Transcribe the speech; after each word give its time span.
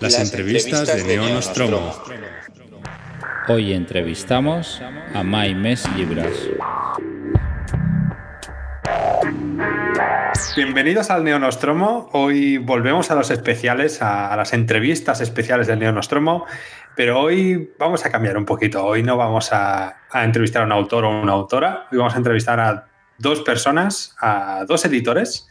Las, 0.00 0.18
entrevistas, 0.18 0.86
de, 0.86 1.02
de 1.02 1.16
Neonostromo. 1.18 1.94
Hoy 3.48 3.74
entrevistamos 3.74 4.80
a 5.14 5.22
Maimes 5.22 5.86
Libras. 5.94 6.32
Bienvenidos 10.56 11.10
al 11.10 11.22
Neonostromo. 11.22 12.08
Hoy 12.12 12.56
volvemos 12.56 13.10
a 13.10 13.14
los 13.14 13.30
especiales, 13.30 14.00
a, 14.00 14.32
a, 14.32 14.36
las 14.36 14.54
entrevistas 14.54 15.20
especiales 15.20 15.66
del 15.66 15.78
Neonostromo, 15.80 16.46
pero 16.96 17.20
hoy 17.20 17.70
vamos 17.78 18.06
a 18.06 18.10
cambiar 18.10 18.38
un 18.38 18.46
poquito. 18.46 18.82
Hoy 18.86 19.02
no 19.02 19.18
vamos 19.18 19.52
a, 19.52 19.98
a 20.10 20.24
entrevistar 20.24 20.62
a 20.62 20.64
un 20.64 20.72
autor 20.72 21.04
o 21.04 21.20
una 21.20 21.32
autora, 21.32 21.88
hoy 21.92 21.98
vamos 21.98 22.14
a 22.14 22.16
entrevistar 22.16 22.58
a 22.58 22.86
dos 23.18 23.42
personas, 23.42 24.16
a 24.18 24.64
dos 24.66 24.82
editores 24.86 25.49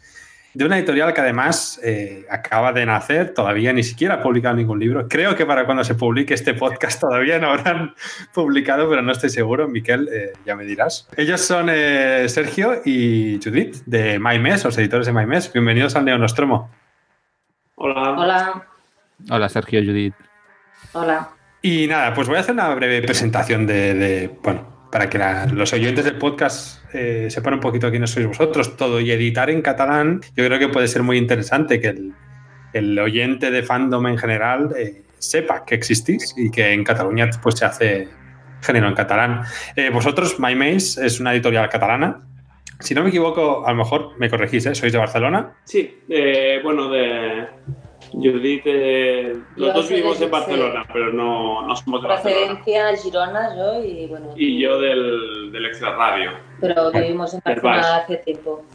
de 0.54 0.66
una 0.66 0.78
editorial 0.78 1.14
que 1.14 1.22
además 1.22 1.80
eh, 1.84 2.26
acaba 2.30 2.74
de 2.74 2.86
nacer, 2.86 3.34
todavía 3.34 3.72
ni 3.72 3.84
siquiera 3.84 4.16
ha 4.16 4.22
publicado 4.22 4.56
ningún 4.56 4.80
libro. 4.80 5.08
Creo 5.08 5.36
que 5.36 5.46
para 5.46 5.66
cuando 5.66 5.84
se 5.84 5.96
publique 5.96 6.34
este 6.34 6.54
podcast 6.54 7.00
todavía 7.02 7.40
no 7.40 7.52
habrán 7.52 7.94
publicado, 8.34 8.90
pero 8.90 9.02
no 9.02 9.12
estoy 9.12 9.30
seguro. 9.30 9.68
Miquel, 9.68 10.10
eh, 10.12 10.34
ya 10.46 10.56
me 10.56 10.66
dirás. 10.66 11.08
Ellos 11.16 11.42
son 11.42 11.68
eh, 11.70 12.28
Sergio 12.30 12.82
y 12.84 13.40
Judith 13.44 13.78
de 13.86 14.20
MyMes, 14.20 14.64
los 14.64 14.78
editores 14.78 15.06
de 15.06 15.14
MyMes. 15.14 15.54
Bienvenidos 15.54 15.96
al 15.96 16.06
Neonostromo. 16.06 16.70
Hola. 17.76 18.12
Hola. 18.12 18.68
Hola, 19.30 19.50
Sergio, 19.50 19.82
Judith. 19.82 20.16
Hola. 20.94 21.30
Y 21.62 21.88
nada, 21.88 22.14
pues 22.14 22.28
voy 22.28 22.38
a 22.38 22.40
hacer 22.40 22.54
una 22.54 22.74
breve 22.74 23.02
presentación 23.02 23.68
de, 23.68 23.94
de 23.94 24.32
bueno, 24.42 24.79
para 24.92 25.10
que 25.10 25.18
la, 25.18 25.46
los 25.46 25.72
oyentes 25.74 26.06
del 26.06 26.18
podcast 26.18 26.84
eh, 26.94 27.28
sepan 27.30 27.56
un 27.56 27.60
poquito 27.60 27.90
quiénes 27.90 28.10
sois 28.10 28.26
vosotros, 28.26 28.76
todo 28.76 29.00
y 29.00 29.12
editar 29.12 29.50
en 29.50 29.62
catalán, 29.62 30.22
yo 30.36 30.46
creo 30.46 30.60
que 30.60 30.70
puede 30.70 30.88
ser 30.88 31.04
muy 31.04 31.18
interesante 31.18 31.80
que 31.80 31.96
el, 32.74 33.00
oyente 33.00 33.52
de 33.52 33.64
fandom 33.64 34.08
en 34.08 34.18
general 34.18 34.70
eh, 34.78 35.04
sepa 35.18 35.66
que 35.66 35.76
existís 35.76 36.34
y 36.38 36.50
que 36.52 36.72
en 36.72 36.84
Cataluña 36.84 37.30
pues, 37.42 37.56
se 37.56 37.66
hace 37.66 38.08
género 38.62 38.88
en 38.88 38.94
catalán. 38.94 39.42
Eh, 39.76 39.90
vosotros, 39.90 40.40
My 40.40 40.56
Maze, 40.56 41.06
es 41.06 41.20
una 41.20 41.34
editorial 41.34 41.70
catalana. 41.70 42.20
Si 42.80 42.94
no 42.94 43.04
me 43.04 43.10
equivoco, 43.10 43.66
a 43.66 43.72
lo 43.72 43.78
mejor 43.78 44.18
me 44.18 44.30
corregís, 44.30 44.66
¿eh? 44.66 44.76
¿sois 44.76 44.92
de 44.94 45.00
Barcelona? 45.00 45.54
Sí, 45.66 46.00
bueno, 46.64 46.90
de, 46.90 47.48
Judith, 48.12 48.64
eh, 48.66 49.36
los 49.56 49.68
yo 49.68 49.74
dos 49.74 49.90
vivimos 49.90 50.22
en 50.22 50.32
Barcelona, 50.32 50.84
sí. 50.84 50.90
pero 50.94 51.14
no, 51.14 51.68
no 51.68 51.76
somos 51.76 52.02
de 52.02 52.08
Procedencia 52.08 52.84
Barcelona. 52.86 52.98
Girona, 52.98 53.56
yo 53.56 53.84
y 53.84 54.08
bueno. 54.08 54.34
Y 54.36 54.60
yo 54.60 54.80
del, 54.80 55.52
del 55.52 55.66
Extra 55.66 55.96
Radio. 55.96 56.32
Pero 56.60 56.92
vivimos 56.92 57.34
en 57.34 57.42
Barcelona 57.44 57.98
hace 57.98 58.18
tiempo. 58.18 58.66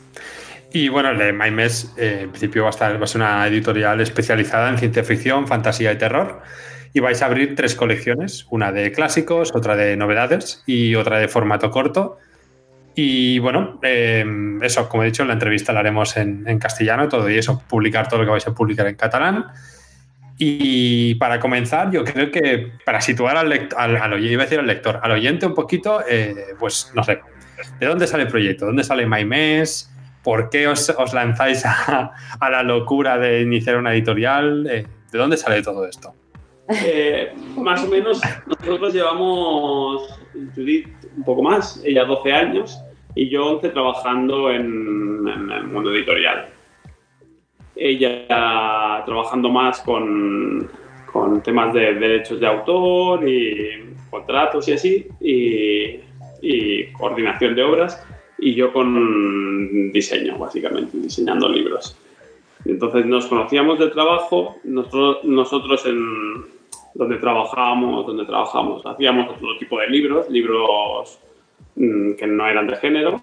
Y 0.73 0.89
bueno, 0.89 1.11
el 1.11 1.19
de 1.19 1.33
MyMes, 1.33 1.95
eh, 1.97 2.21
en 2.23 2.31
principio 2.31 2.63
va 2.63 2.69
a, 2.69 2.71
estar, 2.71 3.01
va 3.01 3.05
a 3.05 3.07
ser 3.07 3.21
una 3.21 3.47
editorial 3.47 4.01
especializada 4.01 4.69
en 4.69 4.79
ciencia 4.79 5.05
ficción, 5.05 5.47
fantasía 5.47 5.93
y 5.93 5.99
terror. 5.99 6.43
Y 6.93 7.01
vais 7.01 7.23
a 7.23 7.27
abrir 7.27 7.55
tres 7.55 7.77
colecciones, 7.77 8.47
una 8.51 8.73
de 8.73 8.91
clásicos, 8.91 9.53
otra 9.55 9.77
de 9.77 9.97
novedades 9.97 10.65
y 10.67 10.97
otra 10.97 11.19
de 11.19 11.29
formato 11.29 11.71
corto. 11.71 12.19
Y 12.95 13.39
bueno, 13.41 13.81
eh, 13.83 14.25
eso, 14.63 14.89
como 14.89 15.03
he 15.03 15.07
dicho, 15.07 15.25
la 15.25 15.33
entrevista 15.33 15.73
la 15.73 15.81
haremos 15.81 16.17
en, 16.17 16.59
castellano, 16.59 17.09
todo 17.09 17.29
y 17.29 17.37
eso, 17.37 17.63
publicar 17.69 18.09
todo 18.09 18.21
lo 18.21 18.27
que 18.27 18.31
vais 18.31 18.47
a 18.47 18.55
publicar 18.55 18.87
en 18.87 18.95
catalán. 18.95 19.47
Y 20.39 21.15
para 21.17 21.41
comenzar, 21.41 21.91
yo 21.91 22.05
creo 22.05 22.31
que 22.31 22.73
para 22.85 23.01
situar 23.01 23.37
al, 23.37 23.69
al, 23.77 23.97
al 23.97 24.25
iba 24.25 24.43
a 24.43 24.47
decir 24.47 24.59
al 24.59 24.67
lector, 24.67 25.01
al 25.03 25.13
oyente 25.13 25.47
un 25.47 25.55
poquito, 25.55 26.03
eh, 26.09 26.35
pues 26.59 26.93
no 26.95 27.03
sé, 27.03 27.21
¿de 27.79 27.87
dónde 27.87 28.07
sale 28.07 28.25
el 28.25 28.29
proyecto? 28.29 28.67
¿Dónde 28.67 28.85
sale 28.85 29.07
MyMes? 29.07 29.91
¿Por 30.23 30.51
qué 30.51 30.67
os, 30.69 30.89
os 30.91 31.15
lanzáis 31.15 31.65
a, 31.67 32.13
a, 32.41 32.51
la 32.51 32.63
locura 32.63 33.19
de 33.19 33.43
iniciar 33.43 33.77
una 33.77 33.93
editorial? 33.93 34.67
Eh, 34.71 34.87
¿De 35.11 35.19
dónde 35.19 35.37
sale 35.37 35.63
todo 35.63 35.87
esto? 35.87 36.15
Eh, 36.69 37.33
más 37.57 37.85
o 37.85 37.89
menos, 37.89 38.21
nosotros 38.47 38.95
llevamos, 38.95 40.09
Judith, 40.55 40.89
un 41.17 41.25
poco 41.25 41.43
más, 41.43 41.83
ella 41.85 42.05
12 42.05 42.33
años 42.33 42.81
y 43.15 43.29
yo 43.29 43.47
11 43.57 43.69
trabajando 43.71 44.51
en, 44.51 45.29
en 45.29 45.51
el 45.51 45.65
mundo 45.65 45.93
editorial. 45.93 46.49
Ella 47.77 48.27
trabajando 49.05 49.51
más 49.51 49.81
con, 49.81 50.71
con, 51.13 51.43
temas 51.43 51.75
de 51.75 51.95
derechos 51.95 52.41
de 52.41 52.47
autor 52.47 53.29
y 53.29 53.95
contratos 54.11 54.69
y 54.69 54.73
así, 54.73 55.07
y, 55.21 56.01
y 56.41 56.93
coordinación 56.93 57.55
de 57.55 57.63
obras, 57.63 58.07
y 58.39 58.55
yo 58.55 58.73
con 58.73 59.93
diseño, 59.93 60.39
básicamente, 60.39 60.97
diseñando 60.97 61.49
libros. 61.49 61.99
Entonces 62.65 63.05
nos 63.07 63.27
conocíamos 63.27 63.79
de 63.79 63.89
trabajo, 63.89 64.57
nosotros, 64.65 65.25
nosotros 65.25 65.85
en 65.85 66.54
donde 66.95 67.17
trabajábamos, 67.17 68.07
donde 68.07 68.25
trabajamos, 68.25 68.85
hacíamos 68.87 69.31
otro 69.31 69.59
tipo 69.59 69.79
de 69.81 69.89
libros, 69.89 70.31
libros 70.31 71.19
mmm, 71.75 72.13
que 72.15 72.27
no 72.27 72.49
eran 72.49 72.67
de 72.67 72.77
género, 72.77 73.21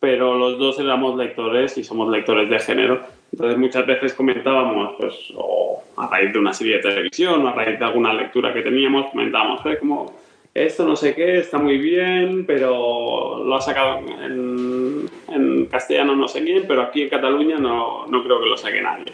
pero 0.00 0.34
los 0.34 0.58
dos 0.58 0.78
éramos 0.78 1.16
lectores 1.16 1.76
y 1.76 1.84
somos 1.84 2.08
lectores 2.08 2.48
de 2.48 2.58
género. 2.60 3.00
Entonces 3.32 3.58
muchas 3.58 3.86
veces 3.86 4.14
comentábamos, 4.14 4.94
pues, 4.98 5.14
o 5.36 5.82
a 5.96 6.06
raíz 6.06 6.32
de 6.32 6.38
una 6.38 6.52
serie 6.52 6.76
de 6.76 6.82
televisión 6.82 7.44
o 7.44 7.48
a 7.48 7.52
raíz 7.52 7.78
de 7.78 7.84
alguna 7.84 8.14
lectura 8.14 8.54
que 8.54 8.62
teníamos, 8.62 9.10
comentábamos, 9.10 9.66
eh, 9.66 9.76
como 9.78 10.12
esto 10.54 10.86
no 10.86 10.96
sé 10.96 11.14
qué, 11.14 11.38
está 11.38 11.58
muy 11.58 11.78
bien, 11.78 12.46
pero 12.46 13.44
lo 13.44 13.54
ha 13.54 13.60
sacado 13.60 13.98
en, 13.98 15.08
en, 15.28 15.66
castellano 15.66 16.16
no 16.16 16.26
sé 16.26 16.42
quién, 16.42 16.64
pero 16.66 16.82
aquí 16.82 17.02
en 17.02 17.08
Cataluña 17.08 17.58
no, 17.58 18.06
no 18.06 18.24
creo 18.24 18.40
que 18.40 18.46
lo 18.46 18.56
saque 18.56 18.80
nadie. 18.80 19.12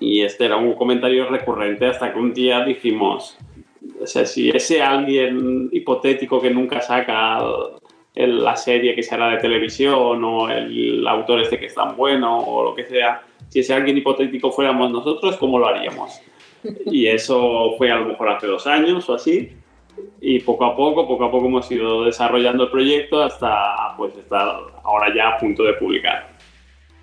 Y 0.00 0.22
este 0.22 0.46
era 0.46 0.56
un 0.56 0.72
comentario 0.74 1.28
recurrente 1.28 1.86
hasta 1.86 2.12
que 2.12 2.18
un 2.18 2.32
día 2.32 2.64
dijimos, 2.64 3.36
o 4.00 4.06
sea, 4.06 4.24
si 4.24 4.50
ese 4.50 4.82
alguien 4.82 5.68
hipotético 5.72 6.40
que 6.40 6.50
nunca 6.50 6.80
saca 6.80 7.38
el, 8.14 8.42
la 8.42 8.56
serie 8.56 8.94
que 8.94 9.02
se 9.02 9.14
hará 9.14 9.28
de 9.28 9.36
televisión 9.36 10.24
o 10.24 10.48
el 10.48 11.06
autor 11.06 11.40
este 11.40 11.58
que 11.58 11.66
es 11.66 11.74
tan 11.74 11.96
bueno 11.96 12.38
o 12.38 12.64
lo 12.64 12.74
que 12.74 12.86
sea, 12.86 13.22
si 13.48 13.60
ese 13.60 13.74
alguien 13.74 13.98
hipotético 13.98 14.50
fuéramos 14.50 14.90
nosotros, 14.90 15.36
¿cómo 15.36 15.58
lo 15.58 15.66
haríamos? 15.66 16.20
Y 16.86 17.06
eso 17.06 17.74
fue 17.76 17.90
a 17.90 17.96
lo 17.96 18.06
mejor 18.06 18.28
hace 18.30 18.46
dos 18.46 18.66
años 18.66 19.08
o 19.08 19.14
así. 19.14 19.50
Y 20.20 20.40
poco 20.40 20.64
a 20.64 20.76
poco, 20.76 21.06
poco 21.06 21.24
a 21.24 21.30
poco 21.30 21.46
hemos 21.46 21.70
ido 21.70 22.04
desarrollando 22.04 22.64
el 22.64 22.70
proyecto 22.70 23.22
hasta 23.22 23.94
pues 23.96 24.16
estar 24.16 24.60
ahora 24.82 25.14
ya 25.14 25.30
a 25.30 25.38
punto 25.38 25.64
de 25.64 25.74
publicar. 25.74 26.28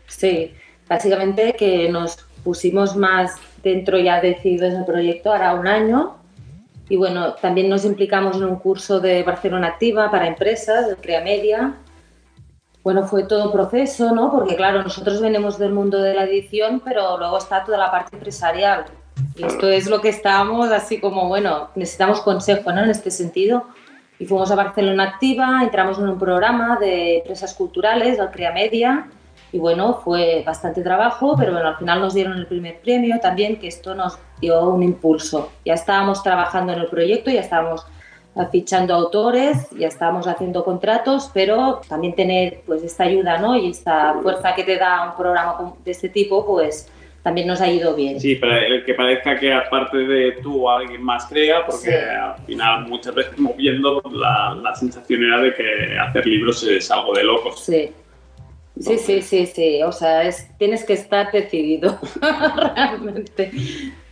Sí, 0.07 0.51
básicamente 0.87 1.53
que 1.53 1.89
nos 1.89 2.26
pusimos 2.47 2.95
más 2.95 3.35
dentro 3.61 3.99
ya 3.99 4.21
decididos 4.21 4.71
en 4.71 4.79
el 4.79 4.85
proyecto 4.85 5.33
hará 5.33 5.53
un 5.53 5.67
año 5.67 6.15
y 6.87 6.95
bueno, 6.95 7.33
también 7.33 7.67
nos 7.67 7.83
implicamos 7.83 8.37
en 8.37 8.45
un 8.45 8.55
curso 8.55 9.01
de 9.01 9.21
Barcelona 9.21 9.67
Activa 9.67 10.09
para 10.09 10.27
empresas, 10.27 10.87
de 10.87 10.95
Crea 10.95 11.21
Media. 11.21 11.73
Bueno, 12.83 13.03
fue 13.03 13.23
todo 13.23 13.47
un 13.47 13.51
proceso, 13.51 14.15
¿no? 14.15 14.31
Porque 14.31 14.55
claro, 14.55 14.81
nosotros 14.81 15.19
venimos 15.19 15.59
del 15.59 15.73
mundo 15.73 16.01
de 16.01 16.13
la 16.13 16.23
edición, 16.23 16.81
pero 16.85 17.17
luego 17.17 17.37
está 17.37 17.65
toda 17.65 17.77
la 17.77 17.91
parte 17.91 18.15
empresarial. 18.15 18.85
Y 19.35 19.43
esto 19.43 19.67
es 19.67 19.89
lo 19.89 19.99
que 19.99 20.07
estábamos 20.07 20.71
así 20.71 21.01
como, 21.01 21.27
bueno, 21.27 21.71
necesitamos 21.75 22.21
consejo, 22.21 22.71
¿no? 22.71 22.81
En 22.81 22.91
este 22.91 23.11
sentido. 23.11 23.65
Y 24.19 24.25
fuimos 24.25 24.49
a 24.51 24.55
Barcelona 24.55 25.03
Activa, 25.03 25.59
entramos 25.63 25.99
en 25.99 26.07
un 26.07 26.17
programa 26.17 26.77
de 26.79 27.17
empresas 27.17 27.53
culturales, 27.53 28.21
al 28.21 28.31
Crea 28.31 28.53
Media, 28.53 29.09
y 29.51 29.59
bueno, 29.59 30.01
fue 30.03 30.43
bastante 30.45 30.81
trabajo, 30.81 31.35
pero 31.37 31.53
bueno, 31.53 31.69
al 31.69 31.77
final 31.77 32.01
nos 32.01 32.13
dieron 32.13 32.37
el 32.37 32.47
primer 32.47 32.79
premio 32.79 33.19
también, 33.21 33.57
que 33.57 33.67
esto 33.67 33.95
nos 33.95 34.19
dio 34.41 34.69
un 34.69 34.83
impulso. 34.83 35.51
Ya 35.63 35.73
estábamos 35.73 36.21
trabajando 36.21 36.73
en 36.73 36.79
el 36.79 36.87
proyecto, 36.87 37.31
ya 37.31 37.41
estábamos 37.41 37.85
fichando 38.51 38.93
autores, 38.93 39.69
ya 39.71 39.87
estábamos 39.87 40.27
haciendo 40.27 40.63
contratos, 40.63 41.31
pero 41.33 41.81
también 41.87 42.13
tener 42.13 42.61
pues 42.65 42.83
esta 42.83 43.05
ayuda 43.05 43.39
¿no? 43.39 43.57
y 43.57 43.71
esta 43.71 44.15
fuerza 44.21 44.53
que 44.53 44.63
te 44.63 44.77
da 44.77 45.09
un 45.09 45.17
programa 45.17 45.73
de 45.83 45.91
este 45.91 46.09
tipo, 46.09 46.45
pues 46.45 46.91
también 47.23 47.47
nos 47.47 47.59
ha 47.61 47.69
ido 47.69 47.95
bien. 47.95 48.19
Sí, 48.19 48.35
pero 48.35 48.55
el 48.55 48.85
que 48.85 48.93
parezca 48.93 49.37
que 49.37 49.51
aparte 49.51 49.97
de 49.97 50.33
tú 50.43 50.69
alguien 50.69 51.01
más 51.01 51.25
crea, 51.25 51.65
porque 51.65 51.89
sí. 51.89 51.93
al 51.93 52.37
final 52.45 52.87
muchas 52.87 53.15
veces 53.15 53.37
moviendo 53.37 54.01
la, 54.11 54.55
la 54.61 54.75
sensación 54.75 55.23
era 55.23 55.41
de 55.41 55.53
que 55.53 55.97
hacer 55.99 56.25
libros 56.25 56.63
es 56.63 56.89
algo 56.91 57.13
de 57.13 57.23
locos. 57.23 57.59
Sí. 57.65 57.91
Sí, 58.81 58.97
sí, 58.97 59.21
sí, 59.21 59.45
sí. 59.45 59.83
O 59.83 59.91
sea, 59.91 60.23
es, 60.23 60.47
tienes 60.57 60.83
que 60.83 60.93
estar 60.93 61.31
decidido 61.31 61.97
realmente. 62.21 63.51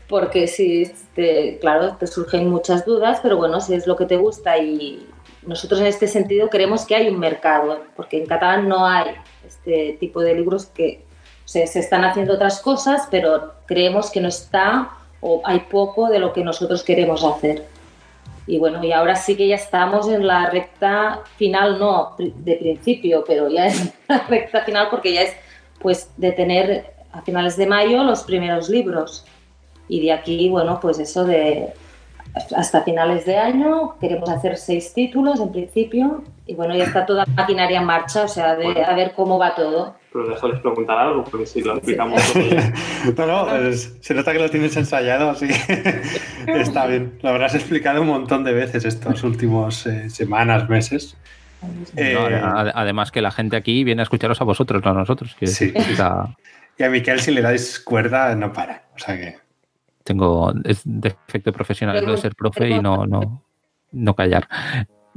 Porque 0.08 0.48
sí, 0.48 0.92
te, 1.16 1.58
claro, 1.60 1.98
te 1.98 2.08
surgen 2.08 2.50
muchas 2.50 2.86
dudas, 2.86 3.20
pero 3.24 3.38
bueno, 3.38 3.60
si 3.60 3.74
es 3.74 3.88
lo 3.88 3.96
que 3.96 4.06
te 4.06 4.18
gusta 4.18 4.58
y 4.58 5.08
nosotros 5.46 5.80
en 5.80 5.88
este 5.88 6.08
sentido 6.08 6.50
creemos 6.50 6.86
que 6.86 6.96
hay 6.96 7.10
un 7.10 7.20
mercado, 7.20 7.82
porque 7.96 8.18
en 8.18 8.28
catalán 8.28 8.68
no 8.68 8.86
hay 8.86 9.12
este 9.46 9.98
tipo 10.00 10.22
de 10.22 10.36
libros 10.36 10.68
que 10.68 11.04
o 11.44 11.48
sea, 11.48 11.68
se 11.68 11.80
están 11.80 12.04
haciendo 12.04 12.34
otras 12.34 12.60
cosas, 12.60 13.08
pero 13.12 13.54
creemos 13.68 14.10
que 14.10 14.20
no 14.20 14.28
está 14.28 14.90
o 15.22 15.42
hay 15.44 15.60
poco 15.62 16.10
de 16.10 16.20
lo 16.20 16.34
que 16.34 16.44
nosotros 16.44 16.84
queremos 16.84 17.24
hacer. 17.24 17.66
Y 18.48 18.60
bueno, 18.60 18.84
y 18.84 18.92
ahora 18.92 19.16
sí 19.16 19.36
que 19.36 19.48
ya 19.48 19.56
estamos 19.56 20.08
en 20.08 20.28
la 20.28 20.50
recta 20.50 21.22
final, 21.36 21.80
no 21.80 22.16
de 22.18 22.56
principio, 22.56 23.24
pero 23.26 23.50
ya 23.50 23.68
es 23.68 23.92
la 24.08 24.20
recta 24.28 24.62
final 24.62 24.88
porque 24.90 25.14
ya 25.14 25.24
es 25.24 25.34
pues 25.80 26.12
de 26.18 26.32
tener 26.32 26.94
a 27.12 27.22
finales 27.22 27.58
de 27.58 27.66
mayo 27.66 28.04
los 28.04 28.24
primeros 28.24 28.70
libros. 28.70 29.26
Y 29.88 30.02
de 30.02 30.12
aquí, 30.12 30.50
bueno, 30.50 30.80
pues 30.80 31.00
eso 31.00 31.26
de 31.26 31.74
hasta 32.56 32.84
finales 32.84 33.26
de 33.26 33.38
año 33.38 33.96
queremos 34.00 34.30
hacer 34.30 34.58
seis 34.58 34.94
títulos 34.94 35.40
en 35.40 35.52
principio 35.52 36.24
y 36.46 36.54
bueno, 36.54 36.76
ya 36.76 36.84
está 36.84 37.06
toda 37.06 37.26
la 37.26 37.34
maquinaria 37.34 37.80
en 37.80 37.86
marcha, 37.86 38.24
o 38.24 38.28
sea, 38.28 38.56
de 38.56 38.84
a 38.84 38.94
ver 38.94 39.14
cómo 39.16 39.40
va 39.40 39.56
todo. 39.56 39.96
Pero 40.12 40.28
déjales 40.28 40.60
preguntar 40.60 40.98
algo, 40.98 41.24
porque 41.24 41.46
si 41.46 41.62
lo 41.62 41.76
explicamos 41.76 42.22
no, 43.18 43.26
no, 43.26 43.74
se 43.74 44.14
nota 44.14 44.32
que 44.32 44.40
lo 44.40 44.50
tienes 44.50 44.78
ensayado, 44.78 45.30
así 45.30 45.48
está 46.48 46.86
bien. 46.86 47.18
Lo 47.22 47.30
habrás 47.30 47.56
explicado 47.56 48.02
un 48.02 48.08
montón 48.08 48.44
de 48.44 48.54
veces 48.54 48.86
estos 48.86 49.24
últimos 49.24 49.88
eh, 49.88 50.10
semanas, 50.10 50.70
meses. 50.70 51.18
Eh, 51.96 52.16
además 52.76 53.12
que 53.12 53.22
la 53.22 53.32
gente 53.32 53.56
aquí 53.56 53.84
viene 53.84 54.02
a 54.02 54.04
escucharos 54.04 54.40
a 54.42 54.44
vosotros, 54.44 54.84
no 54.84 54.92
a 54.92 54.94
nosotros. 54.94 55.36
Que 55.40 55.48
sí. 55.48 55.74
Y 56.78 56.84
a 56.84 56.90
Miquel 56.90 57.22
si 57.22 57.32
le 57.32 57.42
dais 57.42 57.80
cuerda 57.80 58.36
no 58.36 58.52
para. 58.52 58.84
O 58.96 59.00
sea 59.00 59.16
que... 59.16 59.45
Tengo 60.06 60.54
defecto 60.86 61.52
profesional 61.52 62.06
de 62.06 62.18
ser 62.18 62.36
profe 62.36 62.70
y 62.70 62.80
no, 62.80 63.06
no, 63.06 63.44
no 63.92 64.16
callar. 64.16 64.48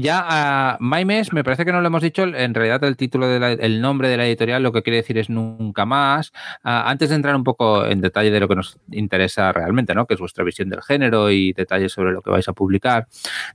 Ya 0.01 0.25
a 0.27 0.77
Maimes, 0.79 1.33
me 1.33 1.43
parece 1.43 1.65
que 1.65 1.73
no 1.73 1.81
lo 1.81 1.89
hemos 1.89 2.03
dicho, 2.03 2.23
en 2.23 2.55
realidad 2.55 2.85
el 2.85 2.97
título, 2.97 3.27
del 3.27 3.81
nombre 3.81 4.09
de 4.09 4.17
la 4.17 4.27
editorial 4.27 4.63
lo 4.63 4.71
que 4.71 4.83
quiere 4.85 4.99
decir 4.99 5.19
es 5.19 5.29
Nunca 5.29 5.85
Más. 5.87 6.33
antes 6.63 7.09
de 7.11 7.17
entrar 7.17 7.35
un 7.35 7.43
poco 7.43 7.85
en 7.85 8.01
detalle 8.01 8.31
de 8.31 8.39
lo 8.39 8.47
que 8.47 8.55
nos 8.55 8.79
interesa 8.93 9.53
realmente, 9.53 9.97
¿no? 9.97 10.07
que 10.07 10.15
es 10.15 10.21
vuestra 10.21 10.45
visión 10.45 10.69
del 10.69 10.83
género 10.83 11.33
y 11.33 11.53
detalles 11.53 11.93
sobre 11.93 12.13
lo 12.13 12.23
que 12.23 12.31
vais 12.31 12.49
a 12.49 12.53
publicar, 12.53 13.09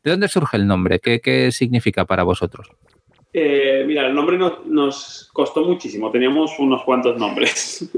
¿de 0.04 0.12
dónde 0.12 0.28
surge 0.28 0.58
el 0.58 0.68
nombre? 0.68 1.00
¿Qué, 1.00 1.22
qué 1.22 1.50
significa 1.54 2.04
para 2.04 2.24
vosotros? 2.24 2.68
Eh, 3.32 3.86
mira, 3.88 4.06
el 4.06 4.14
nombre 4.14 4.38
nos 4.38 5.30
costó 5.32 5.64
muchísimo, 5.64 6.12
teníamos 6.12 6.60
unos 6.60 6.84
cuantos 6.84 7.18
nombres. 7.18 7.90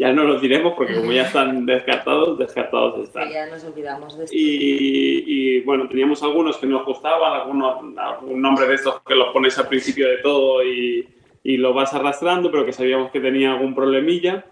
Ya 0.00 0.14
no 0.14 0.24
los 0.24 0.40
diremos 0.40 0.72
porque 0.78 0.94
como 0.94 1.12
ya 1.12 1.22
están 1.26 1.66
descartados, 1.66 2.38
descartados 2.38 3.06
están. 3.06 3.30
ya 3.30 3.46
nos 3.48 3.62
olvidamos 3.64 4.16
de 4.16 4.24
esto. 4.24 4.34
Y, 4.34 5.60
bueno, 5.60 5.86
teníamos 5.88 6.22
algunos 6.22 6.56
que 6.56 6.66
nos 6.66 6.86
gustaban, 6.86 7.38
algunos, 7.38 7.98
algún 7.98 8.40
nombre 8.40 8.66
de 8.66 8.76
estos 8.76 9.02
que 9.02 9.14
los 9.14 9.28
pones 9.34 9.58
al 9.58 9.68
principio 9.68 10.08
de 10.08 10.16
todo 10.16 10.64
y, 10.64 11.06
y 11.44 11.58
lo 11.58 11.74
vas 11.74 11.92
arrastrando, 11.92 12.50
pero 12.50 12.64
que 12.64 12.72
sabíamos 12.72 13.10
que 13.10 13.20
tenía 13.20 13.52
algún 13.52 13.74
problemilla. 13.74 14.46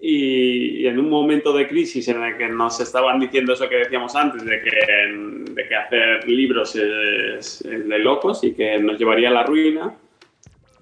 Y, 0.00 0.86
en 0.86 1.00
un 1.00 1.10
momento 1.10 1.52
de 1.52 1.66
crisis 1.66 2.06
en 2.06 2.22
el 2.22 2.38
que 2.38 2.46
nos 2.46 2.78
estaban 2.78 3.18
diciendo 3.18 3.54
eso 3.54 3.68
que 3.68 3.76
decíamos 3.76 4.14
antes, 4.14 4.44
de 4.44 4.62
que, 4.62 5.52
de 5.54 5.68
que 5.68 5.74
hacer 5.74 6.28
libros 6.28 6.76
es, 6.76 7.64
de 7.64 7.98
locos 7.98 8.44
y 8.44 8.54
que 8.54 8.78
nos 8.78 8.96
llevaría 8.96 9.30
a 9.30 9.32
la 9.32 9.42
ruina, 9.42 9.96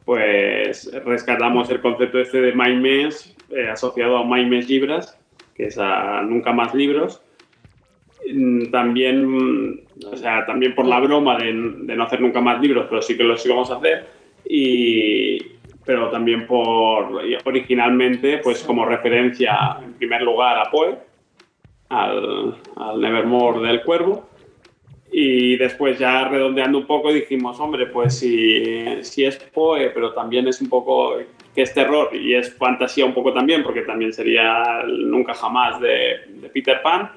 pues 0.05 0.93
rescatamos 1.03 1.71
el 1.71 1.81
concepto 1.81 2.19
este 2.19 2.43
de 2.43 2.53
My 2.53 2.75
Mes 2.77 3.35
eh, 3.55 3.69
asociado 3.71 4.19
a 4.19 4.25
My 4.25 4.45
Mes 4.47 4.69
Libras, 4.69 5.19
que 5.55 5.67
es 5.67 5.79
a 5.79 6.23
Nunca 6.23 6.53
Más 6.53 6.75
Libros. 6.75 7.23
Mm, 8.33 8.71
también, 8.71 9.85
o 10.11 10.17
sea, 10.17 10.47
también 10.47 10.75
por 10.75 10.87
la 10.87 11.01
broma 11.01 11.39
de, 11.39 11.53
de, 11.53 11.97
no 11.97 12.05
hacer 12.05 12.21
nunca 12.21 12.41
más 12.41 12.61
libros, 12.61 12.87
pero 12.89 13.03
sí 13.03 13.17
que 13.17 13.25
los 13.25 13.45
íbamos 13.45 13.71
a 13.71 13.77
hacer. 13.77 14.07
Y, 14.49 15.39
pero 15.85 16.11
también 16.11 16.47
por 16.47 17.21
originalmente, 17.45 18.39
pues 18.39 18.63
como 18.63 18.85
referencia, 18.85 19.79
en 19.83 19.95
primer 19.95 20.23
lugar, 20.23 20.59
a 20.59 20.71
Poe, 20.71 20.99
al, 21.89 22.57
al 22.77 23.01
Nevermore 23.01 23.67
del 23.67 23.83
Cuervo. 23.83 24.29
Y 25.11 25.57
después 25.57 25.99
ya 25.99 26.27
redondeando 26.29 26.79
un 26.79 26.87
poco 26.87 27.13
dijimos, 27.13 27.61
hombre, 27.61 27.87
pues 27.87 28.19
si, 28.19 29.03
si 29.03 29.25
es 29.25 29.37
Poe, 29.37 29.91
pero 29.91 30.15
también 30.15 30.49
es 30.49 30.61
un 30.63 30.69
poco 30.71 31.19
que 31.55 31.63
es 31.63 31.75
terror 31.75 32.15
y 32.15 32.35
es 32.35 32.55
fantasía 32.55 33.05
un 33.05 33.15
poco 33.15 33.33
también, 33.33 33.63
porque 33.63 33.83
también 33.83 34.13
sería 34.13 34.83
Nunca 34.87 35.35
Jamás 35.35 35.81
de, 35.81 36.21
de 36.29 36.49
Peter 36.49 36.81
Pan, 36.83 37.11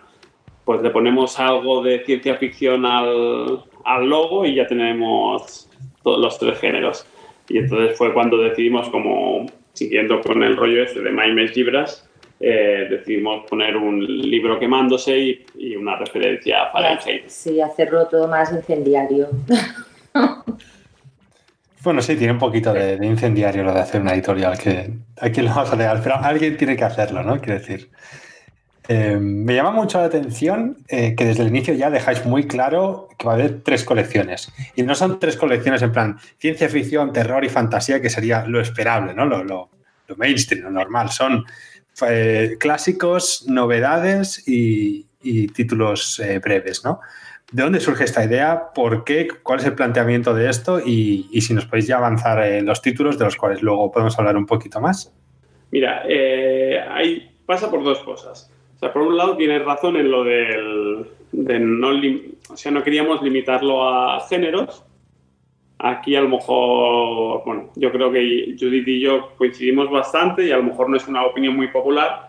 pues 0.65 0.81
le 0.81 0.89
ponemos 0.89 1.39
algo 1.39 1.83
de 1.83 2.03
ciencia 2.05 2.35
ficción 2.35 2.85
al, 2.85 3.63
al 3.85 4.09
logo 4.09 4.45
y 4.45 4.55
ya 4.55 4.67
tenemos 4.67 5.69
todos 6.03 6.19
los 6.19 6.37
tres 6.37 6.59
géneros. 6.59 7.05
Y 7.47 7.59
entonces 7.59 7.97
fue 7.97 8.13
cuando 8.13 8.37
decidimos, 8.37 8.89
como 8.89 9.45
siguiendo 9.73 10.21
con 10.21 10.43
el 10.43 10.57
rollo 10.57 10.83
este 10.83 11.01
de 11.01 11.11
Maimes 11.11 11.55
Libras, 11.55 12.09
eh, 12.39 12.87
decidimos 12.89 13.45
poner 13.49 13.77
un 13.77 14.03
libro 14.03 14.59
quemándose 14.59 15.17
y, 15.17 15.45
y 15.55 15.75
una 15.75 15.95
referencia 15.95 16.63
a 16.63 16.71
Fahrenheit. 16.71 17.27
Sí, 17.27 17.61
hacerlo 17.61 18.07
todo 18.07 18.27
más 18.27 18.51
incendiario. 18.51 19.29
Bueno, 21.85 22.01
sí, 22.01 22.15
tiene 22.15 22.33
un 22.33 22.39
poquito 22.39 22.73
de, 22.73 22.97
incendiario 23.05 23.63
lo 23.63 23.71
de 23.71 23.79
hacer 23.79 24.01
una 24.01 24.15
editorial, 24.15 24.57
que 24.57 24.91
aquí 25.21 25.43
lo 25.43 25.49
vamos 25.49 25.71
a 25.71 25.75
leer, 25.75 25.99
pero 26.01 26.15
alguien 26.15 26.57
tiene 26.57 26.75
que 26.75 26.83
hacerlo, 26.83 27.21
¿no? 27.21 27.39
Quiero 27.39 27.59
decir. 27.59 27.91
Eh, 28.87 29.17
me 29.21 29.53
llama 29.53 29.69
mucho 29.69 29.99
la 29.99 30.05
atención 30.05 30.77
eh, 30.87 31.13
que 31.15 31.25
desde 31.25 31.43
el 31.43 31.49
inicio 31.49 31.75
ya 31.75 31.91
dejáis 31.91 32.25
muy 32.25 32.47
claro 32.47 33.07
que 33.19 33.27
va 33.27 33.33
a 33.33 33.35
haber 33.35 33.61
tres 33.61 33.83
colecciones. 33.83 34.51
Y 34.75 34.81
no 34.81 34.95
son 34.95 35.19
tres 35.19 35.37
colecciones 35.37 35.83
en 35.83 35.91
plan 35.91 36.17
ciencia 36.39 36.69
ficción, 36.69 37.13
terror 37.13 37.45
y 37.45 37.49
fantasía, 37.49 38.01
que 38.01 38.09
sería 38.09 38.47
lo 38.47 38.59
esperable, 38.59 39.13
¿no? 39.13 39.27
Lo, 39.27 39.43
lo, 39.43 39.69
mainstream, 40.17 40.63
lo 40.63 40.71
normal. 40.71 41.11
Son 41.11 41.45
eh, 42.07 42.57
clásicos, 42.59 43.45
novedades 43.47 44.43
y, 44.47 45.05
títulos 45.53 46.21
breves, 46.43 46.83
¿no? 46.83 46.99
¿De 47.55 47.63
dónde 47.63 47.79
surge 47.79 48.03
esta 48.03 48.25
idea? 48.25 48.73
¿Por 48.75 49.05
qué? 49.05 49.29
¿Cuál 49.41 49.59
es 49.61 49.65
el 49.65 49.75
planteamiento 49.75 50.33
de 50.33 50.49
esto? 50.49 50.81
Y, 50.85 51.39
si 51.39 51.53
nos 51.53 51.65
podéis 51.65 51.87
ya 51.87 51.95
avanzar 51.95 52.45
los 52.61 52.81
títulos, 52.81 53.17
de 53.17 53.23
los 53.23 53.37
cuales 53.37 53.61
luego 53.61 53.93
podemos 53.93 54.19
hablar 54.19 54.35
un 54.35 54.45
poquito 54.45 54.81
más. 54.81 55.15
Mira, 55.71 56.01
hay, 56.01 57.31
pasa 57.45 57.71
por 57.71 57.81
dos 57.81 57.99
cosas. 57.99 58.51
O 58.75 58.79
sea, 58.79 58.91
por 58.91 59.03
un 59.03 59.15
lado 59.15 59.37
tienes 59.37 59.63
razón 59.63 59.95
en 59.95 60.11
lo 60.11 60.25
del, 60.25 61.05
de 61.31 61.57
no, 61.61 61.91
o 62.49 62.57
sea, 62.57 62.73
no 62.73 62.83
queríamos 62.83 63.21
limitarlo 63.21 63.87
a 63.87 64.19
géneros. 64.27 64.83
Aquí 65.79 66.13
a 66.13 66.21
lo 66.23 66.27
mejor, 66.27 67.45
bueno, 67.45 67.69
yo 67.77 67.89
creo 67.89 68.11
que 68.11 68.57
Judith 68.59 68.87
y 68.89 68.99
yo 68.99 69.29
coincidimos 69.37 69.89
bastante 69.89 70.45
y 70.45 70.51
a 70.51 70.57
lo 70.57 70.63
mejor 70.63 70.89
no 70.89 70.97
es 70.97 71.07
una 71.07 71.23
opinión 71.23 71.55
muy 71.55 71.69
popular, 71.69 72.24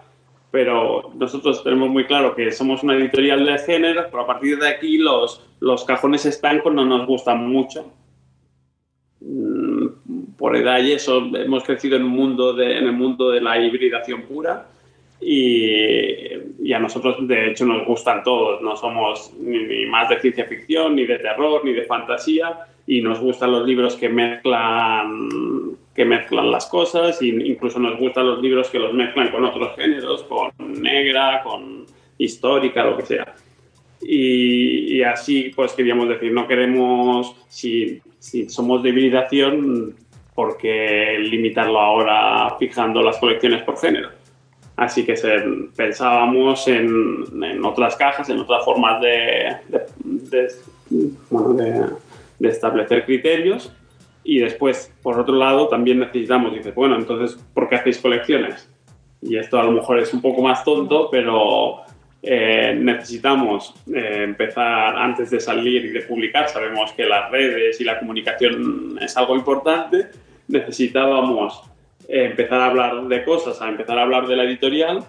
pero 0.57 1.13
nosotros 1.15 1.63
tenemos 1.63 1.91
muy 1.91 2.07
claro 2.07 2.35
que 2.35 2.51
somos 2.51 2.83
una 2.83 2.97
editorial 2.97 3.45
de 3.45 3.59
géneros, 3.59 4.07
pero 4.11 4.23
a 4.23 4.27
partir 4.27 4.59
de 4.59 4.67
aquí 4.67 4.97
los, 4.97 5.47
los 5.61 5.85
cajones 5.85 6.25
estancos 6.25 6.73
no 6.73 6.83
nos 6.83 7.07
gustan 7.07 7.47
mucho. 7.47 7.93
Mm, 9.21 9.89
por 10.39 10.57
edad 10.57 10.83
y 10.83 10.93
eso, 10.93 11.19
hemos 11.35 11.63
crecido 11.63 11.99
en, 11.99 12.05
un 12.05 12.13
mundo 12.13 12.55
de, 12.55 12.79
en 12.79 12.85
el 12.87 12.95
mundo 12.95 13.33
de 13.33 13.43
la 13.43 13.61
hibridación 13.61 14.23
pura 14.23 14.67
y, 15.21 16.73
a 16.73 16.79
nosotros 16.79 17.17
de 17.29 17.51
hecho 17.51 17.67
nos 17.67 17.87
gustan 17.87 18.23
todos, 18.23 18.63
no 18.63 18.77
somos 18.77 19.35
ni, 19.39 19.85
más 19.85 20.09
de 20.09 20.21
ciencia 20.21 20.47
ficción, 20.47 20.97
ni 20.97 21.05
de 21.05 21.19
terror, 21.19 21.67
ni 21.67 21.75
de 21.75 21.85
fantasía 21.85 22.61
y 22.87 23.03
nos 23.03 23.21
gustan 23.21 23.53
los 23.53 23.67
libros 23.67 23.95
que 23.97 24.09
mezclan, 24.09 25.29
que 25.97 26.05
mezclan 26.05 26.51
las 26.51 26.67
cosas 26.67 27.21
e 27.23 27.27
incluso 27.27 27.79
nos 27.79 27.99
gustan 27.99 28.27
los 28.27 28.41
libros 28.41 28.69
que 28.69 28.79
los 28.79 28.93
mezclan 28.93 29.31
con 29.31 29.45
otros 29.45 29.75
géneros, 29.75 30.23
con 30.25 30.53
negra, 30.83 31.43
con 31.43 31.87
histórica, 32.19 32.85
lo 32.85 32.97
que 32.99 33.07
sea. 33.07 33.35
Y, 34.01 35.03
así 35.03 35.53
pues 35.57 35.73
queríamos 35.73 36.09
decir, 36.09 36.31
no 36.33 36.47
queremos, 36.47 37.35
si, 37.49 38.01
si 38.19 38.49
somos 38.49 38.83
de 38.83 38.91
hibridación, 38.91 39.97
¿por 40.35 40.59
qué 40.59 41.19
limitarlo 41.19 41.81
ahora 41.81 42.55
fijando 42.59 43.03
las 43.03 43.17
colecciones 43.19 43.63
por 43.63 43.79
género? 43.79 44.11
Así 44.77 45.07
que 45.07 45.15
pensábamos 45.75 46.69
en, 46.69 47.65
otras 47.65 47.97
cajas, 47.97 48.29
en 48.29 48.41
otras 48.41 48.63
formas 48.65 49.01
de, 49.01 49.57
establecer 52.41 53.07
criterios. 53.07 53.73
Y 54.29 54.41
después, 54.41 54.93
por 55.03 55.21
otro 55.21 55.37
lado, 55.37 55.69
también 55.69 56.01
necesitamos, 56.01 56.53
dice, 56.53 56.73
bueno, 56.73 56.97
entonces, 56.97 57.41
¿por 57.55 57.69
qué 57.69 57.77
hacéis 57.77 57.99
colecciones? 57.99 58.69
Y 59.23 59.37
esto 59.37 59.57
a 59.57 59.63
lo 59.63 59.71
mejor 59.71 60.01
es 60.01 60.13
un 60.13 60.21
poco 60.21 60.43
más 60.43 60.65
tonto, 60.65 61.09
pero 61.13 61.83
eh, 62.23 62.77
necesitamos 62.77 63.73
eh, 63.95 64.23
empezar 64.25 64.97
antes 64.97 65.31
de 65.31 65.39
salir 65.39 65.85
y 65.85 65.91
de 65.91 66.01
publicar. 66.01 66.49
Sabemos 66.49 66.93
que 66.93 67.05
las 67.05 67.31
redes 67.31 67.81
y 67.81 67.85
la 67.85 68.01
comunicación 68.01 68.99
es 69.01 69.17
algo 69.17 69.37
importante. 69.37 70.09
Necesitábamos 70.49 71.63
empezar 72.09 72.61
a 72.61 72.67
hablar 72.67 73.07
de 73.07 73.25
cosas, 73.25 73.63
a 73.63 73.69
empezar 73.69 73.97
a 73.97 74.03
hablar 74.03 74.27
de 74.27 74.35
la 74.35 74.43
editorial, 74.43 75.05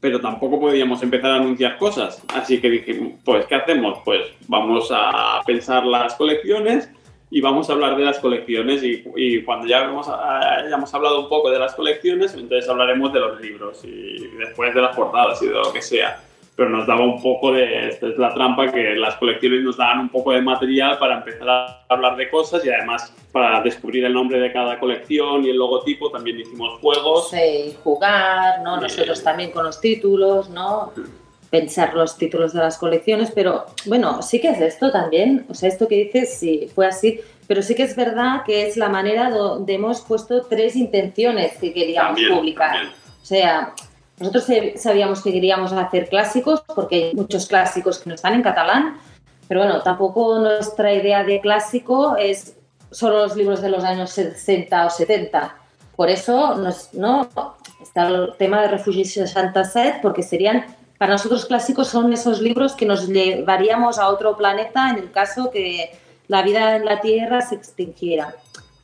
pero 0.00 0.22
tampoco 0.22 0.58
podíamos 0.58 1.02
empezar 1.02 1.32
a 1.32 1.36
anunciar 1.36 1.76
cosas. 1.76 2.24
Así 2.34 2.62
que 2.62 2.70
dije, 2.70 3.12
pues, 3.26 3.44
¿qué 3.44 3.56
hacemos? 3.56 3.98
Pues 4.06 4.22
vamos 4.46 4.88
a 4.90 5.42
pensar 5.44 5.84
las 5.84 6.14
colecciones 6.14 6.90
y 7.30 7.40
vamos 7.40 7.68
a 7.68 7.74
hablar 7.74 7.96
de 7.96 8.04
las 8.04 8.18
colecciones 8.18 8.82
y, 8.82 9.42
cuando 9.42 9.66
ya 9.66 9.84
hemos, 9.84 10.08
hayamos 10.08 10.92
hablado 10.94 11.20
un 11.20 11.28
poco 11.28 11.50
de 11.50 11.58
las 11.58 11.74
colecciones, 11.74 12.34
entonces 12.34 12.68
hablaremos 12.68 13.12
de 13.12 13.20
los 13.20 13.40
libros 13.40 13.84
y 13.84 14.26
después 14.38 14.74
de 14.74 14.80
las 14.80 14.96
portadas 14.96 15.42
y 15.42 15.46
de 15.46 15.52
lo 15.52 15.72
que 15.72 15.82
sea. 15.82 16.22
pero 16.56 16.70
nos 16.70 16.86
daba 16.86 17.02
un 17.02 17.22
poco 17.22 17.52
de, 17.52 17.88
esta 17.88 18.08
es 18.08 18.18
la 18.18 18.32
trampa, 18.32 18.72
que 18.72 18.96
las 18.96 19.14
colecciones 19.16 19.62
nos 19.62 19.76
daban 19.76 20.00
un 20.00 20.08
poco 20.08 20.32
de 20.32 20.40
material 20.40 20.98
para 20.98 21.18
empezar 21.18 21.48
a 21.48 21.84
hablar 21.88 22.16
de 22.16 22.30
cosas 22.30 22.64
y 22.64 22.70
además 22.70 23.14
para 23.30 23.60
descubrir 23.60 24.04
el 24.06 24.14
nombre 24.14 24.40
de 24.40 24.50
cada 24.50 24.78
colección 24.80 25.44
y 25.44 25.50
el 25.50 25.56
logotipo 25.56 26.10
también 26.10 26.40
hicimos 26.40 26.80
juegos. 26.80 27.30
Sí, 27.30 27.76
jugar, 27.84 28.62
¿no? 28.62 28.80
Nosotros 28.80 29.22
también 29.22 29.50
con 29.50 29.64
los 29.64 29.80
títulos, 29.80 30.48
¿no? 30.48 30.92
Pensar 31.50 31.94
los 31.94 32.18
títulos 32.18 32.52
de 32.52 32.60
las 32.60 32.78
colecciones, 32.78 33.30
pero 33.34 33.66
bueno, 33.86 34.22
sí 34.22 34.40
que 34.40 34.50
es 34.50 34.60
esto 34.60 34.92
también, 34.92 35.46
o 35.48 35.54
sea, 35.54 35.68
esto 35.68 35.88
que 35.88 35.96
dices, 35.96 36.34
sí, 36.38 36.70
fue 36.74 36.86
así, 36.86 37.20
pero 37.46 37.62
sí 37.62 37.74
que 37.74 37.84
es 37.84 37.96
verdad 37.96 38.42
que 38.44 38.66
es 38.66 38.76
la 38.76 38.88
manera 38.88 39.30
donde 39.30 39.74
hemos 39.74 40.02
puesto 40.02 40.42
tres 40.42 40.76
intenciones 40.76 41.56
que 41.56 41.72
queríamos 41.72 42.20
publicar. 42.30 42.76
O 43.22 43.24
sea, 43.24 43.74
nosotros 44.18 44.46
sabíamos 44.76 45.22
que 45.22 45.32
queríamos 45.32 45.72
hacer 45.72 46.08
clásicos 46.08 46.62
porque 46.74 46.96
hay 46.96 47.14
muchos 47.14 47.46
clásicos 47.46 47.98
que 47.98 48.10
no 48.10 48.14
están 48.14 48.34
en 48.34 48.42
catalán, 48.42 48.98
pero 49.48 49.60
bueno, 49.60 49.80
tampoco 49.82 50.38
nuestra 50.38 50.92
idea 50.92 51.24
de 51.24 51.40
clásico 51.40 52.16
es 52.16 52.56
solo 52.90 53.18
los 53.18 53.36
libros 53.36 53.62
de 53.62 53.70
los 53.70 53.84
años 53.84 54.10
60 54.10 54.86
o 54.86 54.90
70. 54.90 55.56
Por 55.96 56.10
eso 56.10 56.54
no 56.92 57.28
está 57.82 58.08
el 58.08 58.34
tema 58.38 58.62
de 58.62 58.68
Refugio 58.68 59.04
67, 59.04 60.00
porque 60.02 60.22
serían, 60.22 60.64
para 60.98 61.12
nosotros 61.12 61.46
clásicos 61.46 61.88
son 61.88 62.12
esos 62.12 62.40
libros 62.40 62.74
que 62.74 62.84
nos 62.84 63.08
llevaríamos 63.08 63.98
a 63.98 64.08
otro 64.08 64.36
planeta 64.36 64.90
en 64.90 64.98
el 64.98 65.10
caso 65.12 65.50
que 65.50 65.90
la 66.26 66.42
vida 66.42 66.76
en 66.76 66.84
la 66.84 67.00
Tierra 67.00 67.40
se 67.40 67.54
extinguiera. 67.54 68.34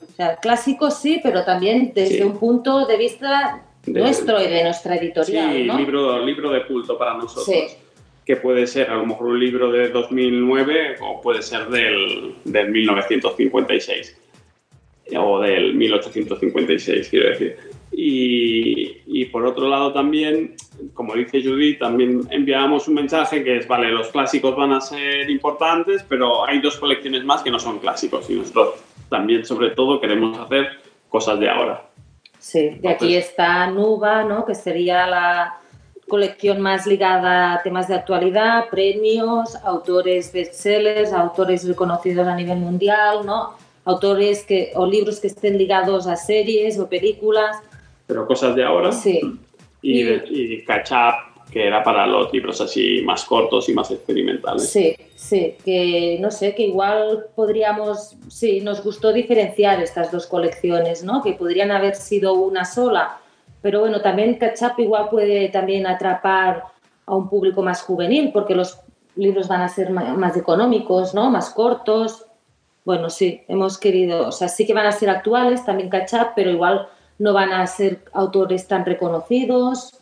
O 0.00 0.16
sea, 0.16 0.36
clásicos 0.36 0.98
sí, 0.98 1.20
pero 1.22 1.44
también 1.44 1.92
desde 1.92 2.24
un 2.24 2.38
punto 2.38 2.86
de 2.86 2.96
vista 2.96 3.64
nuestro 3.86 4.40
y 4.40 4.48
de 4.48 4.62
nuestra 4.62 4.94
editorial. 4.94 5.52
Sí, 5.52 5.64
libro, 5.64 6.24
libro 6.24 6.50
de 6.50 6.64
culto 6.66 6.96
para 6.96 7.14
nosotros. 7.14 7.76
Que 8.24 8.36
puede 8.36 8.66
ser 8.66 8.90
a 8.90 8.94
lo 8.94 9.04
mejor 9.04 9.26
un 9.26 9.40
libro 9.40 9.70
de 9.70 9.88
2009 9.88 10.96
o 11.02 11.20
puede 11.20 11.42
ser 11.42 11.68
del, 11.68 12.36
del 12.44 12.70
1956 12.70 14.16
o 15.18 15.40
del 15.40 15.74
1856, 15.74 17.08
quiero 17.10 17.28
decir. 17.28 17.73
Y, 17.96 19.02
y, 19.06 19.26
por 19.26 19.46
otro 19.46 19.68
lado 19.68 19.92
también, 19.92 20.56
como 20.94 21.14
dice 21.14 21.42
Judy, 21.42 21.78
también 21.78 22.22
enviábamos 22.30 22.88
un 22.88 22.94
mensaje 22.94 23.44
que 23.44 23.58
es, 23.58 23.68
vale, 23.68 23.92
los 23.92 24.08
clásicos 24.08 24.56
van 24.56 24.72
a 24.72 24.80
ser 24.80 25.30
importantes, 25.30 26.04
pero 26.08 26.44
hay 26.44 26.60
dos 26.60 26.76
colecciones 26.78 27.24
más 27.24 27.42
que 27.42 27.50
no 27.50 27.58
son 27.58 27.78
clásicos 27.78 28.28
y 28.30 28.34
nosotros 28.34 28.74
también 29.08 29.44
sobre 29.44 29.70
todo 29.70 30.00
queremos 30.00 30.36
hacer 30.38 30.66
cosas 31.08 31.38
de 31.38 31.48
ahora. 31.48 31.88
Sí, 32.38 32.70
de 32.80 32.88
aquí 32.88 33.14
está 33.14 33.66
Nuba, 33.68 34.24
¿no? 34.24 34.44
que 34.44 34.54
sería 34.54 35.06
la 35.06 35.58
colección 36.08 36.60
más 36.60 36.86
ligada 36.86 37.54
a 37.54 37.62
temas 37.62 37.88
de 37.88 37.94
actualidad, 37.94 38.68
premios, 38.70 39.54
autores 39.64 40.32
bestsellers, 40.32 41.12
autores 41.12 41.66
reconocidos 41.66 42.26
a 42.26 42.34
nivel 42.34 42.58
mundial, 42.58 43.24
¿no? 43.24 43.56
autores 43.84 44.44
que, 44.44 44.72
o 44.74 44.86
libros 44.86 45.20
que 45.20 45.28
estén 45.28 45.58
ligados 45.58 46.06
a 46.06 46.16
series 46.16 46.78
o 46.78 46.88
películas. 46.88 47.56
Pero 48.06 48.26
cosas 48.26 48.54
de 48.54 48.64
ahora. 48.64 48.92
Sí. 48.92 49.20
Y, 49.82 50.02
y, 50.02 50.22
y 50.30 50.64
catch 50.64 50.92
up 50.92 51.34
que 51.50 51.66
era 51.66 51.84
para 51.84 52.06
los 52.06 52.32
libros 52.32 52.60
así 52.60 53.02
más 53.04 53.24
cortos 53.24 53.68
y 53.68 53.74
más 53.74 53.90
experimentales. 53.90 54.68
Sí, 54.68 54.96
sí, 55.14 55.56
que 55.64 56.18
no 56.20 56.30
sé, 56.30 56.52
que 56.54 56.64
igual 56.64 57.26
podríamos, 57.36 58.16
sí, 58.28 58.60
nos 58.60 58.82
gustó 58.82 59.12
diferenciar 59.12 59.80
estas 59.80 60.10
dos 60.10 60.26
colecciones, 60.26 61.04
¿no? 61.04 61.22
Que 61.22 61.34
podrían 61.34 61.70
haber 61.70 61.94
sido 61.94 62.34
una 62.34 62.64
sola, 62.64 63.18
pero 63.62 63.80
bueno, 63.80 64.00
también 64.00 64.34
Catch 64.34 64.62
Up 64.62 64.74
igual 64.78 65.08
puede 65.10 65.48
también 65.48 65.86
atrapar 65.86 66.64
a 67.06 67.14
un 67.14 67.28
público 67.28 67.62
más 67.62 67.82
juvenil, 67.82 68.30
porque 68.32 68.54
los 68.54 68.80
libros 69.16 69.46
van 69.46 69.60
a 69.62 69.68
ser 69.68 69.90
más 69.90 70.36
económicos, 70.36 71.14
¿no? 71.14 71.30
Más 71.30 71.50
cortos. 71.50 72.26
Bueno, 72.84 73.08
sí, 73.08 73.42
hemos 73.48 73.78
querido, 73.78 74.28
o 74.28 74.32
sea, 74.32 74.48
sí 74.48 74.66
que 74.66 74.74
van 74.74 74.86
a 74.86 74.92
ser 74.92 75.08
actuales, 75.08 75.64
también 75.64 75.88
Catch 75.88 76.14
Up, 76.14 76.28
pero 76.34 76.50
igual 76.50 76.88
no 77.18 77.32
van 77.32 77.52
a 77.52 77.66
ser 77.66 78.00
autores 78.12 78.66
tan 78.66 78.84
reconocidos 78.84 80.00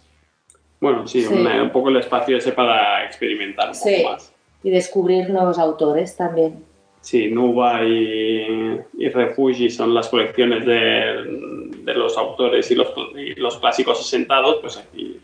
bueno, 0.82 1.06
sí, 1.06 1.24
Un, 1.24 1.70
poco 1.70 1.90
el 1.90 1.98
espacio 1.98 2.36
ese 2.36 2.50
para 2.50 3.04
experimentar 3.04 3.70
un 3.70 3.78
poco 3.78 4.10
más. 4.10 4.32
Y 4.64 4.70
descubrir 4.70 5.30
nuevos 5.30 5.56
autores 5.56 6.16
también. 6.16 6.64
Sí, 7.00 7.28
Nuba 7.30 7.84
y, 7.84 8.80
y 8.98 9.08
Refugi 9.08 9.70
son 9.70 9.94
las 9.94 10.08
colecciones 10.08 10.66
de, 10.66 11.78
de 11.84 11.94
los 11.94 12.18
autores 12.18 12.68
y 12.72 12.74
los, 12.74 12.88
y 13.14 13.34
los, 13.36 13.58
clásicos 13.58 14.00
asentados, 14.00 14.56
pues 14.60 14.76
aquí 14.76 15.20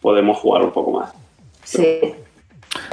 podemos 0.00 0.38
jugar 0.38 0.62
un 0.62 0.70
poco 0.70 0.92
más. 0.92 1.12
Sí. 1.64 2.14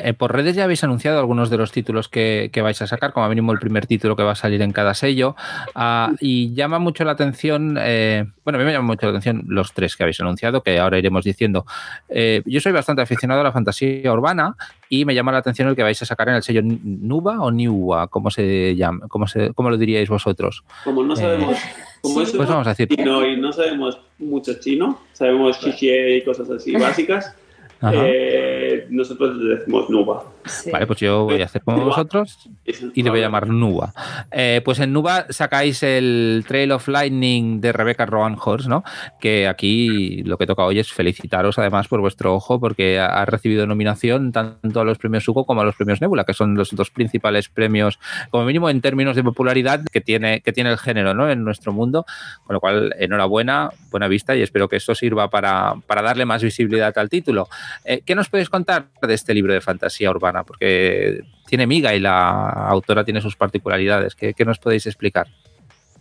Eh, 0.03 0.13
por 0.13 0.33
redes 0.33 0.55
ya 0.55 0.63
habéis 0.63 0.83
anunciado 0.83 1.19
algunos 1.19 1.49
de 1.49 1.57
los 1.57 1.71
títulos 1.71 2.09
que, 2.09 2.51
vais 2.61 2.81
a 2.81 2.87
sacar, 2.87 3.13
como 3.13 3.27
mínimo 3.29 3.51
el 3.51 3.59
primer 3.59 3.87
título 3.87 4.15
que 4.15 4.23
va 4.23 4.31
a 4.31 4.35
salir 4.35 4.61
en 4.61 4.71
cada 4.71 4.93
sello. 4.93 5.35
Ah, 5.75 6.11
y 6.19 6.53
llama 6.53 6.79
mucho 6.79 7.03
la 7.03 7.11
atención, 7.11 7.77
eh, 7.79 8.25
bueno, 8.43 8.57
a 8.57 8.59
mí 8.59 8.65
me 8.65 8.73
llama 8.73 8.87
mucho 8.87 9.05
la 9.05 9.11
atención 9.11 9.43
los 9.47 9.73
tres 9.73 9.95
que 9.95 10.03
habéis 10.03 10.19
anunciado, 10.19 10.61
que 10.61 10.79
ahora 10.79 10.97
iremos 10.97 11.23
diciendo. 11.23 11.65
Eh, 12.09 12.41
yo 12.45 12.59
soy 12.59 12.71
bastante 12.71 13.01
aficionado 13.01 13.41
a 13.41 13.43
la 13.43 13.51
fantasía 13.51 14.11
urbana 14.11 14.55
y 14.89 15.05
me 15.05 15.13
llama 15.15 15.31
la 15.31 15.39
atención 15.39 15.67
el 15.67 15.75
que 15.75 15.83
vais 15.83 16.01
a 16.01 16.05
sacar 16.05 16.29
en 16.29 16.35
el 16.35 16.43
sello 16.43 16.61
Nuba 16.63 17.41
o 17.41 17.51
Niwa, 17.51 18.07
¿cómo 18.07 18.29
se 18.31 18.75
llama? 18.75 19.07
¿Cómo, 19.07 19.27
se, 19.27 19.53
cómo 19.53 19.69
lo 19.69 19.77
diríais 19.77 20.09
vosotros? 20.09 20.63
Como 20.83 21.03
no 21.03 21.15
sabemos. 21.15 21.57
Como 22.01 22.15
pues 22.15 22.33
vamos 22.33 22.65
a 22.65 22.69
decir. 22.71 22.87
Chino 22.87 23.25
y 23.25 23.37
no 23.37 23.51
sabemos 23.51 23.99
mucho 24.19 24.53
chino, 24.59 24.99
sabemos 25.13 25.59
chichie 25.59 26.17
y 26.17 26.23
cosas 26.23 26.49
así 26.49 26.71
básicas. 26.77 27.35
Eh, 27.81 28.87
nosotros 28.89 29.37
le 29.37 29.55
decimos 29.55 29.89
Nuba. 29.89 30.23
Vale, 30.71 30.87
pues 30.87 30.99
yo 30.99 31.25
voy 31.25 31.41
a 31.41 31.45
hacer 31.45 31.61
como 31.61 31.85
vosotros 31.85 32.49
y 32.65 33.03
le 33.03 33.09
voy 33.09 33.19
a 33.19 33.23
llamar 33.23 33.47
Nuba. 33.47 33.93
Eh, 34.31 34.61
pues 34.65 34.79
en 34.79 34.91
Nuba 34.91 35.27
sacáis 35.29 35.83
el 35.83 36.43
Trail 36.47 36.71
of 36.71 36.87
Lightning 36.87 37.61
de 37.61 37.71
Rebecca 37.71 38.05
Rowan 38.05 38.35
Horse, 38.43 38.67
¿no? 38.67 38.83
Que 39.19 39.47
aquí 39.47 40.23
lo 40.23 40.37
que 40.37 40.45
toca 40.45 40.65
hoy 40.65 40.79
es 40.79 40.91
felicitaros 40.91 41.57
además 41.59 41.87
por 41.87 42.01
vuestro 42.01 42.33
ojo, 42.33 42.59
porque 42.59 42.99
ha 42.99 43.25
recibido 43.25 43.65
nominación 43.65 44.31
tanto 44.31 44.81
a 44.81 44.83
los 44.83 44.97
premios 44.97 45.27
Hugo 45.27 45.45
como 45.45 45.61
a 45.61 45.63
los 45.63 45.75
premios 45.75 46.01
Nebula, 46.01 46.23
que 46.23 46.33
son 46.33 46.55
los 46.55 46.71
dos 46.71 46.89
principales 46.89 47.49
premios, 47.49 47.99
como 48.29 48.45
mínimo 48.45 48.69
en 48.69 48.81
términos 48.81 49.15
de 49.15 49.23
popularidad 49.23 49.81
que 49.91 50.01
tiene, 50.01 50.41
que 50.41 50.51
tiene 50.51 50.71
el 50.71 50.77
género 50.77 51.13
¿no? 51.13 51.29
en 51.29 51.43
nuestro 51.43 51.71
mundo. 51.71 52.05
Con 52.45 52.55
lo 52.55 52.59
cual, 52.59 52.93
enhorabuena, 52.99 53.71
buena 53.91 54.07
vista 54.07 54.35
y 54.35 54.41
espero 54.41 54.67
que 54.67 54.77
esto 54.77 54.95
sirva 54.95 55.29
para, 55.29 55.75
para 55.87 56.01
darle 56.01 56.25
más 56.25 56.43
visibilidad 56.43 56.97
al 56.97 57.09
título. 57.09 57.47
Eh, 57.85 58.01
¿Qué 58.05 58.15
nos 58.15 58.29
podéis 58.29 58.49
contar 58.49 58.85
de 59.01 59.13
este 59.13 59.33
libro 59.33 59.53
de 59.53 59.61
fantasía 59.61 60.09
urbana? 60.09 60.43
Porque 60.43 61.21
tiene 61.47 61.67
miga 61.67 61.95
y 61.95 61.99
la 61.99 62.49
autora 62.67 63.03
tiene 63.03 63.21
sus 63.21 63.35
particularidades. 63.35 64.15
¿Qué, 64.15 64.35
nos 64.45 64.59
podéis 64.59 64.85
explicar? 64.87 65.27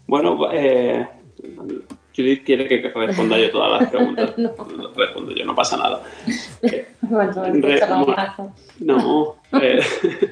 Bueno, 0.06 0.50
eh, 0.52 1.06
Judith 2.16 2.44
quiere 2.44 2.66
que 2.66 2.92
responda 2.94 3.38
yo 3.38 3.50
todas 3.50 3.80
las 3.80 3.90
preguntas. 3.90 4.34
no. 4.38 4.52
Respondo 4.96 5.32
yo, 5.32 5.44
no 5.44 5.54
pasa 5.54 5.76
nada. 5.76 6.02
no, 8.80 9.36
eh, 9.60 9.80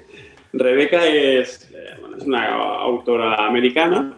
Rebeca 0.52 1.06
es, 1.06 1.70
es, 1.70 2.24
una 2.24 2.54
autora 2.54 3.46
americana, 3.46 4.14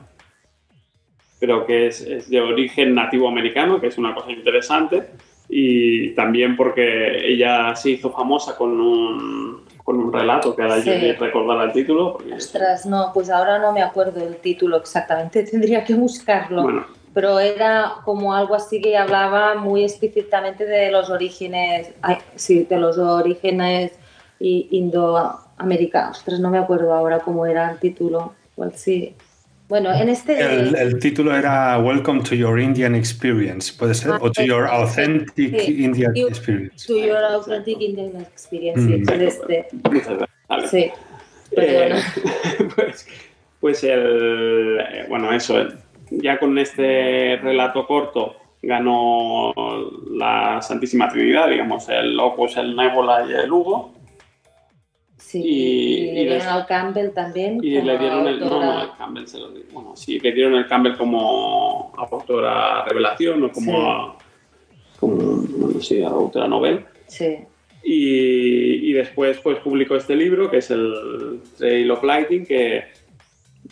pero 1.38 1.66
que 1.66 1.88
es, 1.88 2.00
es 2.00 2.30
de 2.30 2.40
origen 2.40 2.94
nativo 2.94 3.28
americano, 3.28 3.80
que 3.80 3.88
es 3.88 3.98
una 3.98 4.14
cosa 4.14 4.30
interesante 4.30 5.08
y 5.49 6.14
también 6.14 6.57
porque 6.57 7.26
ella 7.26 7.75
se 7.75 7.90
hizo 7.90 8.11
famosa 8.11 8.57
con 8.57 8.81
un, 8.81 9.64
con 9.83 9.99
un 9.99 10.12
relato 10.12 10.55
que 10.55 10.62
ahora 10.62 10.78
yo 10.81 10.93
recordar 11.19 11.67
el 11.67 11.73
título. 11.73 12.19
Ostras, 12.37 12.85
no, 12.85 13.11
pues 13.14 13.31
ahora 13.31 13.59
no 13.59 13.73
me 13.73 13.83
acuerdo 13.83 14.21
del 14.21 14.37
título 14.37 14.76
exactamente, 14.76 15.43
tendría 15.50 15.83
que 15.85 15.95
buscarlo. 15.95 16.85
Pero 17.14 17.40
era 17.40 17.95
como 18.05 18.35
algo 18.35 18.55
así 18.55 18.83
que 18.83 18.97
hablaba 18.97 19.55
muy 19.55 19.83
explícitamente 19.83 20.67
de 20.67 20.93
los 20.93 21.09
orígenes, 21.09 21.93
sí, 22.35 22.64
de 22.69 22.76
los 22.76 22.99
orígenes 22.99 23.93
indoamericanos. 24.38 26.19
Ostras, 26.19 26.38
no 26.38 26.50
me 26.50 26.59
acuerdo 26.59 26.93
ahora 26.93 27.21
cómo 27.21 27.47
era 27.47 27.71
el 27.71 27.78
título. 27.78 28.35
Sí, 28.75 29.17
bueno, 29.68 29.92
en 29.92 30.08
este... 30.08 30.40
El, 30.40 30.98
título 30.98 31.37
era 31.37 31.78
Welcome 31.78 32.22
to 32.22 32.34
Your 32.34 32.58
Indian 32.58 32.94
Experience, 32.94 33.72
puede 33.78 33.94
ser, 33.94 34.12
ah, 34.12 34.18
o 34.20 34.32
To 34.32 34.42
Your 34.42 34.66
Authentic 34.66 35.68
Indian 35.68 36.16
Experience. 36.16 36.87
To 36.87 36.98
Your 36.98 37.22
Authentic 37.22 37.80
Indian 37.80 38.20
Experience, 38.20 38.80
mm. 38.80 39.20
este. 39.20 39.68
Sí, 40.70 40.90
eh, 41.52 41.94
pues, 42.75 43.06
pues 43.60 43.84
el, 43.84 45.06
bueno, 45.08 45.32
eso, 45.32 45.68
ya 46.10 46.38
con 46.38 46.56
este 46.58 47.37
relato 47.37 47.87
corto 47.87 48.37
ganó 48.62 49.52
la 50.10 50.60
Santísima 50.62 51.08
Trinidad, 51.08 51.48
digamos, 51.48 51.88
el 51.88 52.18
Opus, 52.18 52.56
el 52.56 52.75
Nebula 52.75 53.26
y 53.28 53.32
el 53.32 53.52
Hugo. 53.52 53.98
Sí, 55.28 55.42
y, 55.44 56.12
le 56.12 56.25
dieron 56.25 56.49
al 56.49 56.64
Campbell 56.64 57.11
también. 57.11 57.62
Y 57.62 57.82
le 57.82 57.99
dieron 57.99 58.26
el, 58.26 58.40
no, 58.40 58.49
no, 58.49 58.82
el 58.82 58.97
Campbell 58.97 59.26
se 59.26 59.38
lo 59.38 59.50
bueno, 59.73 59.94
sí, 59.94 60.18
le 60.18 60.32
dieron 60.32 60.54
el 60.54 60.66
Campbell 60.66 60.97
como 60.97 61.92
autora 61.99 62.82
revelación 62.87 63.44
o 63.44 63.52
como, 63.52 64.16
sí. 64.18 64.97
como 64.99 65.16
bueno, 65.16 65.80
sí, 65.82 66.02
autora 66.02 66.49
novel. 66.49 66.87
Sí. 67.08 67.40
Y, 67.82 68.90
después 68.94 69.38
pues 69.40 69.58
publicó 69.58 69.97
este 69.97 70.16
libro 70.16 70.50
que 70.50 70.58
es 70.58 70.70
el 70.70 71.42
Trail 71.58 71.90
of 71.90 72.02
Lighting, 72.02 72.47
que, 72.47 72.85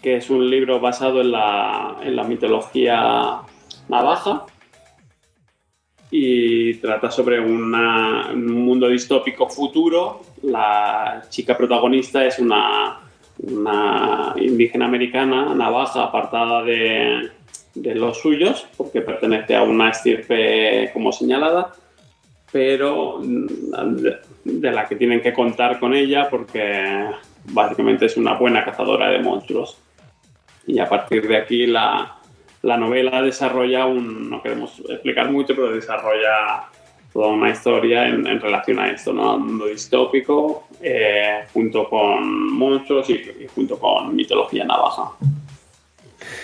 que 0.03 0.17
es 0.17 0.29
un 0.29 0.51
libro 0.51 0.79
basado 0.79 1.23
en 1.23 1.33
la, 1.33 1.97
en 2.03 2.17
la 2.17 2.25
mitología 2.25 3.41
navaja 3.89 4.45
y 6.19 6.75
trata 6.77 7.11
sobre 7.11 7.39
un 7.39 7.71
mundo 8.47 8.89
distópico 8.89 9.51
futuro. 9.51 10.23
La 10.45 11.23
chica 11.29 11.55
protagonista 11.55 12.25
es 12.25 12.39
una, 12.39 13.01
una 13.41 14.33
indígena 14.37 14.87
americana, 14.87 15.55
navaja, 15.55 16.05
apartada 16.05 16.63
de, 16.63 17.29
de, 17.75 17.95
los 17.95 18.19
suyos, 18.19 18.67
porque 18.79 19.03
pertenece 19.03 19.57
a 19.57 19.63
una 19.63 19.91
estirpe 19.91 20.91
como 20.95 21.13
señalada, 21.13 21.75
pero 22.51 23.21
de 23.23 24.71
la 24.73 24.89
que 24.89 24.97
tienen 24.97 25.21
que 25.21 25.35
contar 25.35 25.79
con 25.79 25.93
ella 25.93 26.31
porque 26.31 27.11
básicamente 27.53 28.07
es 28.07 28.17
una 28.17 28.39
buena 28.39 28.65
cazadora 28.65 29.11
de 29.11 29.19
monstruos. 29.19 29.77
Y 30.67 30.79
a 30.79 30.89
partir 30.89 31.29
de 31.29 31.37
aquí 31.37 31.67
la, 31.67 32.17
la 32.63 32.77
novela 32.77 33.23
desarrolla 33.23 33.87
un, 33.87 34.31
no 34.31 34.43
queremos 34.43 34.83
explicar 34.89 35.31
mucho, 35.31 35.55
pero 35.55 35.73
desarrolla 35.73 36.69
toda 37.13 37.29
una 37.29 37.51
historia 37.51 38.07
en, 38.09 38.41
relación 38.41 38.79
a 38.79 38.91
esto, 38.91 39.13
¿no? 39.13 39.37
Un 39.37 39.47
mundo 39.47 39.67
distópico, 39.67 40.69
eh, 40.83 41.45
junto 41.53 41.89
con 41.89 42.53
monstruos 42.53 43.09
y, 43.09 43.47
junto 43.55 43.79
con 43.79 44.15
mitología 44.15 44.65
navaja. 44.65 45.13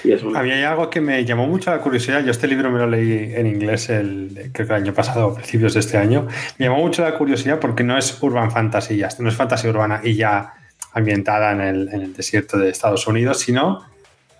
Y 0.04 0.12
es 0.12 0.22
A 0.22 0.42
mí 0.42 0.50
hay 0.50 0.62
algo 0.62 0.88
que 0.88 1.00
me 1.00 1.24
llamó 1.24 1.46
mucho 1.46 1.70
la 1.70 1.80
curiosidad. 1.80 2.24
Yo 2.24 2.30
este 2.30 2.48
libro 2.48 2.70
me 2.70 2.78
lo 2.78 2.86
leí 2.86 3.34
en 3.34 3.46
inglés 3.46 3.90
el, 3.90 4.50
creo 4.52 4.66
que 4.66 4.74
el 4.74 4.82
año 4.82 4.94
pasado, 4.94 5.26
a 5.28 5.34
principios 5.34 5.74
de 5.74 5.80
este 5.80 5.98
año. 5.98 6.26
Me 6.58 6.66
llamó 6.66 6.78
mucho 6.78 7.02
la 7.02 7.18
curiosidad 7.18 7.58
porque 7.60 7.84
no 7.84 7.98
es 7.98 8.22
urban 8.22 8.50
fantasy, 8.50 8.96
ya, 8.96 9.10
no 9.18 9.28
es 9.28 9.34
fantasía 9.34 9.70
urbana 9.70 10.00
y 10.02 10.14
ya 10.14 10.54
ambientada 10.94 11.52
en 11.52 11.60
el, 11.60 11.88
en 11.92 12.00
el 12.00 12.14
desierto 12.14 12.58
de 12.58 12.70
Estados 12.70 13.06
Unidos, 13.06 13.40
sino 13.40 13.82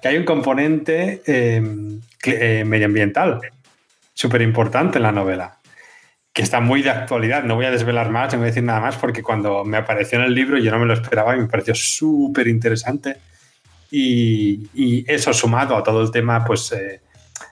que 0.02 0.08
hay 0.08 0.18
un 0.18 0.24
componente 0.24 1.22
em, 1.26 2.00
eh, 2.24 2.64
medioambiental 2.66 3.40
súper 4.12 4.42
importante 4.42 4.98
en 4.98 5.04
la 5.04 5.12
novela, 5.12 5.58
que 6.32 6.42
está 6.42 6.60
muy 6.60 6.82
de 6.82 6.90
actualidad. 6.90 7.44
No 7.44 7.54
voy 7.54 7.66
a 7.66 7.70
desvelar 7.70 8.10
más, 8.10 8.32
no 8.32 8.40
voy 8.40 8.46
a 8.46 8.50
decir 8.50 8.64
nada 8.64 8.80
más, 8.80 8.96
porque 8.96 9.22
cuando 9.22 9.64
me 9.64 9.76
apareció 9.76 10.18
en 10.18 10.24
el 10.24 10.34
libro 10.34 10.58
yo 10.58 10.72
no 10.72 10.80
me 10.80 10.86
lo 10.86 10.94
esperaba 10.94 11.36
y 11.36 11.40
me 11.40 11.46
pareció 11.46 11.74
súper 11.74 12.48
interesante. 12.48 13.16
Y, 13.92 15.04
eso 15.06 15.32
sumado 15.32 15.76
a 15.76 15.82
todo 15.82 16.02
el 16.02 16.10
tema 16.10 16.44
pues, 16.44 16.72
eh, 16.72 17.00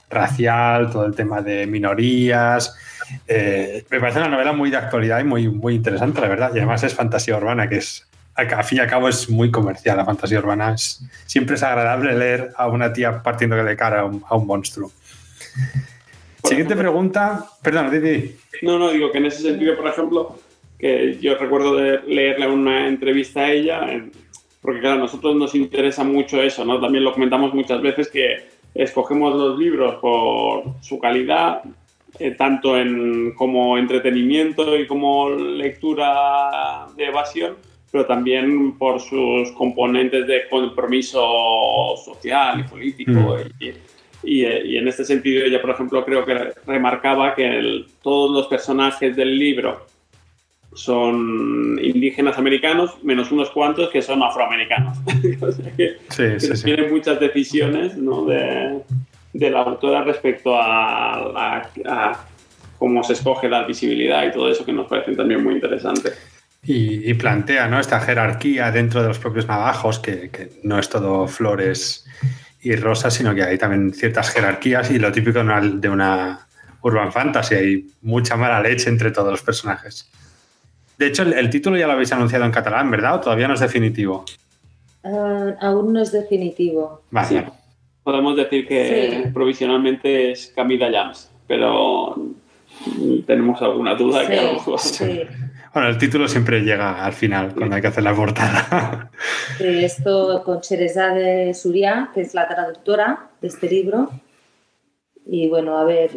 racial, 0.08 0.90
todo 0.90 1.06
el 1.06 1.14
tema 1.14 1.42
de 1.42 1.66
minorías. 1.66 2.74
Eh, 3.28 3.84
me 3.90 4.00
parece 4.00 4.20
una 4.20 4.28
novela 4.28 4.52
muy 4.52 4.70
de 4.70 4.78
actualidad 4.78 5.20
y 5.20 5.24
muy, 5.24 5.48
muy 5.48 5.74
interesante, 5.74 6.20
la 6.20 6.28
verdad. 6.28 6.50
Y 6.54 6.58
además 6.58 6.82
es 6.82 6.94
fantasía 6.94 7.36
urbana, 7.36 7.68
que 7.68 7.76
es 7.76 8.09
a 8.40 8.62
fin 8.62 8.78
y 8.78 8.80
a 8.80 8.86
cabo 8.86 9.08
es 9.08 9.28
muy 9.28 9.50
comercial 9.50 9.96
la 9.96 10.04
fantasía 10.04 10.38
urbana. 10.38 10.76
siempre 10.76 11.56
es 11.56 11.62
agradable 11.62 12.16
leer 12.16 12.50
a 12.56 12.68
una 12.68 12.92
tía 12.92 13.22
partiendo 13.22 13.56
de 13.56 13.76
cara 13.76 14.00
a 14.00 14.36
un, 14.36 14.46
monstruo. 14.46 14.90
Siguiente 16.44 16.76
pregunta. 16.76 17.46
Perdón, 17.62 17.90
Didi. 17.90 18.36
No, 18.62 18.78
no, 18.78 18.90
digo 18.90 19.10
que 19.12 19.18
en 19.18 19.26
ese 19.26 19.42
sentido, 19.42 19.76
por 19.76 19.86
ejemplo, 19.86 20.38
que 20.78 21.18
yo 21.20 21.36
recuerdo 21.36 21.76
de 21.76 22.00
leerle 22.06 22.48
una 22.48 22.88
entrevista 22.88 23.40
a 23.40 23.52
ella, 23.52 23.80
porque 24.62 24.80
claro, 24.80 24.96
a 24.96 25.00
nosotros 25.00 25.36
nos 25.36 25.54
interesa 25.54 26.04
mucho 26.04 26.42
eso, 26.42 26.64
¿no? 26.64 26.80
También 26.80 27.04
lo 27.04 27.12
comentamos 27.12 27.54
muchas 27.54 27.80
veces 27.82 28.08
que 28.08 28.48
escogemos 28.74 29.34
los 29.34 29.58
libros 29.58 29.96
por 29.96 30.64
su 30.80 30.98
calidad, 30.98 31.62
eh, 32.18 32.32
tanto 32.32 32.76
en, 32.76 33.32
como 33.34 33.78
entretenimiento 33.78 34.76
y 34.76 34.86
como 34.86 35.30
lectura 35.30 36.86
de 36.96 37.06
evasión, 37.06 37.56
pero 37.90 38.06
también 38.06 38.78
por 38.78 39.00
sus 39.00 39.50
componentes 39.52 40.26
de 40.26 40.48
compromiso 40.48 41.20
social 42.04 42.60
y 42.60 42.62
político. 42.64 43.10
Mm. 43.10 43.64
Y, 44.22 44.44
y, 44.44 44.76
en 44.76 44.86
este 44.86 45.04
sentido, 45.04 45.44
ella, 45.44 45.60
por 45.60 45.70
ejemplo, 45.70 46.04
creo 46.04 46.24
que 46.24 46.52
remarcaba 46.66 47.34
que 47.34 47.86
todos 48.02 48.30
los 48.30 48.46
personajes 48.48 49.16
del 49.16 49.38
libro 49.38 49.86
son 50.72 51.80
indígenas 51.82 52.38
americanos, 52.38 53.02
menos 53.02 53.32
unos 53.32 53.50
cuantos 53.50 53.90
que 53.90 54.02
son 54.02 54.22
afroamericanos. 54.22 54.98
sí, 56.10 56.38
sí, 56.38 56.56
sí. 56.56 56.64
Tiene 56.64 56.88
muchas 56.88 57.18
decisiones 57.18 57.96
¿no? 57.96 58.26
de, 58.26 58.80
de, 59.32 59.50
la 59.50 59.62
autora 59.62 60.04
respecto 60.04 60.54
a, 60.54 61.14
a, 61.14 61.70
a, 61.86 62.26
cómo 62.78 63.02
se 63.02 63.14
escoge 63.14 63.48
la 63.48 63.64
visibilidad 63.64 64.26
y 64.26 64.32
todo 64.32 64.50
eso 64.50 64.64
que 64.64 64.72
nos 64.72 64.86
parecen 64.86 65.16
también 65.16 65.42
muy 65.42 65.54
interesantes. 65.54 66.29
Y, 66.62 67.14
plantea 67.14 67.68
¿no? 67.68 67.80
esta 67.80 68.00
jerarquía 68.00 68.70
dentro 68.70 69.00
de 69.00 69.08
los 69.08 69.18
propios 69.18 69.48
navajos, 69.48 69.98
que, 69.98 70.50
no 70.62 70.78
es 70.78 70.90
todo 70.90 71.26
flores 71.26 72.04
y 72.60 72.76
rosas, 72.76 73.14
sino 73.14 73.34
que 73.34 73.42
hay 73.42 73.56
también 73.56 73.94
ciertas 73.94 74.30
jerarquías 74.30 74.90
y 74.90 74.98
lo 74.98 75.10
típico 75.10 75.42
de 75.42 75.88
una, 75.88 76.46
urban 76.82 77.12
fantasy, 77.12 77.54
hay 77.54 77.86
mucha 78.02 78.36
mala 78.36 78.60
leche 78.60 78.90
entre 78.90 79.10
todos 79.10 79.30
los 79.30 79.42
personajes. 79.42 80.10
De 80.98 81.06
hecho, 81.06 81.22
el, 81.22 81.48
título 81.48 81.78
ya 81.78 81.86
lo 81.86 81.94
habéis 81.94 82.12
anunciado 82.12 82.44
en 82.44 82.52
catalán, 82.52 82.90
¿verdad? 82.90 83.14
¿O 83.14 83.20
todavía 83.20 83.48
no 83.48 83.54
es 83.54 83.60
definitivo? 83.60 84.26
Ah, 85.02 85.54
aún 85.62 85.94
no 85.94 86.02
es 86.02 86.12
definitivo. 86.12 87.02
Vale. 87.10 87.46
Podemos 88.02 88.36
decir 88.36 88.68
que 88.68 89.30
provisionalmente 89.32 90.32
es 90.32 90.52
Camila 90.54 90.90
Jams, 90.92 91.30
pero 91.46 92.16
tenemos 93.26 93.60
alguna 93.62 93.94
duda 93.94 94.26
que 94.26 94.38
a 94.38 94.42
lo 94.42 94.52
mejor... 94.54 94.78
Bueno, 95.72 95.88
el 95.88 95.98
título 95.98 96.26
siempre 96.26 96.60
llega 96.62 97.04
al 97.04 97.12
final, 97.12 97.54
cuando 97.54 97.76
hay 97.76 97.82
que 97.82 97.88
hacer 97.88 98.02
la 98.02 98.14
portada. 98.14 99.10
Esto 99.60 100.42
con 100.44 100.60
de 100.60 101.54
Suria, 101.54 102.10
que 102.12 102.22
es 102.22 102.34
la 102.34 102.48
traductora 102.48 103.30
de 103.40 103.48
este 103.48 103.70
libro. 103.70 104.10
Y 105.26 105.48
bueno, 105.48 105.78
a 105.78 105.84
ver, 105.84 106.10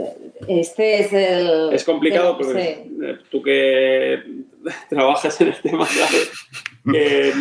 este 0.48 1.02
es 1.02 1.14
el... 1.14 1.72
Es 1.72 1.84
complicado 1.84 2.36
porque 2.36 2.90
tú 3.30 3.44
que 3.44 4.24
trabajas 4.90 5.40
en 5.42 5.50
el 5.50 5.62
tema, 5.62 5.86
¿sabes? 5.86 6.32
Que 6.92 7.32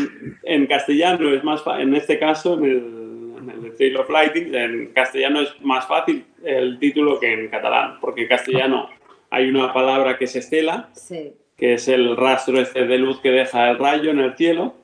en, 0.42 0.66
castellano 0.66 1.32
es 1.32 1.42
más 1.42 1.62
fácil, 1.62 1.88
en 1.88 1.94
este 1.94 2.18
caso, 2.18 2.58
en 2.58 2.64
el, 2.64 3.74
en 3.78 3.96
of 3.96 4.10
Lighting, 4.10 4.54
en 4.54 4.92
castellano 4.92 5.40
es 5.40 5.48
más 5.62 5.86
fácil 5.86 6.26
el 6.44 6.78
título 6.78 7.18
que 7.18 7.32
en 7.32 7.48
catalán, 7.48 7.98
porque 8.00 8.22
en 8.22 8.28
castellano 8.28 8.90
hay 9.30 9.48
una 9.48 9.72
palabra 9.72 10.18
que 10.18 10.26
es 10.26 10.36
estela. 10.36 10.90
Sí 10.92 11.32
que 11.62 11.74
es 11.74 11.86
el 11.86 12.16
rastro 12.16 12.60
este 12.60 12.88
de 12.88 12.98
luz 12.98 13.20
que 13.20 13.30
deja 13.30 13.70
el 13.70 13.78
rayo 13.78 14.10
en 14.10 14.18
el 14.18 14.34
cielo, 14.34 14.74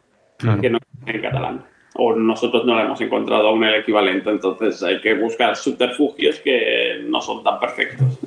que 0.60 0.70
no 0.70 0.78
en 1.06 1.20
catalán. 1.20 1.64
O 1.94 2.14
nosotros 2.14 2.64
no 2.66 2.76
le 2.76 2.82
hemos 2.82 3.00
encontrado 3.00 3.48
aún 3.48 3.64
el 3.64 3.74
equivalente, 3.74 4.30
entonces 4.30 4.80
hay 4.84 5.00
que 5.00 5.14
buscar 5.14 5.56
subterfugios 5.56 6.38
que 6.38 7.00
no 7.04 7.20
son 7.20 7.42
tan 7.42 7.58
perfectos. 7.58 8.20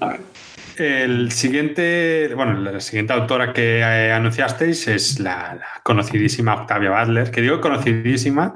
El 0.76 1.32
siguiente, 1.32 2.30
bueno, 2.36 2.60
la 2.60 2.82
siguiente 2.82 3.14
autora 3.14 3.54
que 3.54 3.80
eh, 3.80 4.12
anunciasteis 4.12 4.86
es 4.90 5.22
la, 5.22 5.58
conocidísima 5.82 6.56
Octavia 6.56 6.92
Butler, 6.92 7.32
que 7.32 7.40
digo 7.40 7.62
conocidísima, 7.62 8.56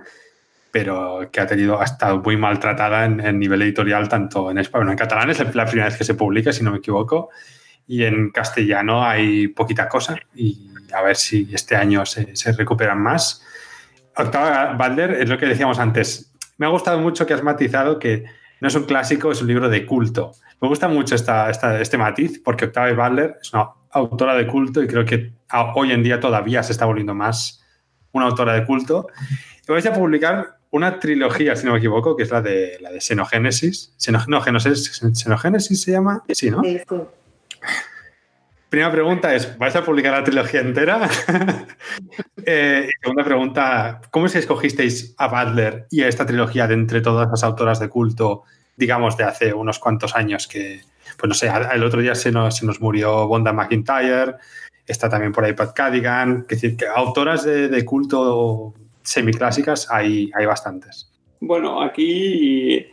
pero 0.71 1.29
que 1.31 1.39
ha 1.39 1.47
tenido, 1.47 1.79
ha 1.79 1.85
estado 1.85 2.17
muy 2.19 2.35
maltratada 2.35 3.05
en, 3.05 3.21
en 3.21 3.39
nivel 3.39 3.61
editorial, 3.61 4.09
tanto 4.09 4.51
en 4.51 4.57
español, 4.57 4.87
bueno, 4.87 4.91
en 4.91 4.97
catalán 4.97 5.29
es 5.29 5.39
la 5.55 5.65
primera 5.65 5.87
vez 5.87 5.97
que 5.97 6.03
se 6.03 6.15
publica, 6.15 6.51
si 6.51 6.65
no 6.65 6.71
me 6.71 6.79
equivoco, 6.79 7.29
y 7.87 8.03
en 8.03 8.31
castellano 8.31 9.05
hay 9.05 9.47
poquita 9.47 9.87
cosa 9.87 10.15
y 10.33 10.69
a 10.93 11.01
ver 11.01 11.15
si 11.15 11.49
este 11.53 11.75
año 11.75 12.05
se, 12.05 12.35
se 12.35 12.51
recuperan 12.53 13.01
más. 13.01 13.43
Octava 14.17 14.73
Balder 14.73 15.11
es 15.11 15.29
lo 15.29 15.37
que 15.37 15.45
decíamos 15.45 15.79
antes. 15.79 16.31
Me 16.57 16.65
ha 16.65 16.69
gustado 16.69 16.99
mucho 16.99 17.25
que 17.25 17.33
has 17.33 17.43
matizado 17.43 17.99
que 17.99 18.25
no 18.61 18.67
es 18.67 18.75
un 18.75 18.85
clásico, 18.85 19.31
es 19.31 19.41
un 19.41 19.47
libro 19.47 19.69
de 19.69 19.85
culto. 19.85 20.31
Me 20.61 20.67
gusta 20.67 20.87
mucho 20.87 21.15
esta, 21.15 21.49
este 21.49 21.97
matiz 21.97 22.41
porque 22.43 22.65
Octava 22.65 22.91
Balder 22.93 23.37
es 23.41 23.53
una 23.53 23.69
autora 23.91 24.35
de 24.35 24.47
culto 24.47 24.81
y 24.81 24.87
creo 24.87 25.05
que 25.05 25.33
hoy 25.75 25.91
en 25.91 26.03
día 26.03 26.19
todavía 26.19 26.63
se 26.63 26.71
está 26.71 26.85
volviendo 26.85 27.13
más 27.13 27.63
una 28.11 28.25
autora 28.25 28.53
de 28.53 28.65
culto. 28.65 29.07
Y 29.67 29.71
vais 29.71 29.85
a 29.85 29.93
publicar 29.93 30.57
una 30.71 30.99
trilogía, 30.99 31.55
si 31.55 31.65
no 31.65 31.73
me 31.73 31.79
equivoco, 31.79 32.15
que 32.15 32.23
es 32.23 32.31
la 32.31 32.41
de, 32.41 32.77
la 32.81 32.91
de 32.91 33.01
Xenogénesis. 33.01 33.93
Xenogénesis 33.97 35.81
se 35.81 35.91
llama. 35.91 36.23
Sí, 36.29 36.49
¿no? 36.51 36.63
Sí, 36.63 36.79
sí. 36.87 36.95
Primera 38.69 38.91
pregunta 38.91 39.33
es, 39.33 39.57
¿vais 39.57 39.75
a 39.75 39.85
publicar 39.85 40.11
la 40.11 40.23
trilogía 40.23 40.59
entera? 40.59 41.07
eh, 42.45 42.89
segunda 43.01 43.23
pregunta, 43.23 44.01
¿cómo 44.11 44.25
es 44.25 44.33
que 44.33 44.39
escogisteis 44.39 45.13
a 45.17 45.27
Butler 45.27 45.87
y 45.91 46.01
a 46.01 46.07
esta 46.07 46.25
trilogía 46.25 46.67
de 46.67 46.73
entre 46.73 47.01
todas 47.01 47.29
las 47.29 47.43
autoras 47.43 47.79
de 47.79 47.87
culto, 47.87 48.43
digamos, 48.75 49.15
de 49.15 49.23
hace 49.23 49.53
unos 49.53 49.79
cuantos 49.79 50.15
años 50.15 50.47
que, 50.47 50.81
pues 51.17 51.27
no 51.27 51.33
sé, 51.33 51.49
el 51.73 51.83
otro 51.83 52.01
día 52.01 52.15
se 52.15 52.31
nos, 52.31 52.57
se 52.57 52.65
nos 52.65 52.81
murió 52.81 53.27
Bonda 53.27 53.53
McIntyre, 53.53 54.35
está 54.85 55.07
también 55.07 55.31
por 55.31 55.45
ahí 55.45 55.53
Pat 55.53 55.73
Cadigan, 55.73 56.45
es 56.49 56.61
decir, 56.61 56.75
que 56.75 56.87
autoras 56.87 57.45
de, 57.45 57.69
de 57.69 57.85
culto 57.85 58.73
semiclásicas 59.03 59.89
hay, 59.89 60.31
hay 60.35 60.45
bastantes. 60.45 61.13
Bueno, 61.39 61.81
aquí... 61.81 62.85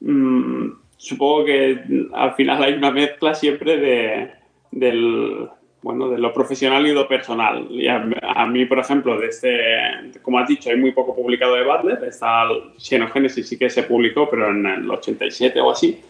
Mm, 0.00 0.81
supongo 1.02 1.44
que 1.44 1.82
al 2.12 2.34
final 2.34 2.62
hay 2.62 2.74
una 2.74 2.92
mezcla 2.92 3.34
siempre 3.34 3.76
de, 3.76 4.30
del, 4.70 5.48
bueno, 5.82 6.08
de 6.08 6.18
lo 6.18 6.32
profesional 6.32 6.86
y 6.86 6.92
lo 6.92 7.08
personal. 7.08 7.66
Y 7.70 7.88
a, 7.88 8.46
mí, 8.46 8.66
por 8.66 8.78
ejemplo, 8.78 9.18
de 9.18 9.26
este, 9.26 10.20
como 10.22 10.38
has 10.38 10.46
dicho, 10.46 10.70
hay 10.70 10.76
muy 10.76 10.92
poco 10.92 11.16
publicado 11.16 11.56
de 11.56 11.64
Butler. 11.64 12.04
Está 12.04 12.44
Xenogénesis, 12.78 13.48
sí 13.48 13.58
que 13.58 13.68
se 13.68 13.82
publicó, 13.82 14.30
pero 14.30 14.50
en 14.50 14.64
el 14.64 14.88
87 14.88 15.60
o 15.60 15.72
así. 15.72 16.00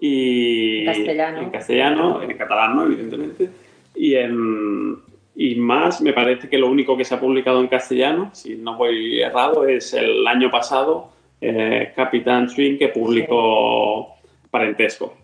Y 0.00 0.80
en 0.80 0.86
castellano. 0.86 1.38
En 1.40 1.50
castellano, 1.50 2.22
en 2.22 2.36
catalán, 2.36 2.76
¿no? 2.76 2.84
Evidentemente. 2.84 3.50
Y, 3.96 4.14
en, 4.14 4.96
y 5.34 5.56
más, 5.56 6.00
me 6.00 6.12
parece 6.12 6.48
que 6.48 6.58
lo 6.58 6.70
único 6.70 6.96
que 6.96 7.04
se 7.04 7.16
ha 7.16 7.20
publicado 7.20 7.60
en 7.60 7.66
castellano, 7.66 8.30
si 8.32 8.54
no 8.54 8.76
voy 8.76 9.22
errado, 9.22 9.66
es 9.66 9.92
el 9.92 10.24
año 10.24 10.52
pasado, 10.52 11.13
eh, 11.46 11.92
Capitán 11.94 12.48
Swing, 12.48 12.78
que 12.78 12.88
publicó 12.88 14.14
Parentesco. 14.50 15.14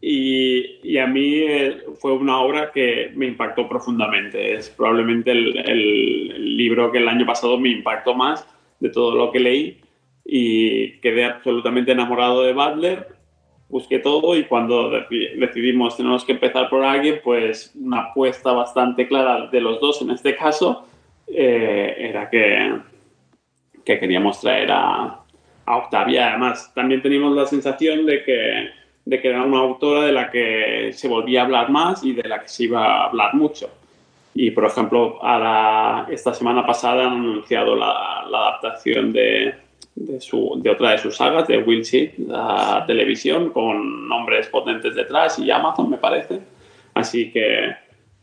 Y, 0.00 0.98
a 0.98 1.06
mí 1.06 1.34
eh, 1.36 1.76
fue 2.00 2.12
una 2.12 2.40
obra 2.40 2.72
que 2.72 3.12
me 3.14 3.26
impactó 3.26 3.68
profundamente. 3.68 4.54
Es 4.54 4.70
probablemente 4.70 5.30
el, 5.30 6.56
libro 6.56 6.90
que 6.90 6.98
el 6.98 7.08
año 7.08 7.24
pasado 7.24 7.58
me 7.58 7.68
impactó 7.68 8.14
más 8.14 8.46
de 8.80 8.90
todo 8.90 9.14
lo 9.14 9.30
que 9.30 9.38
leí 9.40 9.80
y 10.24 10.98
quedé 10.98 11.24
absolutamente 11.24 11.92
enamorado 11.92 12.42
de 12.42 12.52
Butler. 12.52 13.06
Busqué 13.68 14.00
todo 14.00 14.36
y 14.36 14.44
cuando 14.44 14.90
decidimos 14.90 15.96
tenemos 15.96 16.24
que 16.24 16.32
empezar 16.32 16.68
por 16.68 16.82
alguien, 16.84 17.20
pues 17.22 17.72
una 17.76 18.00
apuesta 18.00 18.52
bastante 18.52 19.06
clara 19.06 19.46
de 19.46 19.60
los 19.60 19.80
dos 19.80 20.02
en 20.02 20.10
este 20.10 20.36
caso 20.36 20.86
eh, 21.28 21.94
era 21.96 22.28
que, 22.28 22.80
que 23.84 23.98
queríamos 23.98 24.40
traer 24.40 24.70
a, 24.70 25.20
a 25.66 25.76
Octavia. 25.76 26.30
Además, 26.30 26.72
también 26.74 27.02
teníamos 27.02 27.34
la 27.34 27.46
sensación 27.46 28.06
de 28.06 28.22
que 28.24 28.82
de 29.04 29.20
que 29.20 29.28
era 29.28 29.42
una 29.42 29.58
autora 29.58 30.06
de 30.06 30.12
la 30.12 30.30
que 30.30 30.90
se 30.92 31.08
volvía 31.08 31.42
a 31.42 31.44
hablar 31.44 31.70
más 31.70 32.04
y 32.04 32.12
de 32.12 32.28
la 32.28 32.40
que 32.40 32.48
se 32.48 32.64
iba 32.64 32.84
a 32.84 33.04
hablar 33.06 33.34
mucho. 33.34 33.70
Y, 34.34 34.50
por 34.52 34.64
ejemplo, 34.64 35.20
esta 36.08 36.32
semana 36.32 36.64
pasada 36.64 37.06
han 37.06 37.14
anunciado 37.14 37.76
la, 37.76 38.20
adaptación 38.20 39.12
de, 39.12 39.54
su, 40.20 40.58
de, 40.62 40.70
otra 40.70 40.92
de 40.92 40.98
sus 40.98 41.16
sagas, 41.16 41.48
de 41.48 41.58
Will 41.58 41.82
Sheet, 41.82 42.14
la 42.28 42.84
televisión, 42.86 43.50
con 43.50 44.08
nombres 44.08 44.46
potentes 44.46 44.94
detrás 44.94 45.38
y 45.38 45.50
Amazon, 45.50 45.90
me 45.90 45.98
parece. 45.98 46.40
Así 46.94 47.30
que, 47.30 47.74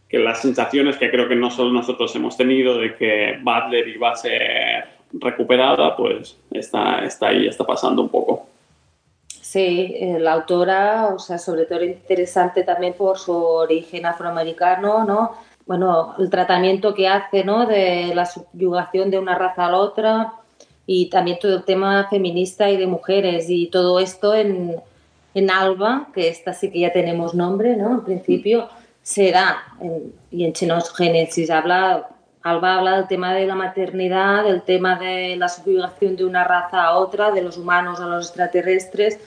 que 0.08 0.18
las 0.18 0.42
sensaciones 0.42 0.98
que 0.98 1.12
creo 1.12 1.28
que 1.28 1.36
no 1.36 1.52
solo 1.52 1.72
nosotros 1.72 2.16
hemos 2.16 2.36
tenido 2.38 2.78
de 2.80 2.96
que 2.96 3.38
Butler 3.44 3.88
iba 3.88 4.12
a 4.12 4.16
ser 4.16 4.99
recuperada, 5.14 5.96
pues 5.96 6.38
está, 6.52 7.04
está 7.04 7.28
ahí, 7.28 7.48
está 7.48 7.66
pasando 7.66 8.02
un 8.02 8.10
poco. 8.10 8.48
Sí, 9.28 9.96
eh, 9.96 10.20
la 10.20 10.34
autora, 10.34 11.08
o 11.08 11.18
sea, 11.18 11.40
sobre 11.40 11.66
todo 11.66 11.84
interesante 11.84 12.64
también 12.64 12.94
por 12.94 13.18
su 13.18 13.34
origen 13.34 14.06
afroamericano, 14.06 15.06
¿no? 15.06 15.32
Bueno, 15.66 16.14
el 16.20 16.30
tratamiento 16.30 16.94
que 16.94 17.08
hace, 17.08 17.44
¿no? 17.44 17.66
De 17.66 18.14
la 18.14 18.26
subyugación 18.26 19.10
de 19.10 19.18
una 19.18 19.36
raza 19.36 19.66
a 19.66 19.72
la 19.72 19.78
otra 19.78 20.34
y 20.86 21.10
también 21.10 21.40
todo 21.40 21.56
el 21.58 21.64
tema 21.64 22.08
feminista 22.10 22.70
y 22.70 22.78
de 22.78 22.88
mujeres 22.88 23.50
y 23.50 23.68
todo 23.68 24.00
esto 24.00 24.36
en, 24.36 24.76
en 25.34 25.52
Alba, 25.52 26.10
que 26.14 26.28
esta 26.28 26.54
sí 26.54 26.72
que 26.72 26.82
ya 26.82 26.92
tenemos 26.92 27.34
nombre, 27.34 27.76
¿no? 27.76 27.92
En 27.92 28.02
principio 28.02 28.70
se 29.02 29.32
da, 29.32 29.64
y 30.30 30.46
en 30.46 30.54
Xenogénesis 30.54 31.50
habla, 31.50 32.10
Alba 32.50 32.78
habla 32.78 32.98
del 32.98 33.08
tema 33.08 33.34
de 33.34 33.46
la 33.46 33.56
maternidad, 33.56 34.44
del 34.44 34.62
tema 34.64 34.98
de 34.98 35.36
la 35.36 35.48
subyugación 35.50 36.16
de 36.16 36.26
una 36.26 36.44
raza 36.44 36.84
a 36.84 36.98
otra, 36.98 37.32
de 37.32 37.42
los 37.42 37.58
humanos 37.58 38.00
a 38.00 38.08
los 38.08 38.28
extraterrestres, 38.28 39.20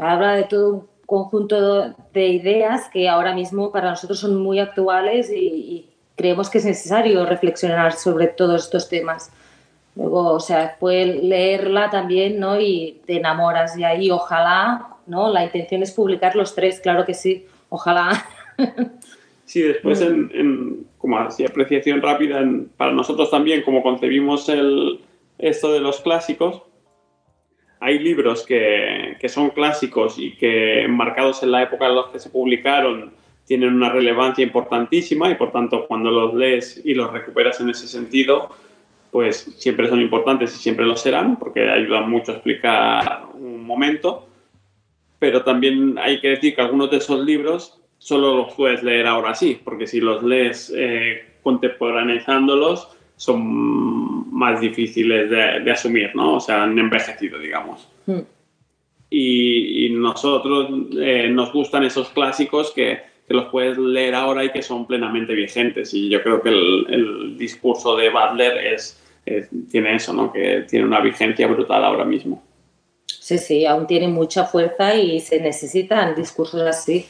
habla 0.00 0.34
de 0.34 0.44
todo 0.44 0.72
un 0.74 0.88
conjunto 1.06 1.94
de 2.12 2.26
ideas 2.28 2.88
que 2.88 3.08
ahora 3.08 3.34
mismo 3.34 3.70
para 3.70 3.90
nosotros 3.90 4.18
son 4.18 4.42
muy 4.42 4.58
actuales 4.58 5.30
y, 5.30 5.88
creemos 6.14 6.50
que 6.50 6.58
es 6.58 6.64
necesario 6.64 7.24
reflexionar 7.24 7.94
sobre 7.94 8.28
todos 8.28 8.64
estos 8.64 8.88
temas. 8.88 9.30
Luego, 9.96 10.34
o 10.34 10.40
sea, 10.40 10.76
puede 10.78 11.06
leerla 11.06 11.90
también, 11.90 12.38
¿no? 12.38 12.60
Y 12.60 13.00
te 13.06 13.16
enamoras 13.16 13.76
y 13.76 13.82
ahí 13.82 14.10
ojalá, 14.10 14.88
¿no? 15.06 15.32
La 15.32 15.42
intención 15.42 15.82
es 15.82 15.90
publicar 15.90 16.36
los 16.36 16.54
tres, 16.54 16.80
claro 16.80 17.04
que 17.04 17.14
sí, 17.14 17.46
ojalá. 17.70 18.24
Sí, 19.52 19.60
después 19.60 20.00
en, 20.00 20.86
como 20.96 21.18
así 21.18 21.44
apreciación 21.44 22.00
rápida, 22.00 22.42
para 22.78 22.90
nosotros 22.90 23.30
también, 23.30 23.60
como 23.60 23.82
concebimos 23.82 24.48
el, 24.48 25.00
esto 25.36 25.70
de 25.74 25.80
los 25.80 26.00
clásicos, 26.00 26.62
hay 27.78 27.98
libros 27.98 28.46
que, 28.46 29.18
que, 29.20 29.28
son 29.28 29.50
clásicos 29.50 30.18
y 30.18 30.36
que 30.36 30.86
marcados 30.88 31.42
en 31.42 31.50
la 31.50 31.64
época 31.64 31.86
en 31.86 31.96
los 31.96 32.06
que 32.06 32.18
se 32.18 32.30
publicaron 32.30 33.12
tienen 33.46 33.74
una 33.74 33.90
relevancia 33.90 34.42
importantísima 34.42 35.28
y 35.28 35.34
por 35.34 35.52
tanto 35.52 35.86
cuando 35.86 36.10
los 36.10 36.32
lees 36.32 36.80
y 36.82 36.94
los 36.94 37.12
recuperas 37.12 37.60
en 37.60 37.68
ese 37.68 37.86
sentido, 37.88 38.48
pues 39.10 39.54
siempre 39.58 39.86
son 39.90 40.00
importantes 40.00 40.56
y 40.56 40.62
siempre 40.62 40.86
lo 40.86 40.96
serán 40.96 41.38
porque 41.38 41.68
ayudan 41.68 42.08
mucho 42.08 42.32
a 42.32 42.36
explicar 42.36 43.24
un 43.34 43.66
momento. 43.66 44.26
Pero 45.18 45.44
también 45.44 45.98
hay 45.98 46.22
que 46.22 46.28
decir 46.28 46.54
que 46.54 46.62
algunos 46.62 46.90
de 46.90 46.96
esos 46.96 47.22
libros 47.22 47.81
solo 48.02 48.36
los 48.36 48.54
puedes 48.54 48.82
leer 48.82 49.06
ahora 49.06 49.32
sí, 49.32 49.60
porque 49.62 49.86
si 49.86 50.00
los 50.00 50.24
lees 50.24 50.72
eh, 50.76 51.24
contemporaneizándolos, 51.40 52.88
son 53.14 54.28
más 54.34 54.60
difíciles 54.60 55.30
de, 55.30 55.70
asumir, 55.70 56.10
¿no? 56.16 56.34
O 56.34 56.40
sea, 56.40 56.64
han 56.64 56.76
envejecido, 56.76 57.38
digamos. 57.38 57.88
Hmm. 58.06 58.22
Y, 59.08 59.90
nosotros 59.90 60.68
eh, 60.98 61.28
nos 61.28 61.52
gustan 61.52 61.84
esos 61.84 62.08
clásicos 62.08 62.72
que, 62.72 63.02
que, 63.28 63.34
los 63.34 63.44
puedes 63.46 63.78
leer 63.78 64.16
ahora 64.16 64.44
y 64.44 64.50
que 64.50 64.62
son 64.62 64.84
plenamente 64.84 65.32
vigentes. 65.34 65.94
Y 65.94 66.08
yo 66.08 66.22
creo 66.24 66.42
que 66.42 66.48
el, 66.48 67.36
discurso 67.38 67.96
de 67.96 68.10
Butler 68.10 68.66
es, 68.66 69.00
tiene 69.70 69.94
eso, 69.94 70.12
¿no? 70.12 70.32
Que 70.32 70.64
tiene 70.68 70.86
una 70.86 71.00
vigencia 71.00 71.46
brutal 71.46 71.84
ahora 71.84 72.04
mismo. 72.04 72.42
Sí, 73.06 73.38
sí, 73.38 73.64
aún 73.64 73.86
tiene 73.86 74.08
mucha 74.08 74.44
fuerza 74.44 74.96
y 74.96 75.20
se 75.20 75.40
necesitan 75.40 76.16
discursos 76.16 76.62
así. 76.62 77.06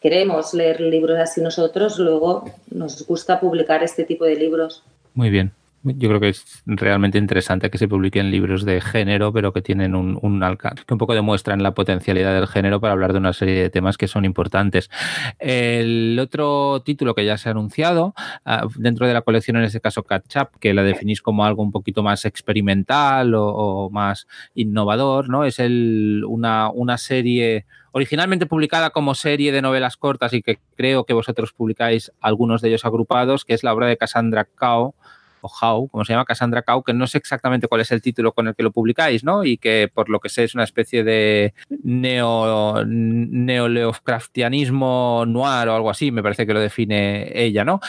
Queremos 0.00 0.54
leer 0.54 0.80
libros 0.80 1.18
así 1.18 1.40
nosotros, 1.40 1.98
luego 1.98 2.44
nos 2.70 3.06
gusta 3.06 3.40
publicar 3.40 3.82
este 3.82 4.04
tipo 4.04 4.24
de 4.24 4.36
libros. 4.36 4.84
Muy 5.14 5.30
bien. 5.30 5.52
Yo 5.96 6.08
creo 6.08 6.20
que 6.20 6.28
es 6.30 6.62
realmente 6.66 7.18
interesante 7.18 7.70
que 7.70 7.78
se 7.78 7.88
publiquen 7.88 8.30
libros 8.30 8.64
de 8.64 8.80
género, 8.80 9.32
pero 9.32 9.52
que 9.52 9.62
tienen 9.62 9.94
un, 9.94 10.42
alcance, 10.42 10.84
que 10.86 10.94
un 10.94 10.98
poco 10.98 11.14
demuestran 11.14 11.62
la 11.62 11.74
potencialidad 11.74 12.34
del 12.34 12.46
género 12.46 12.80
para 12.80 12.92
hablar 12.92 13.12
de 13.12 13.18
una 13.18 13.32
serie 13.32 13.62
de 13.62 13.70
temas 13.70 13.96
que 13.96 14.08
son 14.08 14.24
importantes. 14.24 14.90
El 15.38 16.18
otro 16.20 16.82
título 16.84 17.14
que 17.14 17.24
ya 17.24 17.38
se 17.38 17.48
ha 17.48 17.52
anunciado, 17.52 18.14
ah, 18.44 18.66
dentro 18.76 19.06
de 19.06 19.14
la 19.14 19.22
colección, 19.22 19.56
en 19.56 19.64
este 19.64 19.80
caso 19.80 20.02
Catch 20.02 20.36
Up, 20.36 20.58
que 20.60 20.74
la 20.74 20.82
definís 20.82 21.22
como 21.22 21.44
algo 21.44 21.62
un 21.62 21.72
poquito 21.72 22.02
más 22.02 22.24
experimental 22.24 23.34
o, 23.34 23.90
más 23.90 24.26
innovador, 24.54 25.28
¿no? 25.28 25.44
Es 25.44 25.58
el, 25.58 26.24
una, 26.26 26.70
una 26.70 26.98
serie 26.98 27.64
originalmente 27.92 28.46
publicada 28.46 28.90
como 28.90 29.14
serie 29.14 29.52
de 29.52 29.62
novelas 29.62 29.96
cortas 29.96 30.32
y 30.32 30.42
que 30.42 30.58
creo 30.76 31.04
que 31.04 31.14
vosotros 31.14 31.52
publicáis 31.52 32.12
algunos 32.20 32.60
de 32.62 32.68
ellos 32.68 32.84
agrupados, 32.84 33.44
que 33.44 33.54
es 33.54 33.64
la 33.64 33.72
obra 33.72 33.86
de 33.86 33.96
Cassandra 33.96 34.44
Cao, 34.44 34.94
o 35.42 35.48
How, 35.48 35.88
como 35.88 36.04
se 36.04 36.12
llama 36.12 36.24
Cassandra 36.24 36.62
Cao, 36.62 36.82
que 36.82 36.92
no 36.92 37.06
sé 37.06 37.18
exactamente 37.18 37.68
cuál 37.68 37.82
es 37.82 37.92
el 37.92 38.02
título 38.02 38.32
con 38.32 38.48
el 38.48 38.54
que 38.54 38.62
lo 38.62 38.70
publicáis, 38.70 39.24
¿no? 39.24 39.44
Y 39.44 39.58
que 39.58 39.90
por 39.92 40.08
lo 40.08 40.20
que 40.20 40.28
sé 40.28 40.44
es 40.44 40.54
una 40.54 40.62
especie 40.64 41.04
de 41.04 41.54
neo, 41.82 42.84
neoleofcraftianismo 42.86 45.24
noir 45.26 45.68
o 45.68 45.74
algo 45.74 45.90
así, 45.90 46.10
me 46.10 46.22
parece 46.22 46.46
que 46.46 46.54
lo 46.54 46.60
define 46.60 47.30
ella, 47.34 47.64
¿no? 47.64 47.80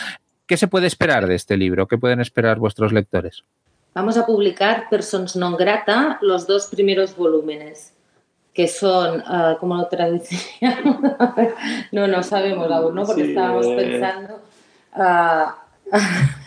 ¿Qué 0.45 0.57
se 0.57 0.67
puede 0.67 0.87
esperar 0.87 1.27
de 1.27 1.35
este 1.35 1.55
libro? 1.57 1.87
¿Qué 1.87 1.97
pueden 1.97 2.21
esperar 2.21 2.59
vuestros 2.59 2.91
lectores? 2.91 3.43
Vamos 3.93 4.17
a 4.17 4.25
publicar 4.25 4.89
Persons 4.89 5.35
non 5.35 5.55
grata, 5.57 6.17
los 6.21 6.47
dos 6.47 6.67
primeros 6.67 7.15
volúmenes 7.15 7.93
que 8.53 8.67
son, 8.67 9.21
uh, 9.21 9.57
¿cómo 9.59 9.77
lo 9.77 9.87
traduciríamos? 9.87 10.97
no, 11.91 12.07
no 12.07 12.23
sabemos 12.23 12.71
aún, 12.71 12.95
¿no? 12.95 13.05
Porque 13.05 13.29
estábamos 13.29 13.67
pensando... 13.67 14.41
Uh, 14.95 15.51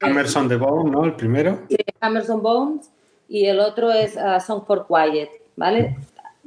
Emerson 0.00 0.48
the 0.48 0.56
Bone, 0.56 0.90
¿no? 0.90 1.04
El 1.04 1.14
primero. 1.14 1.60
Sí, 1.68 1.76
Emerson 2.00 2.42
Bones 2.42 2.90
y 3.28 3.46
el 3.46 3.60
otro 3.60 3.90
es 3.92 4.16
uh, 4.16 4.40
Song 4.40 4.64
for 4.66 4.86
Quiet, 4.86 5.30
¿vale? 5.56 5.96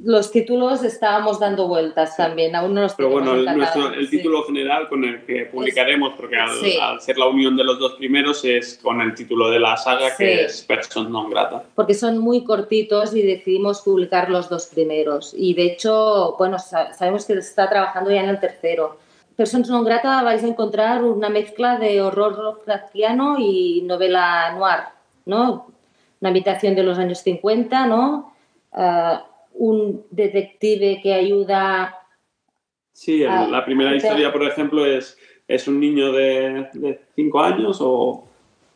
los 0.04 0.32
títulos 0.32 0.82
estábamos 0.82 1.38
dando 1.38 1.68
vueltas 1.68 2.16
también, 2.16 2.54
aún 2.56 2.74
no 2.74 2.82
los 2.82 2.94
Pero 2.94 3.10
bueno, 3.10 3.34
el, 3.34 4.10
título 4.10 4.42
general 4.44 4.88
con 4.88 5.04
el 5.04 5.24
que 5.24 5.46
publicaremos, 5.46 6.14
porque 6.14 6.36
al, 6.36 7.00
ser 7.00 7.18
la 7.18 7.26
unión 7.26 7.56
de 7.56 7.64
los 7.64 7.78
dos 7.78 7.94
primeros 7.94 8.44
es 8.44 8.80
con 8.82 9.00
el 9.00 9.14
título 9.14 9.50
de 9.50 9.60
la 9.60 9.76
saga 9.76 10.16
que 10.16 10.44
es 10.44 10.62
Person 10.62 11.10
non 11.12 11.30
grata. 11.30 11.62
Porque 11.74 11.94
son 11.94 12.18
muy 12.18 12.42
cortitos 12.44 13.14
y 13.14 13.22
decidimos 13.22 13.82
publicar 13.82 14.30
los 14.30 14.48
dos 14.48 14.66
primeros. 14.66 15.34
Y 15.36 15.54
de 15.54 15.64
hecho, 15.64 16.34
bueno, 16.38 16.58
sabemos 16.58 17.24
que 17.24 17.34
se 17.34 17.40
está 17.40 17.68
trabajando 17.68 18.10
ya 18.10 18.22
en 18.22 18.30
el 18.30 18.40
tercero. 18.40 18.98
Persons 19.36 19.68
non 19.70 19.84
grata 19.84 20.22
vais 20.22 20.44
a 20.44 20.48
encontrar 20.48 21.02
una 21.04 21.28
mezcla 21.28 21.78
de 21.78 22.00
horror 22.00 22.38
Lovecraftiano 22.38 23.38
y 23.38 23.82
novela 23.82 24.52
noir, 24.54 24.92
¿no? 25.26 25.72
Una 26.20 26.30
habitación 26.30 26.74
de 26.74 26.82
los 26.82 26.98
años 26.98 27.18
50, 27.20 27.86
¿no? 27.86 28.34
Uh, 28.72 29.18
un 29.54 30.04
detective 30.10 31.00
que 31.02 31.12
ayuda 31.12 32.02
Sí, 32.92 33.24
ah, 33.24 33.48
la 33.50 33.64
primera 33.64 33.96
historia, 33.96 34.30
por 34.30 34.44
ejemplo, 34.44 34.84
es, 34.84 35.18
es 35.48 35.66
un 35.66 35.80
niño 35.80 36.12
de 36.12 37.00
5 37.16 37.40
años 37.40 37.78
o 37.80 38.28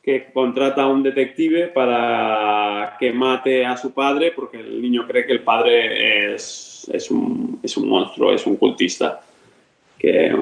que 0.02 0.32
contrata 0.32 0.84
a 0.84 0.86
un 0.86 1.02
detective 1.02 1.68
para 1.68 2.96
que 2.98 3.12
mate 3.12 3.66
a 3.66 3.76
su 3.76 3.92
padre 3.92 4.32
porque 4.34 4.58
el 4.58 4.80
niño 4.80 5.06
cree 5.06 5.26
que 5.26 5.32
el 5.32 5.42
padre 5.42 6.34
es, 6.34 6.88
es, 6.92 7.10
un, 7.10 7.58
es 7.62 7.76
un 7.76 7.88
monstruo, 7.88 8.32
es 8.32 8.46
un 8.46 8.56
cultista, 8.56 9.20
que 9.98 10.34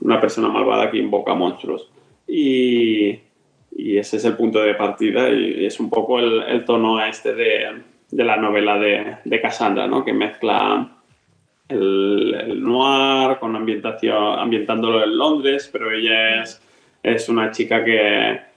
una 0.00 0.20
persona 0.20 0.48
malvada 0.48 0.90
que 0.90 0.98
invoca 0.98 1.34
monstruos. 1.34 1.90
Y, 2.26 3.18
y 3.74 3.96
ese 3.96 4.18
es 4.18 4.24
el 4.24 4.36
punto 4.36 4.60
de 4.60 4.74
partida 4.74 5.30
y 5.30 5.64
es 5.64 5.80
un 5.80 5.88
poco 5.88 6.18
el, 6.18 6.64
tono 6.64 7.04
este 7.04 7.34
de, 7.34 7.82
de, 8.10 8.24
la 8.24 8.36
novela 8.36 8.78
de, 8.78 9.16
de 9.24 9.40
Cassandra, 9.40 9.86
¿no? 9.86 10.04
que 10.04 10.12
mezcla 10.12 10.90
el, 11.68 12.34
el, 12.38 12.62
noir 12.62 13.38
con 13.38 13.56
ambientación, 13.56 14.38
ambientándolo 14.38 15.02
en 15.02 15.16
Londres, 15.16 15.68
pero 15.72 15.90
ella 15.90 16.42
es, 16.42 16.62
es 17.02 17.28
una 17.28 17.50
chica 17.50 17.84
que 17.84 18.48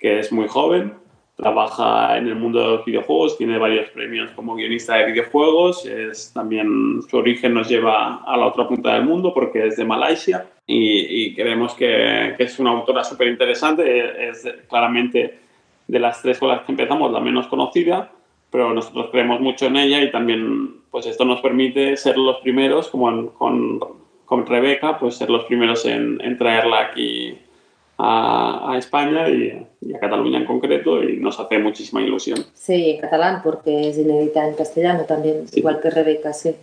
que 0.00 0.18
es 0.18 0.32
muy 0.32 0.48
joven, 0.48 0.94
trabaja 1.40 2.18
en 2.18 2.28
el 2.28 2.36
mundo 2.36 2.60
de 2.60 2.66
los 2.76 2.84
videojuegos, 2.84 3.38
tiene 3.38 3.58
varios 3.58 3.88
premios 3.90 4.30
como 4.32 4.54
guionista 4.54 4.96
de 4.96 5.06
videojuegos, 5.06 5.86
es, 5.86 6.32
también 6.32 7.00
su 7.08 7.16
origen 7.16 7.54
nos 7.54 7.68
lleva 7.68 8.22
a 8.24 8.36
la 8.36 8.46
otra 8.46 8.68
punta 8.68 8.94
del 8.94 9.04
mundo 9.04 9.32
porque 9.32 9.66
es 9.66 9.76
de 9.76 9.84
Malasia 9.84 10.46
y, 10.66 11.34
creemos 11.34 11.74
que, 11.74 12.34
que, 12.36 12.44
es 12.44 12.58
una 12.58 12.70
autora 12.70 13.02
súper 13.02 13.28
interesante, 13.28 14.28
es, 14.28 14.46
claramente 14.68 15.38
de 15.88 15.98
las 15.98 16.22
tres 16.22 16.38
con 16.38 16.48
las 16.48 16.62
que 16.62 16.72
empezamos 16.72 17.10
la 17.10 17.20
menos 17.20 17.48
conocida, 17.48 18.12
pero 18.50 18.72
nosotros 18.72 19.08
creemos 19.10 19.40
mucho 19.40 19.66
en 19.66 19.76
ella 19.76 20.00
y 20.02 20.10
también 20.10 20.80
pues 20.90 21.06
esto 21.06 21.24
nos 21.24 21.40
permite 21.40 21.96
ser 21.96 22.16
los 22.18 22.38
primeros, 22.38 22.88
como 22.88 23.32
con, 23.32 23.80
con 24.24 24.46
Rebeca, 24.46 24.98
pues 24.98 25.16
ser 25.16 25.30
los 25.30 25.44
primeros 25.44 25.84
en, 25.86 26.20
en 26.20 26.36
traerla 26.36 26.80
aquí 26.80 27.38
a, 28.02 28.74
España 28.78 29.28
y, 29.28 29.66
a 29.94 29.98
Cataluña 29.98 30.38
en 30.38 30.46
concreto 30.46 31.02
y 31.02 31.16
nos 31.18 31.38
hace 31.38 31.58
muchísima 31.58 32.00
ilusión. 32.00 32.44
Sí, 32.54 32.90
en 32.90 33.00
catalán 33.00 33.40
porque 33.42 33.90
es 33.90 33.98
inédita 33.98 34.46
en 34.46 34.54
castellano 34.54 35.04
también, 35.04 35.44
igual 35.52 35.80
que 35.80 35.90
Rebeca, 35.90 36.32
sí. 36.32 36.54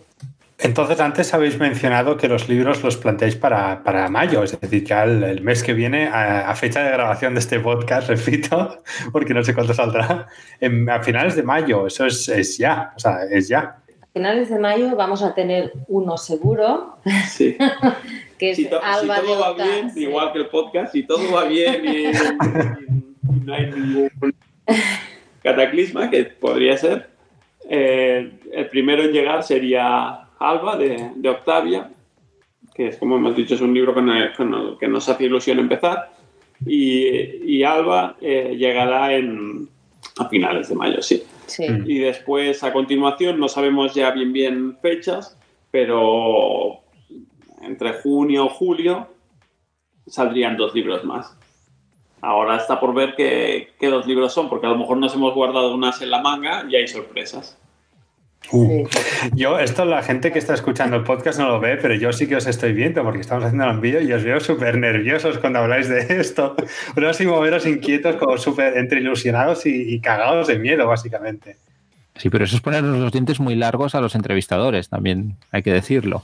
Entonces, 0.60 0.98
antes 0.98 1.32
habéis 1.34 1.56
mencionado 1.56 2.16
que 2.16 2.26
los 2.26 2.48
libros 2.48 2.82
los 2.82 2.96
planteáis 2.96 3.36
para, 3.36 3.84
para 3.84 4.08
mayo, 4.08 4.42
es 4.42 4.60
decir, 4.60 4.84
ya 4.84 5.04
el, 5.04 5.40
mes 5.40 5.62
que 5.62 5.72
viene, 5.72 6.08
a, 6.08 6.52
fecha 6.56 6.82
de 6.82 6.90
grabación 6.90 7.34
de 7.34 7.40
este 7.40 7.60
podcast, 7.60 8.08
repito, 8.08 8.78
porque 9.12 9.34
no 9.34 9.44
sé 9.44 9.54
cuánto 9.54 9.72
saldrá, 9.72 10.26
a 10.90 11.02
finales 11.02 11.36
de 11.36 11.44
mayo, 11.44 11.86
eso 11.86 12.06
es, 12.06 12.28
es 12.28 12.58
ya, 12.58 12.92
o 12.96 12.98
sea, 12.98 13.22
es 13.30 13.46
ya. 13.46 13.78
A 14.02 14.06
finales 14.12 14.50
de 14.50 14.58
mayo 14.58 14.96
vamos 14.96 15.22
a 15.22 15.32
tener 15.32 15.72
uno 15.86 16.16
seguro. 16.16 16.96
Sí. 17.28 17.56
que 18.38 18.54
si, 18.54 18.66
todo 18.66 18.80
va 18.80 19.54
bien, 19.54 19.92
igual 19.96 20.32
que 20.32 20.38
el 20.38 20.46
podcast, 20.46 20.92
si 20.92 21.02
todo 21.02 21.32
va 21.32 21.44
bien 21.44 21.84
y, 21.84 22.04
no 23.44 23.54
hay 23.54 23.70
ningún 23.70 24.10
cataclisma, 25.42 26.10
que 26.10 26.24
podría 26.24 26.76
ser, 26.76 27.08
eh, 27.68 28.30
el 28.52 28.68
primero 28.68 29.02
en 29.02 29.12
llegar 29.12 29.42
sería 29.42 30.28
Alba 30.38 30.76
de, 30.76 31.10
de, 31.16 31.28
Octavia, 31.28 31.90
que 32.74 32.88
es 32.88 32.96
como 32.96 33.16
hemos 33.16 33.36
dicho, 33.36 33.54
es 33.54 33.60
un 33.60 33.74
libro 33.74 33.92
con 33.92 34.08
el, 34.08 34.32
que 34.78 34.88
nos 34.88 35.08
hace 35.08 35.24
ilusión 35.24 35.58
empezar, 35.58 36.12
y, 36.64 37.56
y 37.58 37.62
Alba 37.64 38.16
eh, 38.20 38.54
llegará 38.56 39.14
en, 39.14 39.68
a 40.18 40.28
finales 40.28 40.68
de 40.68 40.74
mayo, 40.74 41.02
sí. 41.02 41.22
sí. 41.46 41.66
Y 41.86 41.98
después, 41.98 42.62
a 42.62 42.72
continuación, 42.72 43.38
no 43.38 43.48
sabemos 43.48 43.94
ya 43.94 44.10
bien 44.10 44.32
bien 44.32 44.76
fechas, 44.80 45.36
pero 45.70 46.80
entre 47.62 47.94
junio 47.94 48.46
o 48.46 48.48
julio 48.48 49.08
saldrían 50.06 50.56
dos 50.56 50.74
libros 50.74 51.04
más. 51.04 51.36
Ahora 52.20 52.56
está 52.56 52.80
por 52.80 52.94
ver 52.94 53.14
qué, 53.16 53.68
dos 53.80 54.06
libros 54.06 54.32
son, 54.32 54.48
porque 54.48 54.66
a 54.66 54.70
lo 54.70 54.78
mejor 54.78 54.96
nos 54.96 55.14
hemos 55.14 55.34
guardado 55.34 55.74
unas 55.74 56.02
en 56.02 56.10
la 56.10 56.20
manga 56.20 56.64
y 56.68 56.76
hay 56.76 56.88
sorpresas. 56.88 57.56
Uh. 58.50 58.86
Yo, 59.34 59.58
esto 59.58 59.84
la 59.84 60.02
gente 60.02 60.32
que 60.32 60.38
está 60.38 60.54
escuchando 60.54 60.96
el 60.96 61.04
podcast 61.04 61.38
no 61.38 61.48
lo 61.48 61.60
ve, 61.60 61.76
pero 61.76 61.94
yo 61.94 62.12
sí 62.12 62.26
que 62.26 62.36
os 62.36 62.46
estoy 62.46 62.72
viendo 62.72 63.02
porque 63.02 63.20
estamos 63.20 63.44
haciendo 63.44 63.68
un 63.68 63.80
vídeo 63.80 64.00
y 64.00 64.12
os 64.12 64.24
veo 64.24 64.40
súper 64.40 64.78
nerviosos 64.78 65.38
cuando 65.38 65.60
habláis 65.60 65.88
de 65.88 66.00
esto. 66.20 66.56
Pero 66.94 67.10
así 67.10 67.26
moveros 67.26 67.66
inquietos, 67.66 68.16
como 68.16 68.38
súper 68.38 68.78
entre 68.78 69.00
ilusionados 69.00 69.66
y, 69.66 69.94
y, 69.94 70.00
cagados 70.00 70.46
de 70.48 70.58
miedo, 70.58 70.86
básicamente. 70.86 71.56
Sí, 72.16 72.30
pero 72.30 72.44
eso 72.44 72.56
es 72.56 72.62
ponernos 72.62 72.98
los 72.98 73.12
dientes 73.12 73.38
muy 73.38 73.54
largos 73.54 73.94
a 73.94 74.00
los 74.00 74.14
entrevistadores, 74.16 74.88
también 74.88 75.36
hay 75.52 75.62
que 75.62 75.72
decirlo. 75.72 76.22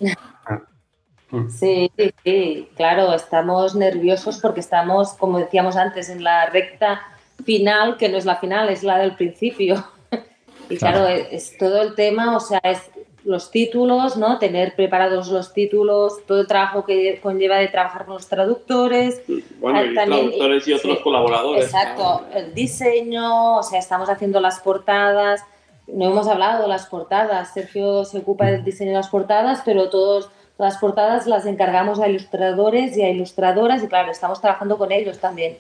Ah. 1.35 1.47
Sí, 1.51 1.91
sí, 2.25 2.69
claro, 2.77 3.13
estamos 3.15 3.75
nerviosos 3.75 4.39
porque 4.41 4.61
estamos, 4.61 5.15
como 5.15 5.39
decíamos 5.39 5.77
antes, 5.77 6.09
en 6.09 6.23
la 6.23 6.47
recta 6.47 7.03
final, 7.45 7.97
que 7.97 8.09
no 8.09 8.17
es 8.17 8.25
la 8.25 8.37
final, 8.37 8.69
es 8.69 8.83
la 8.83 8.99
del 8.99 9.17
principio. 9.17 9.85
Y 10.71 10.79
claro, 10.79 11.07
es, 11.07 11.59
todo 11.59 11.83
el 11.83 11.95
tema, 11.95 12.35
o 12.35 12.41
sea, 12.41 12.59
es 12.65 12.91
los 13.23 13.51
títulos, 13.51 14.17
¿no? 14.17 14.39
Tener 14.39 14.75
preparados 14.75 15.29
los 15.29 15.53
títulos, 15.53 16.25
todo 16.27 16.41
el 16.41 16.47
trabajo 16.47 16.87
que 16.87 17.21
conlleva 17.23 17.59
de 17.59 17.69
trabajar 17.69 18.07
con 18.07 18.15
los 18.15 18.29
traductores. 18.29 19.23
Bueno, 19.61 19.85
y 19.85 19.95
traductores 19.95 20.69
y 20.69 20.73
otros 20.73 21.01
colaboradores. 21.01 21.65
Exacto, 21.65 22.25
el 22.35 22.55
diseño, 22.55 23.59
o 23.59 23.63
sea, 23.63 23.79
estamos 23.79 24.09
haciendo 24.09 24.41
las 24.41 24.61
portadas. 24.61 25.43
No 25.87 26.07
hemos 26.07 26.29
hablado 26.29 26.63
de 26.63 26.69
las 26.69 26.87
portadas, 26.87 27.53
Sergio 27.53 28.07
se 28.07 28.19
ocupa 28.19 28.47
del 28.47 28.65
diseño 28.65 28.93
de 28.93 28.97
las 28.97 29.09
portadas, 29.09 29.61
pero 29.67 29.91
todos 29.91 30.31
las 30.59 30.79
portadas 30.79 31.27
las 31.27 31.47
encargamos 31.47 32.01
a 32.01 32.09
ilustradores 32.09 32.97
y 32.97 33.03
a 33.03 33.11
ilustradoras 33.11 33.83
y 33.83 33.89
claro, 33.89 34.11
estamos 34.11 34.41
trabajando 34.41 34.79
con 34.79 34.93
ellos 34.93 35.19
también 35.19 35.57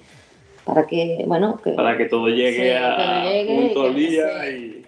para 0.64 0.87
que, 0.87 1.24
bueno, 1.26 1.61
para 1.76 1.96
que 1.96 2.07
todo 2.07 2.28
llegue 2.28 2.76
a 2.76 3.24
punto 3.46 3.83
al 3.83 3.94
día 3.94 4.50
y, 4.50 4.85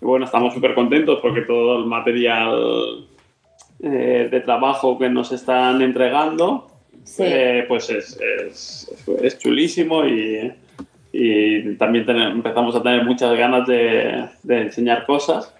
bueno, 0.00 0.26
estamos 0.26 0.52
súper 0.52 0.74
contentos 0.74 1.20
porque 1.22 1.42
todo 1.42 1.78
el 1.78 1.86
material 1.86 3.06
eh, 3.80 4.28
de 4.30 4.40
trabajo 4.40 4.98
que 4.98 5.08
nos 5.08 5.32
están 5.32 5.80
entregando 5.80 6.68
eh, 7.18 7.64
pues 7.68 7.90
es, 7.90 8.18
es, 8.20 8.90
es, 9.22 9.38
chulísimo 9.38 10.04
y, 10.04 10.52
y 11.12 11.74
también 11.76 12.08
empezamos 12.08 12.74
a 12.74 12.82
tener 12.82 13.04
muchas 13.04 13.36
ganas 13.36 13.66
de, 13.66 14.26
de 14.42 14.62
enseñar 14.62 15.06
cosas 15.06 15.53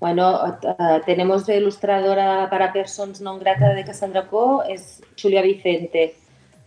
bueno, 0.00 0.40
uh, 0.62 1.04
tenemos 1.04 1.44
de 1.46 1.56
ilustradora 1.56 2.48
para 2.48 2.72
personas 2.72 3.20
non 3.20 3.42
grata 3.42 3.74
de 3.74 3.82
Cassandra 3.82 4.30
Co, 4.30 4.62
es 4.62 5.02
Julia 5.18 5.42
Vicente. 5.42 6.14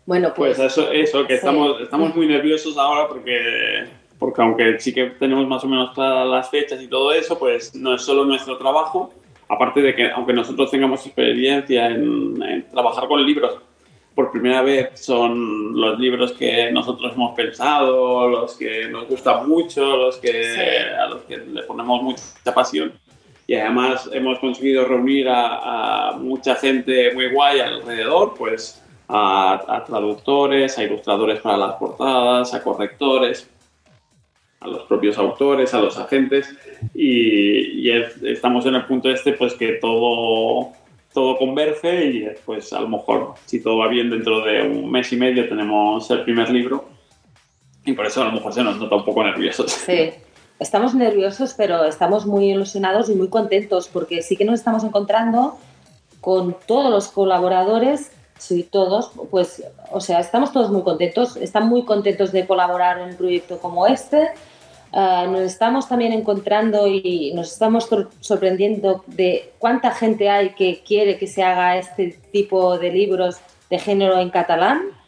Bueno, 0.06 0.34
pues, 0.36 0.58
pues 0.58 0.74
eso, 0.74 0.92
eso, 0.92 1.26
que 1.26 1.36
estamos, 1.36 1.80
estamos 1.80 2.14
muy 2.14 2.28
nerviosos 2.28 2.78
ahora 2.78 3.08
porque, 3.08 3.88
porque 4.20 4.42
aunque 4.42 4.80
sí 4.80 4.94
que 4.94 5.16
tenemos 5.16 5.48
más 5.48 5.64
o 5.64 5.68
menos 5.68 5.94
claras 5.94 6.28
las 6.28 6.50
fechas 6.50 6.82
y 6.82 6.88
todo 6.88 7.14
eso, 7.14 7.40
pues 7.40 7.74
no 7.74 7.96
es 7.96 8.02
solo 8.02 8.26
nuestro 8.26 8.58
trabajo, 8.58 9.14
aparte 9.48 9.82
de 9.82 9.96
que 9.96 10.12
aunque 10.12 10.34
nosotros 10.34 10.70
tengamos 10.70 11.06
experiencia 11.06 11.88
en, 11.88 12.42
en 12.44 12.68
trabajar 12.70 13.08
con 13.08 13.26
libros, 13.26 13.60
por 14.14 14.30
primera 14.30 14.62
vez 14.62 15.00
son 15.00 15.80
los 15.80 15.98
libros 15.98 16.34
que 16.34 16.70
nosotros 16.70 17.14
hemos 17.16 17.34
pensado, 17.34 18.28
los 18.28 18.56
que 18.58 18.90
nos 18.90 19.08
gustan 19.08 19.48
mucho, 19.48 19.96
los 19.96 20.18
que, 20.18 20.54
a 21.00 21.08
los 21.08 21.22
que 21.22 21.38
le 21.38 21.64
ponemos 21.64 22.04
mucha 22.04 22.54
pasión 22.54 22.92
y 23.52 23.56
además 23.56 24.10
hemos 24.14 24.40
conseguido 24.40 24.86
reunir 24.86 25.28
a, 25.30 26.14
mucha 26.18 26.56
gente 26.56 27.14
muy 27.14 27.30
guay 27.32 27.60
alrededor, 27.60 28.34
pues 28.38 28.82
a, 29.10 29.84
traductores, 29.86 30.78
a 30.78 30.84
ilustradores 30.86 31.42
para 31.42 31.58
las 31.58 31.74
portadas, 31.74 32.54
a 32.54 32.64
correctores, 32.64 33.50
a 34.62 34.70
los 34.70 34.84
propios 34.84 35.18
autores, 35.18 35.74
a 35.74 35.82
los 35.82 35.98
agentes 35.98 36.48
y, 36.96 37.92
estamos 38.24 38.66
en 38.68 38.76
el 38.76 38.86
punto 38.86 39.10
este 39.10 39.34
pues 39.34 39.54
que 39.56 39.74
todo 39.74 40.70
todo 41.14 41.38
converge 41.38 42.06
y 42.06 42.28
pues 42.46 42.72
a 42.72 42.80
lo 42.80 42.88
mejor 42.88 43.34
si 43.48 43.62
todo 43.62 43.80
va 43.80 43.90
bien 43.90 44.10
dentro 44.10 44.46
de 44.46 44.62
un 44.62 44.90
mes 44.90 45.12
y 45.12 45.18
medio 45.18 45.50
tenemos 45.50 46.10
el 46.10 46.24
primer 46.24 46.50
libro 46.50 46.86
y 47.84 47.92
por 47.92 48.06
eso 48.06 48.22
a 48.22 48.26
lo 48.28 48.32
mejor 48.32 48.54
se 48.54 48.64
nos 48.64 48.78
nota 48.78 48.96
un 48.96 49.04
poco 49.04 49.26
nerviosos. 49.26 49.72
Sí. 49.74 50.12
Estamos 50.62 50.94
nerviosos, 50.94 51.56
pero 51.58 51.86
estamos 51.86 52.28
muy 52.28 52.52
ilusionados 52.52 53.10
y 53.10 53.16
muy 53.16 53.30
contentos 53.30 53.88
porque 53.88 54.22
sí 54.22 54.38
que 54.38 54.46
nos 54.46 54.60
estamos 54.60 54.84
encontrando 54.84 55.58
con 56.22 56.56
todos 56.68 56.92
los 56.92 57.08
colaboradores, 57.08 58.12
sí, 58.38 58.62
todos, 58.62 59.12
pues, 59.32 59.64
o 59.92 60.00
sea, 60.00 60.20
estamos 60.20 60.52
todos 60.52 60.70
muy 60.70 60.84
contentos, 60.84 61.36
están 61.36 61.68
muy 61.68 61.84
contentos 61.84 62.32
de 62.32 62.46
colaborar 62.46 63.00
en 63.00 63.10
un 63.10 63.16
proyecto 63.16 63.58
como 63.58 63.88
este. 63.88 64.30
Uh, 64.94 65.32
nos 65.32 65.42
estamos 65.42 65.90
también 65.90 66.14
encontrando 66.14 66.86
y 66.86 67.32
nos 67.34 67.52
estamos 67.54 67.90
sorprendiendo 68.20 69.04
de 69.08 69.54
cuánta 69.58 69.90
gente 69.90 70.30
hay 70.30 70.54
que 70.54 70.84
quiere 70.86 71.18
que 71.18 71.26
se 71.26 71.42
haga 71.42 71.78
este 71.78 72.20
tipo 72.32 72.78
de 72.78 72.92
libros 72.92 73.38
de 73.72 73.80
género 73.80 74.20
en 74.20 74.30
catalán 74.30 75.01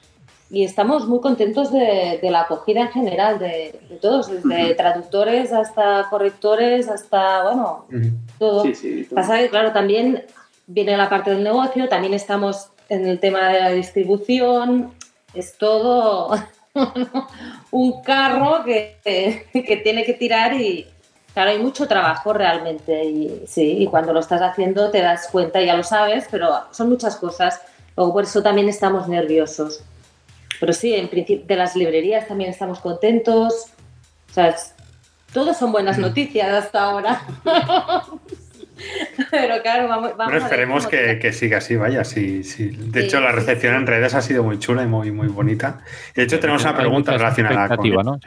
y 0.54 0.64
estamos 0.64 1.08
muy 1.08 1.20
contentos 1.20 1.72
de, 1.72 2.20
la 2.22 2.42
acogida 2.42 2.82
en 2.82 2.90
general 2.90 3.40
de, 3.40 3.74
todos, 4.00 4.30
desde 4.30 4.76
traductores 4.76 5.52
hasta 5.52 6.06
correctores, 6.12 6.88
hasta, 6.90 7.42
bueno, 7.42 7.88
todo. 8.38 8.64
Pasa 9.16 9.40
que, 9.40 9.50
claro, 9.50 9.72
también 9.72 10.24
viene 10.68 10.96
la 10.96 11.10
parte 11.10 11.32
del 11.32 11.44
negocio, 11.44 11.90
también 11.90 12.14
estamos 12.14 12.70
en 12.88 13.08
el 13.08 13.20
tema 13.20 13.50
de 13.50 13.62
la 13.62 13.70
distribución, 13.72 14.94
es 15.34 15.58
todo 15.58 16.36
un 17.72 18.02
carro 18.04 18.64
que, 18.64 18.98
que, 19.04 19.78
tiene 19.78 20.06
que 20.06 20.14
tirar 20.14 20.54
y, 20.54 20.86
claro, 21.34 21.50
hay 21.50 21.58
mucho 21.58 21.88
trabajo 21.88 22.32
realmente 22.32 23.04
y 23.06 23.44
sí, 23.48 23.78
y 23.80 23.88
cuando 23.88 24.14
lo 24.14 24.20
estás 24.20 24.44
haciendo 24.44 24.92
te 24.92 25.02
das 25.02 25.30
cuenta, 25.32 25.64
ya 25.64 25.76
lo 25.76 25.84
sabes, 25.84 26.28
pero 26.30 26.48
son 26.70 26.90
muchas 26.90 27.16
cosas, 27.16 27.60
luego 27.98 28.14
por 28.14 28.26
eso 28.26 28.44
también 28.44 28.70
estamos 28.70 29.08
nerviosos. 29.08 29.84
Pero 30.64 30.72
sí, 30.72 30.94
en 30.94 31.10
principio 31.10 31.46
de 31.46 31.58
las 31.58 31.76
librerías 31.76 32.26
también 32.26 32.50
estamos 32.50 32.80
contentos, 32.80 33.66
o 34.30 34.34
sea, 34.34 34.56
todos 35.34 35.58
son 35.58 35.74
buenas 35.74 35.98
noticias 35.98 36.48
hasta 36.48 36.84
ahora. 36.84 37.22
Pero 39.30 39.62
claro, 39.62 39.90
vamos, 39.90 40.16
vamos 40.16 40.42
esperemos 40.42 40.88
que, 40.88 41.34
siga 41.34 41.58
así, 41.58 41.76
vaya. 41.76 42.06
Sí, 42.06 42.46
sí. 42.46 42.70
De 42.78 43.04
hecho, 43.04 43.20
la 43.20 43.34
recepción 43.34 43.76
en 43.76 43.86
redes 43.86 44.14
ha 44.14 44.22
sido 44.22 44.42
muy 44.42 44.58
chula 44.58 44.84
y 44.84 44.88
muy, 44.88 45.12
muy 45.12 45.28
bonita. 45.28 45.82
De 46.16 46.24
hecho, 46.24 46.40
tenemos 46.40 46.62
una 46.62 46.78
pregunta 46.78 47.12
relacionada 47.12 47.76
con... 47.76 47.90
¿no? 47.90 48.20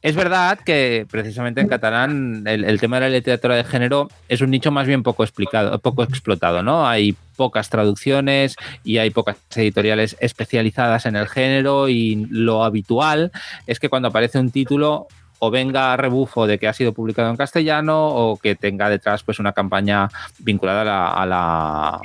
Es 0.00 0.16
verdad 0.16 0.58
que 0.64 1.06
precisamente 1.10 1.60
en 1.60 1.68
catalán 1.68 2.44
el, 2.46 2.80
tema 2.80 2.96
de 2.96 3.10
la 3.10 3.16
literatura 3.16 3.54
de 3.54 3.64
género 3.64 4.08
es 4.30 4.40
un 4.40 4.50
nicho 4.50 4.70
más 4.70 4.86
bien 4.86 5.02
poco 5.02 5.22
explicado, 5.24 5.78
poco 5.78 6.04
explotado, 6.04 6.62
¿no? 6.62 6.88
Hay 6.88 7.14
pocas 7.36 7.70
traducciones 7.70 8.56
y 8.82 8.98
hay 8.98 9.10
pocas 9.10 9.36
editoriales 9.54 10.16
especializadas 10.20 11.06
en 11.06 11.16
el 11.16 11.28
género 11.28 11.88
y 11.88 12.26
lo 12.30 12.64
habitual 12.64 13.32
es 13.66 13.80
que 13.80 13.88
cuando 13.88 14.08
aparece 14.08 14.38
un 14.38 14.50
título 14.50 15.06
o 15.38 15.50
venga 15.50 15.92
a 15.92 15.96
rebufo 15.96 16.46
de 16.46 16.58
que 16.58 16.68
ha 16.68 16.72
sido 16.72 16.92
publicado 16.92 17.28
en 17.30 17.36
castellano 17.36 18.06
o 18.06 18.36
que 18.36 18.54
tenga 18.54 18.88
detrás 18.88 19.22
pues 19.22 19.38
una 19.38 19.52
campaña 19.52 20.08
vinculada 20.38 21.12
a 21.12 21.26
la, 21.26 22.00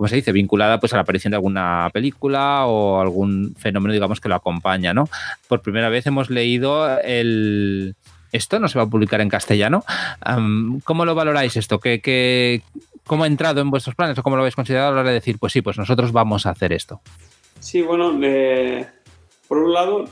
¿cómo 0.00 0.08
se 0.08 0.16
dice? 0.16 0.32
Vinculada 0.32 0.80
pues 0.80 0.94
a 0.94 0.96
la 0.96 1.02
aparición 1.02 1.32
de 1.32 1.36
alguna 1.36 1.90
película 1.92 2.64
o 2.64 3.02
algún 3.02 3.54
fenómeno, 3.58 3.92
digamos, 3.92 4.18
que 4.18 4.30
lo 4.30 4.34
acompaña, 4.34 4.94
¿no? 4.94 5.10
Por 5.46 5.60
primera 5.60 5.90
vez 5.90 6.06
hemos 6.06 6.30
leído 6.30 6.98
el... 7.00 7.94
Esto 8.32 8.58
no 8.60 8.68
se 8.68 8.78
va 8.78 8.84
a 8.84 8.88
publicar 8.88 9.20
en 9.20 9.28
castellano. 9.28 9.84
¿Cómo 10.84 11.04
lo 11.04 11.14
valoráis 11.14 11.58
esto? 11.58 11.80
¿Qué, 11.80 12.62
cómo 13.10 13.24
ha 13.24 13.26
entrado 13.26 13.60
en 13.60 13.70
vuestros 13.70 13.96
planes 13.96 14.16
o 14.16 14.22
cómo 14.22 14.36
lo 14.36 14.42
habéis 14.42 14.54
considerado 14.54 14.92
a 14.92 14.94
la 14.94 15.00
hora 15.00 15.08
de 15.08 15.16
decir, 15.16 15.38
pues 15.40 15.52
sí, 15.52 15.62
pues 15.62 15.76
nosotros 15.76 16.12
vamos 16.12 16.46
a 16.46 16.50
hacer 16.50 16.72
esto? 16.72 17.00
Sí, 17.58 17.82
bueno, 17.82 18.12
por 19.48 19.58
un 19.58 19.72
lado, 19.72 20.04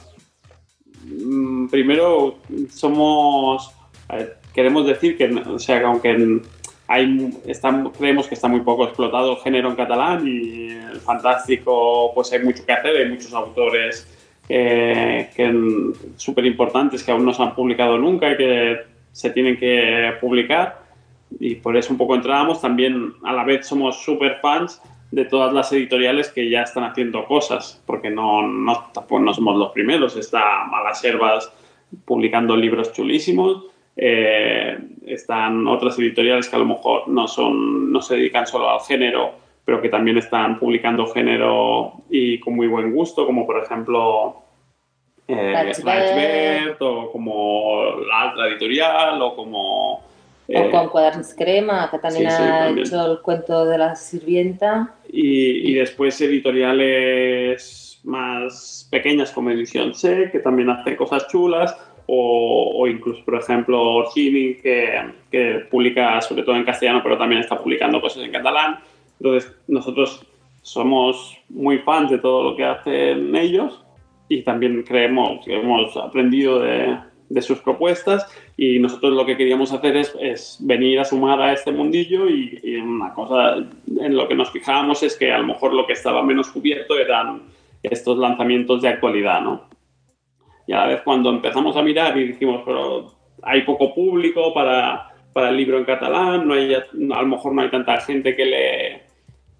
Mm, 1.05 1.69
primero 1.69 2.39
somos, 2.71 3.73
queremos 4.55 4.87
decir 4.87 5.17
que, 5.17 5.27
o 5.27 5.59
sea, 5.59 5.79
que 5.79 5.85
aunque 5.85 6.41
hay, 6.87 7.31
creemos 7.97 8.27
que 8.27 8.35
está 8.35 8.49
muy 8.49 8.61
poco 8.61 8.85
explotado 8.85 9.33
el 9.33 9.39
género 9.39 9.71
en 9.71 9.77
catalán 9.77 10.27
y 10.27 10.69
el 10.71 11.01
fantástico, 11.01 12.13
pues 12.15 12.33
hay 12.33 12.43
mucho 12.43 12.65
que 12.65 12.73
hacer, 12.73 12.97
hay 12.97 13.09
muchos 13.09 13.33
autores 13.33 14.07
que 14.47 15.29
súper 16.17 16.47
importantes 16.47 17.05
que 17.05 17.13
aún 17.13 17.25
no 17.25 17.35
se 17.35 17.43
han 17.43 17.55
publicado 17.55 17.99
nunca 17.99 18.33
y 18.33 18.37
que 18.37 18.77
se 19.13 19.31
tienen 19.31 19.59
que 19.59 20.13
publicar 20.21 20.88
y 21.38 21.57
por 21.57 21.77
eso 21.77 21.93
un 21.93 21.99
poco 21.99 22.14
entrábamos. 22.14 22.61
También 22.61 23.14
a 23.25 23.33
la 23.33 23.45
vez 23.45 23.67
somos 23.67 24.03
súper 24.03 24.38
fans 24.41 24.81
de 25.11 25.25
todas 25.25 25.53
las 25.53 25.73
editoriales 25.73 26.31
que 26.31 26.51
ya 26.51 26.62
están 26.62 26.85
haciendo 26.85 27.25
cosas, 27.25 27.83
porque 27.87 28.11
no, 28.11 28.43
no, 28.47 28.91
no 29.21 29.35
somos 29.35 29.57
los 29.57 29.73
primeros. 29.73 30.17
Está 30.17 30.64
Malas 30.64 31.03
Herbas 31.05 31.53
publicando 32.05 32.57
libros 32.57 32.93
chulísimos, 32.93 33.64
eh, 33.97 34.79
están 35.07 35.67
otras 35.67 35.99
editoriales 35.99 36.49
que 36.49 36.57
a 36.57 36.59
lo 36.59 36.67
mejor 36.67 37.09
no, 37.09 37.27
son, 37.27 37.91
no 37.91 38.03
se 38.03 38.17
dedican 38.17 38.47
solo 38.47 38.71
al 38.71 38.81
género, 38.81 39.33
pero 39.64 39.81
que 39.81 39.88
también 39.88 40.19
están 40.19 40.59
publicando 40.59 41.07
género 41.07 41.95
y 42.11 42.38
con 42.41 42.55
muy 42.55 42.69
buen 42.69 42.93
gusto, 42.93 43.27
como 43.27 43.47
por 43.47 43.62
ejemplo 43.62 44.43
eh, 45.27 46.75
o 46.79 47.11
como 47.11 47.83
la 48.09 48.31
otra 48.33 48.49
editorial 48.49 49.21
o 49.21 49.35
como 49.35 50.08
o 50.55 50.71
con 50.71 50.89
Cuadernos 50.89 51.35
Crema, 51.35 51.91
que 51.91 51.99
también 51.99 52.29
ha 52.29 52.71
hecho 52.71 53.13
el 53.13 53.21
cuento 53.21 53.67
de 53.67 53.79
la 53.79 53.95
sirvienta. 53.95 54.95
Y, 55.11 55.71
y, 55.71 55.75
después 55.75 56.19
editoriales 56.21 58.01
más 58.05 58.89
pequeñas 58.91 59.31
como 59.31 59.51
Edición 59.51 59.95
C, 59.95 60.31
que 60.33 60.39
también 60.39 60.71
hace 60.71 60.97
cosas 60.97 61.29
chulas. 61.29 61.77
O, 62.11 62.73
o 62.75 62.87
incluso, 62.87 63.23
por 63.23 63.35
ejemplo, 63.35 63.79
Orgini, 63.83 64.55
que, 64.55 65.13
que, 65.31 65.67
publica 65.71 66.19
sobre 66.23 66.43
todo 66.43 66.57
en 66.57 66.65
castellano, 66.65 67.03
pero 67.03 67.19
también 67.19 67.43
está 67.43 67.59
publicando 67.59 68.01
cosas 68.01 68.23
en 68.23 68.33
catalán. 68.33 68.79
Entonces, 69.21 69.55
nosotros 69.67 70.25
somos 70.63 71.37
muy 71.51 71.79
fans 71.81 72.11
de 72.11 72.19
todo 72.19 72.51
lo 72.51 72.57
que 72.57 72.65
hacen 72.65 73.37
ellos 73.37 73.85
y 74.29 74.43
también 74.43 74.83
creemos 74.85 75.45
que 75.45 75.57
hemos 75.57 75.95
aprendido 75.99 76.61
de, 76.61 76.97
de 77.29 77.43
sus 77.43 77.59
propuestas 77.61 78.27
y 78.57 78.79
nosotros 78.79 79.12
lo 79.12 79.27
que 79.27 79.37
queríamos 79.37 79.73
hacer 79.73 79.97
es, 79.97 80.17
es 80.21 80.59
venir 80.61 80.99
a 80.99 81.05
sumar 81.05 81.41
a 81.41 81.53
este 81.53 81.73
mundillo 81.73 82.29
y, 82.29 82.77
una 82.79 83.12
cosa 83.12 83.57
en 83.57 84.17
lo 84.17 84.27
que 84.29 84.35
nos 84.35 84.51
fijábamos 84.51 85.03
es 85.03 85.17
que 85.17 85.33
a 85.33 85.38
lo 85.38 85.47
mejor 85.47 85.75
lo 85.75 85.87
que 85.87 85.93
estaba 85.93 86.23
menos 86.23 86.49
cubierto 86.49 86.99
eran 86.99 87.43
estos 87.83 88.19
lanzamientos 88.19 88.83
de 88.83 88.88
actualidad, 88.88 89.41
¿no? 89.41 89.69
Y 90.67 90.73
a 90.73 90.79
la 90.79 90.87
vez 90.87 91.03
cuando 91.03 91.31
empezamos 91.31 91.77
a 91.77 91.83
mirar 91.83 92.17
y 92.19 92.29
dijimos, 92.29 92.62
pero 92.64 93.12
hay 93.43 93.62
poco 93.62 93.95
público 93.95 94.53
para, 94.53 95.14
para 95.33 95.51
el 95.51 95.57
libro 95.57 95.79
en 95.79 95.85
catalán, 95.85 96.47
no 96.47 96.55
hay, 96.55 96.75
a 96.75 96.87
lo 96.93 97.27
mejor 97.27 97.55
no 97.55 97.62
hay 97.62 97.71
tanta 97.71 98.01
gente 98.01 98.35
que 98.35 98.45
lee, 98.45 99.03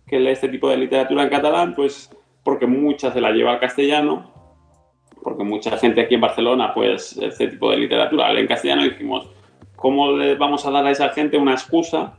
que 0.07 0.21
lee 0.21 0.31
este 0.31 0.49
tipo 0.49 0.69
de 0.69 0.79
literatura 0.79 1.23
en 1.23 1.31
catalán, 1.31 1.75
pues 1.75 2.11
porque 2.43 2.67
mucha 2.67 3.13
se 3.13 3.21
la 3.21 3.31
lleva 3.31 3.53
al 3.53 3.61
castellano 3.61 4.38
porque 5.23 5.45
mucha 5.45 5.77
gente 5.79 6.01
aquí 6.01 6.15
en 6.15 6.21
Barcelona, 6.21 6.73
pues 6.75 7.17
este 7.17 7.49
tipo 7.49 7.71
de 7.71 7.79
literatura 7.79 8.33
en 8.33 8.47
castellano, 8.47 8.85
dijimos, 8.85 9.29
¿cómo 9.77 10.13
le 10.13 10.35
vamos 10.35 10.65
a 10.67 10.71
dar 10.71 10.87
a 10.87 10.91
esa 10.91 11.11
gente 11.11 11.37
una 11.37 11.53
excusa 11.53 12.19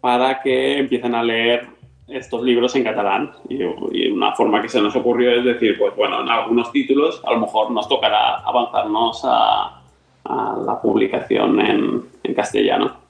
para 0.00 0.40
que 0.42 0.78
empiecen 0.78 1.14
a 1.14 1.22
leer 1.22 1.66
estos 2.08 2.42
libros 2.42 2.74
en 2.76 2.84
catalán? 2.84 3.32
Y, 3.48 3.62
una 4.10 4.32
forma 4.34 4.60
que 4.60 4.68
se 4.68 4.80
nos 4.80 4.94
ocurrió 4.94 5.32
es 5.32 5.44
decir, 5.44 5.78
pues 5.78 5.94
bueno, 5.96 6.20
en 6.20 6.28
algunos 6.28 6.70
títulos 6.72 7.22
a 7.24 7.32
lo 7.32 7.40
mejor 7.40 7.70
nos 7.70 7.88
tocará 7.88 8.38
avanzarnos 8.38 9.22
a, 9.24 9.78
la 10.24 10.80
publicación 10.80 11.60
en, 11.60 12.02
en 12.22 12.34
castellano. 12.34 13.02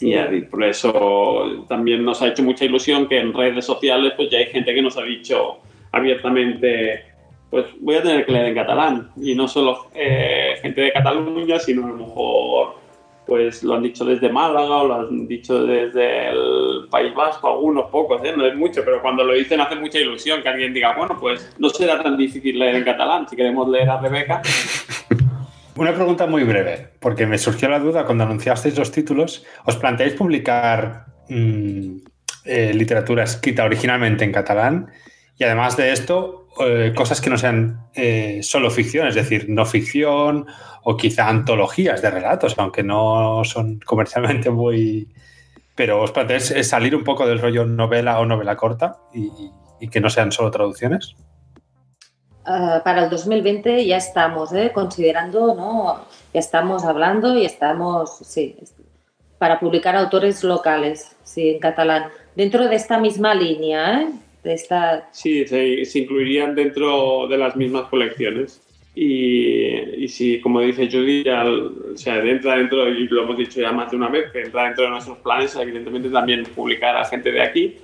Y 0.00 0.40
por 0.42 0.64
eso 0.64 1.64
también 1.68 2.04
nos 2.04 2.20
ha 2.22 2.28
hecho 2.28 2.42
mucha 2.42 2.64
ilusión 2.64 3.06
que 3.06 3.18
en 3.18 3.32
redes 3.32 3.64
sociales 3.64 4.14
pues 4.16 4.30
ya 4.30 4.38
hay 4.38 4.46
gente 4.46 4.74
que 4.74 4.82
nos 4.82 4.96
ha 4.96 5.02
dicho 5.02 5.58
abiertamente 5.92 7.11
pues 7.52 7.66
voy 7.80 7.96
a 7.96 8.02
tener 8.02 8.24
que 8.24 8.32
leer 8.32 8.46
en 8.46 8.54
catalán. 8.54 9.10
Y 9.14 9.34
no 9.34 9.46
solo 9.46 9.88
eh, 9.94 10.54
gente 10.62 10.80
de 10.80 10.92
Cataluña, 10.92 11.58
sino 11.58 11.84
a 11.84 11.90
lo 11.90 11.96
mejor 11.98 12.76
pues 13.26 13.62
lo 13.62 13.74
han 13.74 13.82
dicho 13.82 14.06
desde 14.06 14.30
Málaga 14.30 14.78
o 14.78 14.86
lo 14.86 14.94
han 14.94 15.28
dicho 15.28 15.62
desde 15.64 16.30
el 16.30 16.88
País 16.90 17.14
Vasco, 17.14 17.48
algunos 17.48 17.90
pocos, 17.90 18.24
¿eh? 18.24 18.32
no 18.34 18.46
es 18.46 18.56
mucho, 18.56 18.82
pero 18.84 19.02
cuando 19.02 19.22
lo 19.22 19.34
dicen 19.34 19.60
hace 19.60 19.76
mucha 19.76 19.98
ilusión 19.98 20.42
que 20.42 20.48
alguien 20.48 20.72
diga, 20.72 20.96
bueno, 20.96 21.18
pues 21.20 21.54
no 21.58 21.68
será 21.68 22.02
tan 22.02 22.16
difícil 22.16 22.58
leer 22.58 22.76
en 22.76 22.84
catalán 22.84 23.28
si 23.28 23.36
queremos 23.36 23.68
leer 23.68 23.90
a 23.90 24.00
Rebeca. 24.00 24.40
Una 25.76 25.92
pregunta 25.94 26.26
muy 26.26 26.44
breve, 26.44 26.88
porque 27.00 27.26
me 27.26 27.36
surgió 27.36 27.68
la 27.68 27.78
duda 27.78 28.06
cuando 28.06 28.24
anunciasteis 28.24 28.76
los 28.78 28.90
títulos. 28.90 29.44
¿Os 29.66 29.76
planteáis 29.76 30.14
publicar 30.14 31.04
mm, 31.28 31.96
eh, 32.46 32.72
literatura 32.74 33.24
escrita 33.24 33.64
originalmente 33.64 34.24
en 34.24 34.32
catalán? 34.32 34.90
Y 35.38 35.44
además 35.44 35.76
de 35.76 35.92
esto, 35.92 36.41
eh, 36.60 36.92
cosas 36.94 37.20
que 37.20 37.30
no 37.30 37.38
sean 37.38 37.88
eh, 37.94 38.40
solo 38.42 38.70
ficción, 38.70 39.06
es 39.08 39.14
decir, 39.14 39.46
no 39.48 39.64
ficción 39.64 40.46
o 40.82 40.96
quizá 40.96 41.28
antologías 41.28 42.02
de 42.02 42.10
relatos, 42.10 42.54
aunque 42.58 42.82
no 42.82 43.42
son 43.44 43.80
comercialmente 43.80 44.50
muy... 44.50 45.08
Pero 45.74 46.02
os 46.02 46.12
planteáis 46.12 46.52
salir 46.68 46.94
un 46.94 47.04
poco 47.04 47.26
del 47.26 47.38
rollo 47.38 47.64
novela 47.64 48.20
o 48.20 48.26
novela 48.26 48.56
corta 48.56 48.98
y, 49.14 49.88
que 49.88 50.00
no 50.00 50.10
sean 50.10 50.30
solo 50.30 50.50
traducciones. 50.50 51.16
Ah, 52.44 52.82
para 52.84 53.04
el 53.04 53.10
2020 53.10 53.86
ya 53.86 53.96
estamos 53.96 54.52
¿eh? 54.52 54.70
considerando, 54.74 55.54
¿no? 55.54 56.04
ya 56.34 56.40
estamos 56.40 56.84
hablando 56.84 57.36
y 57.36 57.44
estamos, 57.44 58.18
sí, 58.18 58.56
para 59.38 59.58
publicar 59.58 59.96
autores 59.96 60.44
locales, 60.44 61.16
sí, 61.24 61.50
en 61.50 61.60
catalán. 61.60 62.10
Dentro 62.36 62.68
de 62.68 62.76
esta 62.76 62.98
misma 62.98 63.34
línea, 63.34 64.02
¿eh? 64.02 64.12
Sí, 65.12 65.46
se, 65.46 65.98
incluirían 65.98 66.54
dentro 66.54 67.26
de 67.28 67.38
las 67.38 67.56
mismas 67.56 67.88
colecciones. 67.88 68.60
Y, 68.94 70.06
si, 70.08 70.40
como 70.40 70.60
dice 70.60 70.88
Judy, 70.90 71.24
ya, 71.24 71.44
o 71.44 71.96
sea, 71.96 72.18
entra 72.18 72.56
dentro, 72.56 72.88
y 72.88 73.08
lo 73.08 73.22
hemos 73.22 73.38
dicho 73.38 73.60
ya 73.60 73.72
más 73.72 73.90
de 73.90 73.96
una 73.96 74.08
vez, 74.08 74.30
que 74.32 74.42
entra 74.42 74.64
dentro 74.64 74.84
de 74.84 74.90
nuestros 74.90 75.18
planes, 75.18 75.56
evidentemente 75.56 76.10
también 76.10 76.44
publicar 76.54 76.96
a 76.96 77.04
gente 77.04 77.32
de 77.32 77.42
aquí. 77.42 77.76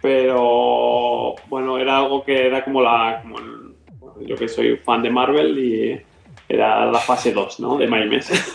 Pero 0.00 1.34
bueno, 1.48 1.78
era 1.78 1.98
algo 1.98 2.24
que 2.24 2.46
era 2.46 2.64
como 2.64 2.80
la. 2.82 3.22
Como 3.22 4.20
yo 4.20 4.36
que 4.36 4.48
soy 4.48 4.76
fan 4.76 5.02
de 5.02 5.10
Marvel 5.10 5.58
y 5.58 6.00
era 6.48 6.86
la 6.86 6.98
fase 6.98 7.32
2, 7.32 7.60
¿no? 7.60 7.78
De 7.78 7.86
Maimes. 7.86 8.30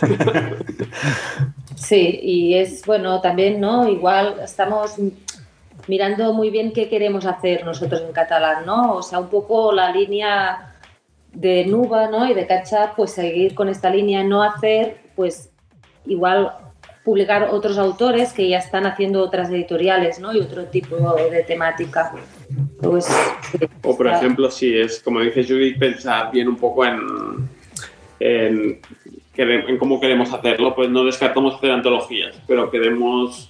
Sí, 1.80 2.20
y 2.22 2.54
es 2.54 2.84
bueno 2.84 3.22
también, 3.22 3.58
¿no? 3.58 3.88
Igual 3.88 4.36
estamos 4.44 4.96
mirando 5.88 6.32
muy 6.32 6.50
bien 6.50 6.72
qué 6.72 6.88
queremos 6.88 7.26
hacer 7.26 7.64
nosotros 7.64 8.02
en 8.02 8.12
catalán, 8.12 8.66
¿no? 8.66 8.94
O 8.94 9.02
sea, 9.02 9.18
un 9.18 9.28
poco 9.28 9.72
la 9.72 9.90
línea 9.92 10.74
de 11.32 11.66
Nuba, 11.66 12.08
¿no? 12.08 12.28
Y 12.28 12.34
de 12.34 12.46
Cachap, 12.46 12.96
pues 12.96 13.12
seguir 13.12 13.54
con 13.54 13.68
esta 13.68 13.90
línea, 13.90 14.22
no 14.24 14.42
hacer, 14.42 14.98
pues 15.14 15.50
igual 16.06 16.52
publicar 17.04 17.48
otros 17.50 17.78
autores 17.78 18.32
que 18.32 18.48
ya 18.48 18.58
están 18.58 18.86
haciendo 18.86 19.22
otras 19.22 19.50
editoriales, 19.50 20.20
¿no? 20.20 20.34
Y 20.34 20.40
otro 20.40 20.64
tipo 20.66 20.96
de 20.96 21.42
temática. 21.44 22.12
Pues, 22.80 23.08
o 23.82 23.96
por 23.96 24.06
ejemplo, 24.06 24.50
si 24.50 24.76
es, 24.76 25.00
como 25.00 25.20
dice 25.20 25.44
Judith, 25.44 25.78
pensar 25.78 26.30
bien 26.30 26.48
un 26.48 26.56
poco 26.56 26.84
en, 26.84 27.48
en, 28.18 28.80
en, 29.36 29.78
cómo 29.78 30.00
queremos 30.00 30.32
hacerlo, 30.32 30.74
pues 30.74 30.90
no 30.90 31.04
descartamos 31.04 31.54
hacer 31.54 31.70
antologías, 31.70 32.36
pero 32.46 32.70
queremos 32.70 33.49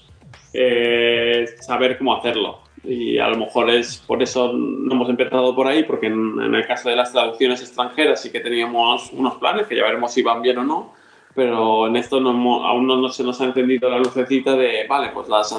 eh, 0.53 1.47
saber 1.61 1.99
cómo 1.99 2.15
hacerlo. 2.15 2.61
Y 2.83 3.19
a 3.19 3.29
lo 3.29 3.37
mejor 3.37 3.69
es 3.71 3.99
por 3.99 4.23
eso 4.23 4.53
no 4.55 4.95
hemos 4.95 5.11
empezado 5.11 5.55
por 5.55 5.67
ahí, 5.67 5.85
porque 5.85 6.07
en, 6.07 6.41
en 6.41 6.55
el 6.55 6.67
caso 6.67 6.89
de 6.89 6.97
las 6.97 7.13
traducciones 7.13 7.61
extranjeras 7.61 8.23
sí 8.23 8.31
que 8.33 8.41
teníamos 8.41 9.13
unos 9.13 9.35
planes 9.35 9.67
que 9.67 9.77
ya 9.77 9.83
veremos 9.83 10.13
si 10.13 10.23
van 10.23 10.41
bien 10.41 10.59
o 10.59 10.65
no 10.65 11.01
pero 11.35 11.87
en 11.87 11.97
esto 11.97 12.21
no, 12.21 12.31
aún 12.67 12.87
no, 12.87 13.09
se 13.09 13.23
nos 13.23 13.41
ha 13.41 13.45
encendido 13.45 13.89
la 13.89 13.99
lucecita 13.99 14.57
de, 14.57 14.87
vale, 14.89 15.11
pues 15.15 15.29
las, 15.29 15.55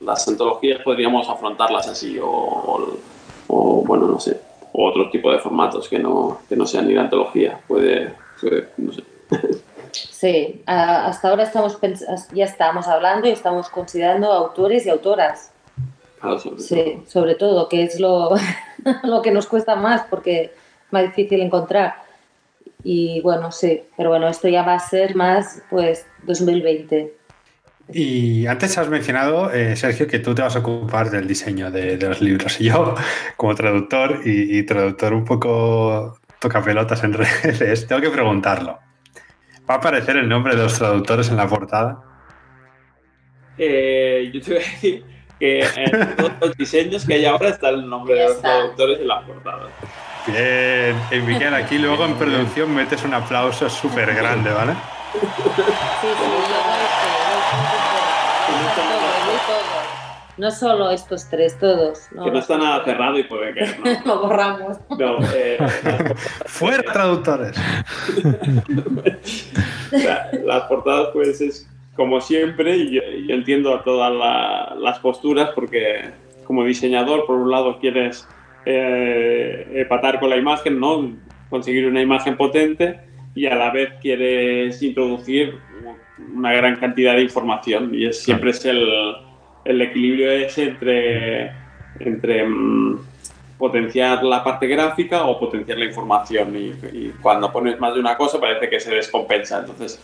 las 0.00 0.28
antologías 0.28 0.80
podríamos 0.82 1.28
afrontarlas 1.28 1.88
así, 1.88 2.18
o, 2.20 2.96
o, 3.48 3.84
bueno, 3.86 4.06
no 4.08 4.18
sé, 4.18 4.40
o 4.72 4.88
otro 4.88 5.10
tipo 5.10 5.30
de 5.30 5.38
formatos 5.38 5.88
que 5.88 5.98
no, 5.98 6.40
que 6.48 6.56
no 6.56 6.66
sean 6.66 6.88
ni 6.88 6.94
la 6.94 7.02
antología, 7.02 7.60
puede, 7.68 8.14
no 8.78 8.92
sé. 8.92 9.02
Sí, 9.94 10.62
hasta 10.66 11.28
ahora 11.28 11.44
estamos 11.44 11.78
ya 12.32 12.44
estamos 12.44 12.88
hablando 12.88 13.28
y 13.28 13.30
estamos 13.30 13.68
considerando 13.68 14.32
autores 14.32 14.86
y 14.86 14.90
autoras. 14.90 15.52
sobre 16.20 16.58
sí, 16.58 16.74
todo. 16.74 17.06
sobre 17.06 17.34
todo, 17.34 17.68
que 17.68 17.84
es 17.84 18.00
lo, 18.00 18.34
lo 19.04 19.22
que 19.22 19.30
nos 19.30 19.46
cuesta 19.46 19.76
más 19.76 20.02
porque 20.10 20.44
es 20.44 20.50
más 20.92 21.02
difícil 21.04 21.40
encontrar. 21.40 22.04
Y 22.82 23.20
bueno, 23.22 23.50
sí, 23.50 23.82
pero 23.96 24.10
bueno, 24.10 24.28
esto 24.28 24.48
ya 24.48 24.62
va 24.62 24.74
a 24.74 24.78
ser 24.78 25.16
más, 25.16 25.62
pues, 25.70 26.06
2020. 26.24 27.14
Y 27.92 28.46
antes 28.46 28.78
has 28.78 28.88
mencionado, 28.88 29.52
eh, 29.52 29.76
Sergio, 29.76 30.06
que 30.06 30.18
tú 30.18 30.34
te 30.34 30.42
vas 30.42 30.56
a 30.56 30.60
ocupar 30.60 31.10
del 31.10 31.26
diseño 31.26 31.70
de, 31.70 31.96
los 31.96 32.20
libros. 32.20 32.60
Y 32.60 32.64
yo, 32.64 32.94
como 33.36 33.54
traductor 33.54 34.20
y, 34.24 34.62
traductor 34.64 35.12
un 35.12 35.24
poco 35.24 36.18
toca 36.38 36.62
pelotas 36.62 37.02
en 37.04 37.14
redes, 37.14 37.86
tengo 37.86 38.02
que 38.02 38.10
preguntarlo. 38.10 38.78
¿Va 39.68 39.76
a 39.76 39.78
aparecer 39.78 40.16
el 40.18 40.28
nombre 40.28 40.54
de 40.54 40.62
los 40.62 40.78
traductores 40.78 41.30
en 41.30 41.36
la 41.38 41.48
portada? 41.48 41.98
Eh, 43.56 44.30
yo 44.32 44.42
te 44.42 44.50
voy 44.50 44.62
a 44.62 44.66
decir 44.66 45.04
que 45.38 45.60
en 45.60 46.16
todos 46.16 46.32
los 46.40 46.56
diseños 46.56 47.06
que 47.06 47.14
hay 47.14 47.24
ahora 47.24 47.48
está 47.48 47.70
el 47.70 47.88
nombre 47.88 48.14
de 48.14 48.28
los 48.28 48.40
traductores 48.42 49.00
en 49.00 49.08
la 49.08 49.24
portada. 49.24 49.68
Bien, 50.26 50.96
y 51.10 51.18
Miguel, 51.20 51.54
aquí 51.54 51.78
luego 51.78 52.04
en 52.04 52.14
producción 52.14 52.74
metes 52.74 53.04
un 53.04 53.14
aplauso 53.14 53.70
súper 53.70 54.14
grande, 54.14 54.50
¿vale? 54.50 54.74
Sí, 55.12 55.20
sí, 56.00 56.53
No 60.36 60.50
solo 60.50 60.90
estos 60.90 61.28
tres, 61.30 61.58
todos. 61.58 62.08
que 62.08 62.30
no 62.30 62.38
está 62.38 62.58
nada 62.58 62.84
cerrado 62.84 63.18
y 63.18 63.24
puede 63.24 63.54
que 63.54 63.60
no. 63.60 64.04
Lo 64.04 64.22
borramos. 64.22 64.78
No, 64.98 65.18
eh, 65.34 65.58
Fuera 66.46 66.82
traductores. 66.92 67.56
las 70.44 70.62
portadas, 70.64 71.08
pues 71.12 71.40
es 71.40 71.68
como 71.94 72.20
siempre, 72.20 72.76
y 72.76 72.94
yo, 72.94 73.02
entiendo 73.28 73.74
a 73.74 73.84
todas 73.84 74.12
las 74.78 74.98
posturas, 74.98 75.50
porque 75.54 76.10
como 76.44 76.64
diseñador, 76.64 77.26
por 77.26 77.36
un 77.36 77.50
lado, 77.50 77.78
quieres 77.78 78.28
eh, 78.66 79.66
empatar 79.72 80.18
con 80.18 80.30
la 80.30 80.36
imagen, 80.36 80.80
¿no? 80.80 81.14
conseguir 81.50 81.86
una 81.86 82.00
imagen 82.00 82.36
potente 82.36 82.98
y 83.34 83.46
a 83.46 83.54
la 83.54 83.70
vez 83.70 83.92
quieres 84.00 84.82
introducir 84.82 85.54
una 86.34 86.52
gran 86.52 86.76
cantidad 86.76 87.14
de 87.14 87.22
información 87.22 87.94
y 87.94 88.06
es, 88.06 88.20
siempre 88.22 88.50
es 88.50 88.64
el, 88.64 88.84
el 89.64 89.82
equilibrio 89.82 90.30
ese 90.30 90.64
entre, 90.64 91.52
entre 92.00 92.46
mm, 92.46 92.98
potenciar 93.58 94.22
la 94.24 94.42
parte 94.42 94.66
gráfica 94.66 95.24
o 95.24 95.38
potenciar 95.38 95.78
la 95.78 95.86
información. 95.86 96.56
Y, 96.56 96.68
y, 96.96 97.14
cuando 97.22 97.52
pones 97.52 97.78
más 97.80 97.94
de 97.94 98.00
una 98.00 98.16
cosa 98.16 98.40
parece 98.40 98.68
que 98.68 98.80
se 98.80 98.94
descompensa. 98.94 99.60
Entonces 99.60 100.00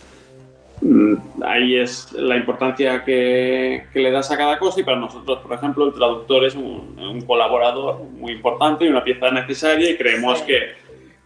Mm, 0.81 1.13
ahí 1.43 1.75
es 1.75 2.11
la 2.13 2.35
importancia 2.37 3.03
que, 3.03 3.83
le 3.93 4.11
das 4.11 4.31
a 4.31 4.37
cada 4.37 4.57
cosa. 4.57 4.81
Y 4.81 4.83
para 4.83 4.97
nosotros, 4.97 5.39
por 5.39 5.53
ejemplo, 5.53 5.85
el 5.85 5.93
traductor 5.93 6.43
es 6.45 6.55
un, 6.55 7.21
colaborador 7.27 8.03
muy 8.17 8.33
importante 8.33 8.85
y 8.85 8.89
una 8.89 9.03
pieza 9.03 9.31
necesaria. 9.31 9.91
Y 9.91 9.97
creemos 9.97 10.41
que, 10.41 10.73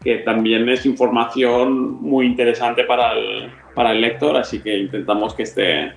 que, 0.03 0.17
también 0.17 0.67
es 0.69 0.85
información 0.85 2.01
muy 2.01 2.25
interesante 2.25 2.83
para 2.83 3.13
el, 3.13 3.49
para 3.73 3.91
el 3.91 4.01
lector, 4.01 4.35
así 4.35 4.61
que 4.61 4.77
intentamos 4.77 5.33
que 5.33 5.43
esté, 5.43 5.93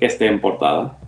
que 0.00 0.06
esté 0.06 0.26
en 0.26 0.40
portada. 0.40 0.98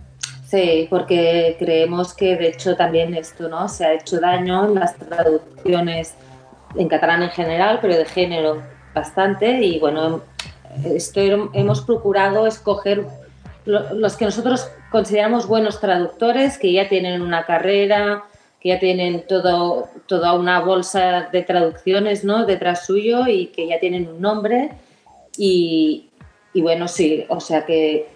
Sí, 0.49 0.87
porque 0.89 1.55
creemos 1.59 2.15
que 2.15 2.35
de 2.35 2.47
hecho 2.47 2.75
también 2.75 3.13
esto 3.13 3.47
¿no? 3.47 3.69
se 3.69 3.85
ha 3.85 3.93
hecho 3.93 4.19
daño 4.19 4.65
en 4.65 4.75
las 4.75 4.95
traducciones 4.95 6.15
en 6.75 6.87
catalán 6.87 7.21
en 7.21 7.29
general, 7.29 7.77
pero 7.81 7.95
de 7.95 8.05
género 8.05 8.63
bastante 8.95 9.61
y 9.63 9.77
bueno, 9.77 10.23
esto 10.85 11.21
hemos 11.53 11.81
procurado 11.81 12.47
escoger 12.47 13.05
los 13.65 14.17
que 14.17 14.25
nosotros 14.25 14.71
consideramos 14.91 15.47
buenos 15.47 15.79
traductores, 15.79 16.57
que 16.57 16.73
ya 16.73 16.89
tienen 16.89 17.21
una 17.21 17.45
carrera, 17.45 18.23
que 18.59 18.69
ya 18.69 18.79
tienen 18.79 19.27
todo, 19.27 19.89
toda 20.07 20.33
una 20.33 20.61
bolsa 20.61 21.29
de 21.31 21.43
traducciones 21.43 22.23
¿no? 22.23 22.47
detrás 22.47 22.87
suyo 22.87 23.27
y 23.27 23.47
que 23.47 23.67
ya 23.67 23.79
tienen 23.79 24.07
un 24.07 24.19
nombre. 24.19 24.71
Y, 25.37 26.09
y 26.53 26.61
bueno, 26.63 26.87
sí, 26.87 27.25
o 27.29 27.39
sea 27.39 27.65
que, 27.67 28.07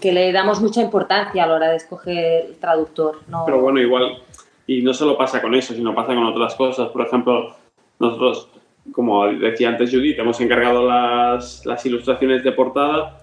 que, 0.00 0.12
le 0.12 0.32
damos 0.32 0.60
mucha 0.60 0.80
importancia 0.80 1.44
a 1.44 1.46
la 1.46 1.54
hora 1.54 1.70
de 1.70 1.76
escoger 1.76 2.46
el 2.46 2.56
traductor. 2.56 3.20
¿no? 3.28 3.44
Pero 3.44 3.60
bueno, 3.60 3.80
igual, 3.80 4.18
y 4.66 4.82
no 4.82 4.94
solo 4.94 5.16
pasa 5.16 5.40
con 5.42 5.54
eso, 5.54 5.74
sino 5.74 5.94
pasa 5.94 6.14
con 6.14 6.24
otras 6.24 6.54
cosas. 6.54 6.88
Por 6.90 7.06
ejemplo, 7.06 7.56
nosotros 7.98 8.48
como 8.90 9.26
decía 9.28 9.68
antes 9.68 9.90
Judith, 9.90 10.18
hemos 10.18 10.40
encargado 10.40 10.86
las, 10.86 11.64
las, 11.64 11.86
ilustraciones 11.86 12.42
de 12.42 12.52
portada 12.52 13.20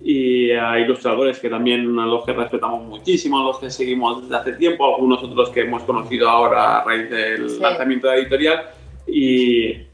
y 0.00 0.50
a 0.52 0.78
ilustradores 0.80 1.38
que 1.38 1.48
también 1.48 1.98
a 1.98 2.06
los 2.06 2.24
que 2.24 2.32
respetamos 2.32 2.84
muchísimo, 2.84 3.40
a 3.40 3.44
los 3.44 3.58
que 3.58 3.70
seguimos 3.70 4.22
desde 4.22 4.36
hace 4.36 4.52
tiempo, 4.54 4.94
algunos 4.94 5.22
otros 5.22 5.50
que 5.50 5.60
hemos 5.60 5.82
conocido 5.82 6.28
ahora 6.28 6.78
a 6.78 6.84
raíz 6.84 7.10
del 7.10 7.60
lanzamiento 7.60 8.08
de 8.08 8.16
la 8.16 8.20
editorial. 8.20 8.62
Y, 9.06 9.91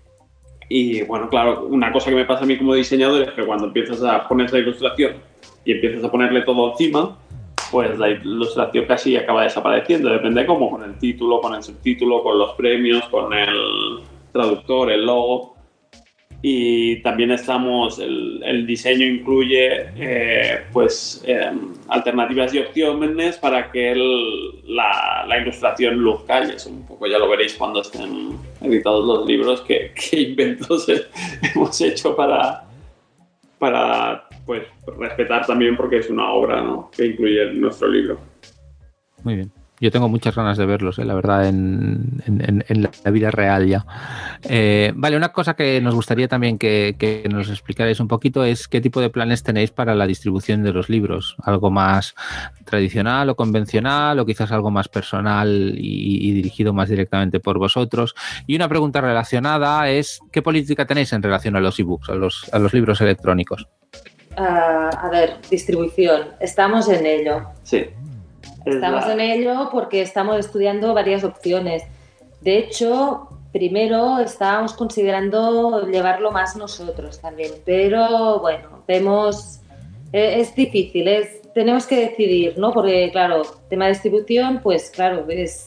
y 0.68 1.02
bueno, 1.02 1.28
claro, 1.28 1.66
una 1.66 1.92
cosa 1.92 2.10
que 2.10 2.16
me 2.16 2.24
pasa 2.24 2.44
a 2.44 2.46
mí 2.46 2.58
como 2.58 2.74
diseñador 2.74 3.22
es 3.22 3.30
que 3.32 3.44
cuando 3.44 3.66
empiezas 3.66 4.02
a 4.02 4.28
poner 4.28 4.52
la 4.52 4.58
ilustración 4.58 5.14
y 5.64 5.72
empiezas 5.72 6.04
a 6.04 6.10
ponerle 6.10 6.42
todo 6.42 6.72
encima, 6.72 7.16
pues 7.70 7.98
la 7.98 8.10
ilustración 8.10 8.84
casi 8.86 9.16
acaba 9.16 9.44
desapareciendo, 9.44 10.10
depende 10.10 10.42
de 10.42 10.46
cómo, 10.46 10.70
con 10.70 10.82
el 10.82 10.98
título, 10.98 11.40
con 11.40 11.54
el 11.54 11.62
subtítulo, 11.62 12.22
con 12.22 12.38
los 12.38 12.52
premios, 12.52 13.04
con 13.08 13.32
el 13.32 14.00
traductor, 14.32 14.90
el 14.90 15.06
logo. 15.06 15.57
Y 16.40 17.02
también 17.02 17.32
estamos, 17.32 17.98
el, 17.98 18.40
el 18.44 18.64
diseño 18.64 19.04
incluye 19.04 19.88
eh, 19.96 20.60
pues 20.72 21.20
em, 21.26 21.74
alternativas 21.88 22.54
y 22.54 22.60
opciones 22.60 23.36
para 23.38 23.72
que 23.72 23.92
la, 24.64 25.24
la, 25.26 25.38
ilustración 25.38 25.96
luzca 25.96 26.44
y 26.44 26.50
eso 26.50 26.70
un 26.70 26.86
poco 26.86 27.08
ya 27.08 27.18
lo 27.18 27.28
veréis 27.28 27.54
cuando 27.54 27.80
estén 27.80 28.38
editados 28.60 29.04
los 29.04 29.26
libros, 29.26 29.62
que, 29.62 29.92
inventos 30.12 30.86
hemos 31.42 31.80
hecho 31.80 32.14
para, 32.14 32.64
para 33.58 34.28
pues, 34.46 34.62
respetar 34.96 35.44
también 35.44 35.76
porque 35.76 35.98
es 35.98 36.08
una 36.08 36.30
obra 36.30 36.64
que 36.96 37.06
incluye 37.06 37.52
nuestro 37.54 37.88
libro. 37.88 38.20
Muy 39.24 39.34
bien. 39.34 39.57
Yo 39.80 39.90
tengo 39.90 40.08
muchas 40.08 40.34
ganas 40.34 40.58
de 40.58 40.66
verlos, 40.66 40.98
eh, 40.98 41.04
la 41.04 41.14
verdad, 41.14 41.46
en, 41.46 42.22
la 43.04 43.10
vida 43.10 43.30
real 43.30 43.66
ya. 43.66 43.86
Eh, 44.42 44.92
vale, 44.94 45.16
una 45.16 45.30
cosa 45.30 45.54
que 45.54 45.80
nos 45.80 45.94
gustaría 45.94 46.28
también 46.28 46.58
que, 46.58 47.26
nos 47.30 47.48
explicarais 47.48 48.00
un 48.00 48.08
poquito 48.08 48.44
es 48.44 48.68
qué 48.68 48.80
tipo 48.80 49.00
de 49.00 49.10
planes 49.10 49.42
tenéis 49.42 49.70
para 49.70 49.94
la 49.94 50.06
distribución 50.06 50.62
de 50.62 50.72
los 50.72 50.88
libros. 50.88 51.36
¿Algo 51.42 51.70
más 51.70 52.14
tradicional 52.64 53.28
o 53.30 53.36
convencional 53.36 54.18
o 54.18 54.26
quizás 54.26 54.50
algo 54.52 54.70
más 54.70 54.88
personal 54.88 55.74
y, 55.76 56.32
dirigido 56.32 56.72
más 56.72 56.88
directamente 56.88 57.40
por 57.40 57.58
vosotros? 57.58 58.14
Y 58.46 58.56
una 58.56 58.68
pregunta 58.68 59.00
relacionada 59.00 59.88
es, 59.88 60.20
¿qué 60.32 60.42
política 60.42 60.86
tenéis 60.86 61.12
en 61.12 61.22
relación 61.22 61.56
a 61.56 61.60
los 61.60 61.78
ebooks, 61.78 62.10
a 62.10 62.14
los, 62.14 62.52
a 62.52 62.58
los 62.58 62.72
libros 62.74 63.00
electrónicos? 63.00 63.68
Ah, 64.36 64.90
a 65.02 65.08
ver, 65.10 65.36
distribución. 65.50 66.28
Estamos 66.40 66.88
en 66.88 67.06
ello. 67.06 67.42
Sí. 67.62 67.86
Estamos 68.74 69.06
en 69.06 69.20
ello 69.20 69.68
porque 69.70 70.02
estamos 70.02 70.38
estudiando 70.38 70.94
varias 70.94 71.24
opciones. 71.24 71.82
De 72.40 72.58
hecho, 72.58 73.28
primero 73.52 74.18
estábamos 74.18 74.74
considerando 74.74 75.86
llevarlo 75.86 76.30
más 76.30 76.56
nosotros 76.56 77.20
también, 77.20 77.52
pero 77.64 78.40
bueno, 78.40 78.82
vemos 78.86 79.60
eh, 80.12 80.40
es 80.40 80.54
difícil, 80.54 81.08
es, 81.08 81.42
tenemos 81.52 81.86
que 81.86 82.08
decidir, 82.08 82.58
¿no? 82.58 82.72
Porque, 82.72 83.10
claro, 83.12 83.42
tema 83.68 83.86
de 83.86 83.92
distribución, 83.92 84.60
pues 84.62 84.90
claro, 84.90 85.26
es, 85.28 85.66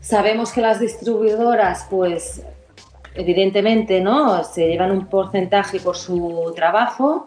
sabemos 0.00 0.52
que 0.52 0.60
las 0.60 0.80
distribuidoras, 0.80 1.86
pues 1.90 2.44
evidentemente, 3.14 4.00
¿no? 4.00 4.44
Se 4.44 4.68
llevan 4.68 4.92
un 4.92 5.06
porcentaje 5.06 5.80
por 5.80 5.96
su 5.96 6.52
trabajo 6.54 7.26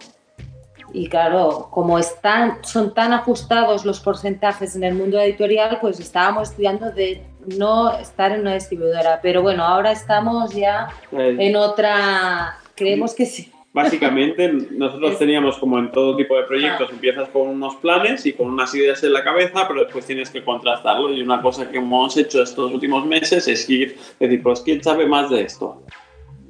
y 0.95 1.09
claro, 1.09 1.67
como 1.71 1.99
están, 1.99 2.59
son 2.63 2.93
tan 2.93 3.11
ajustados 3.11 3.85
los 3.85 3.99
porcentajes 3.99 4.77
en 4.77 4.85
el 4.85 4.95
mundo 4.95 5.19
editorial, 5.19 5.77
pues 5.81 5.99
estábamos 5.99 6.49
estudiando 6.49 6.89
de 6.91 7.21
no 7.57 7.91
estar 7.97 8.31
en 8.31 8.41
una 8.41 8.53
distribuidora. 8.53 9.19
Pero 9.21 9.41
bueno, 9.41 9.65
ahora 9.65 9.91
estamos 9.91 10.55
ya 10.55 10.87
Pues, 11.11 11.37
en 11.37 11.55
otra, 11.57 12.59
creemos 12.75 13.13
que 13.13 13.25
sí. 13.25 13.51
Básicamente, 13.73 14.53
nosotros 14.71 15.19
teníamos 15.19 15.57
como 15.57 15.77
en 15.79 15.91
todo 15.91 16.15
tipo 16.15 16.37
de 16.37 16.43
proyectos, 16.43 16.89
empiezas 16.89 17.27
con 17.27 17.49
unos 17.49 17.75
planes 17.75 18.25
y 18.25 18.31
con 18.31 18.47
unas 18.47 18.73
ideas 18.73 19.03
en 19.03 19.11
la 19.11 19.21
cabeza, 19.21 19.67
pero 19.67 19.83
después 19.83 20.05
tienes 20.05 20.29
que 20.29 20.45
contrastarlo. 20.45 21.11
Y 21.11 21.21
una 21.21 21.41
cosa 21.41 21.69
que 21.69 21.79
hemos 21.79 22.15
hecho 22.15 22.41
estos 22.41 22.71
últimos 22.71 23.05
meses 23.05 23.49
es 23.49 23.69
ir, 23.69 23.97
decir, 24.17 24.41
pues, 24.41 24.61
¿quién 24.61 24.81
sabe 24.81 25.05
más 25.05 25.29
de 25.29 25.41
esto? 25.41 25.83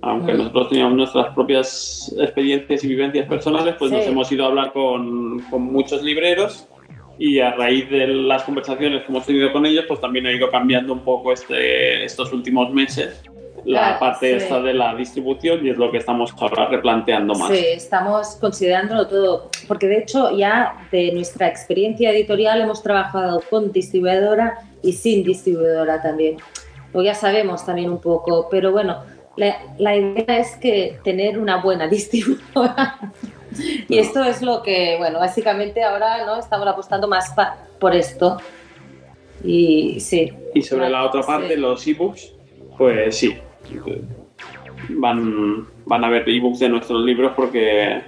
Aunque 0.06 0.34
Mm. 0.34 0.38
nosotros 0.38 0.70
teníamos 0.70 0.96
nuestras 0.98 1.34
propias 1.34 2.16
experiencias 2.20 2.84
y 2.84 2.88
vivencias 2.88 3.28
personales, 3.28 3.76
pues 3.80 3.92
nos 3.92 4.04
Sí. 4.04 4.10
hemos 4.12 4.32
ido 4.32 4.46
a 4.46 4.48
hablar 4.50 4.72
con, 4.72 5.40
con 5.50 5.64
muchos 5.64 6.04
libreros 6.04 6.68
y 7.18 7.40
a 7.40 7.52
raíz 7.56 7.90
de 7.90 8.08
las 8.08 8.44
conversaciones 8.44 9.02
que 9.04 9.12
hemos 9.12 9.26
tenido 9.26 9.52
con 9.52 9.66
ellos, 9.66 9.86
pues 9.88 10.00
también 10.00 10.28
ha 10.28 10.32
ido 10.32 10.52
cambiando 10.52 10.94
un 10.94 11.00
poco 11.00 11.32
este, 11.34 12.04
estos 12.06 12.32
últimos 12.34 12.72
meses 12.74 13.24
la 13.64 13.98
parte 13.98 14.28
sí. 14.30 14.44
esta 14.44 14.62
de 14.62 14.76
la 14.76 14.94
distribución 14.94 15.66
y 15.66 15.72
es 15.72 15.78
lo 15.78 15.90
que 15.90 15.98
estamos 15.98 16.32
ahora 16.40 16.68
replanteando 16.68 17.34
más. 17.34 17.50
Sí, 17.50 17.66
estamos 17.72 18.38
considerándolo 18.40 19.08
todo, 19.08 19.50
porque 19.68 19.88
de 19.88 19.98
hecho 20.00 20.38
ya 20.38 20.88
de 20.92 21.12
nuestra 21.14 21.48
experiencia 21.48 22.12
editorial 22.12 22.62
hemos 22.62 22.84
trabajado 22.84 23.42
con 23.50 23.72
distribuidora 23.72 24.60
y 24.84 24.94
sin 24.94 25.24
distribuidora 25.24 26.00
también. 26.00 26.38
O 26.94 27.02
ya 27.02 27.16
sabemos 27.16 27.66
también 27.66 27.90
un 27.90 28.00
poco, 28.00 28.48
pero 28.52 28.72
bueno, 28.72 29.00
la, 29.38 29.58
la 29.78 29.96
idea 29.96 30.38
es 30.40 30.56
que 30.58 30.98
tener 31.04 31.38
una 31.40 31.62
buena 31.62 31.88
distribuidora. 31.96 33.00
y 33.88 33.98
esto 33.98 34.24
es 34.24 34.42
lo 34.42 34.62
que, 34.64 34.96
bueno, 34.98 35.20
básicamente 35.20 35.84
ahora 35.84 36.26
no 36.26 36.38
estamos 36.38 36.68
apostando 36.68 37.08
más 37.08 37.34
por 37.80 37.96
esto. 37.96 38.38
Y 39.44 40.00
sí. 40.00 40.32
Y 40.54 40.62
sobre 40.62 40.90
la 40.90 41.04
otra 41.06 41.22
parte, 41.22 41.56
Sí. 41.56 41.60
los 41.60 41.86
ebooks, 41.88 42.34
pues 42.78 43.18
sí. 43.18 43.36
Van, 44.90 45.68
van 45.86 46.04
a 46.04 46.08
haber 46.08 46.28
ebooks 46.28 46.60
de 46.60 46.70
nuestros 46.70 47.04
libros 47.04 47.34
porque, 47.36 48.02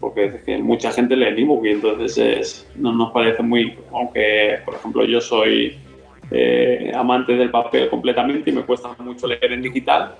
porque 0.00 0.24
es 0.26 0.42
que 0.44 0.58
mucha 0.58 0.90
gente 0.92 1.16
lee 1.16 1.26
en 1.28 1.38
ebook 1.38 1.64
y 1.66 1.70
entonces 1.70 2.18
es- 2.18 2.70
no 2.76 2.92
nos 2.92 3.12
parece 3.12 3.42
muy. 3.42 3.76
Aunque, 3.92 4.58
por 4.64 4.74
ejemplo, 4.74 5.04
yo 5.04 5.20
soy 5.20 5.78
eh, 6.30 6.92
amante 6.94 7.32
del 7.34 7.50
papel 7.50 7.88
completamente 7.88 8.50
y 8.50 8.52
me 8.52 8.62
cuesta 8.62 8.94
mucho 8.98 9.26
leer 9.26 9.52
en 9.52 9.62
digital, 9.62 10.14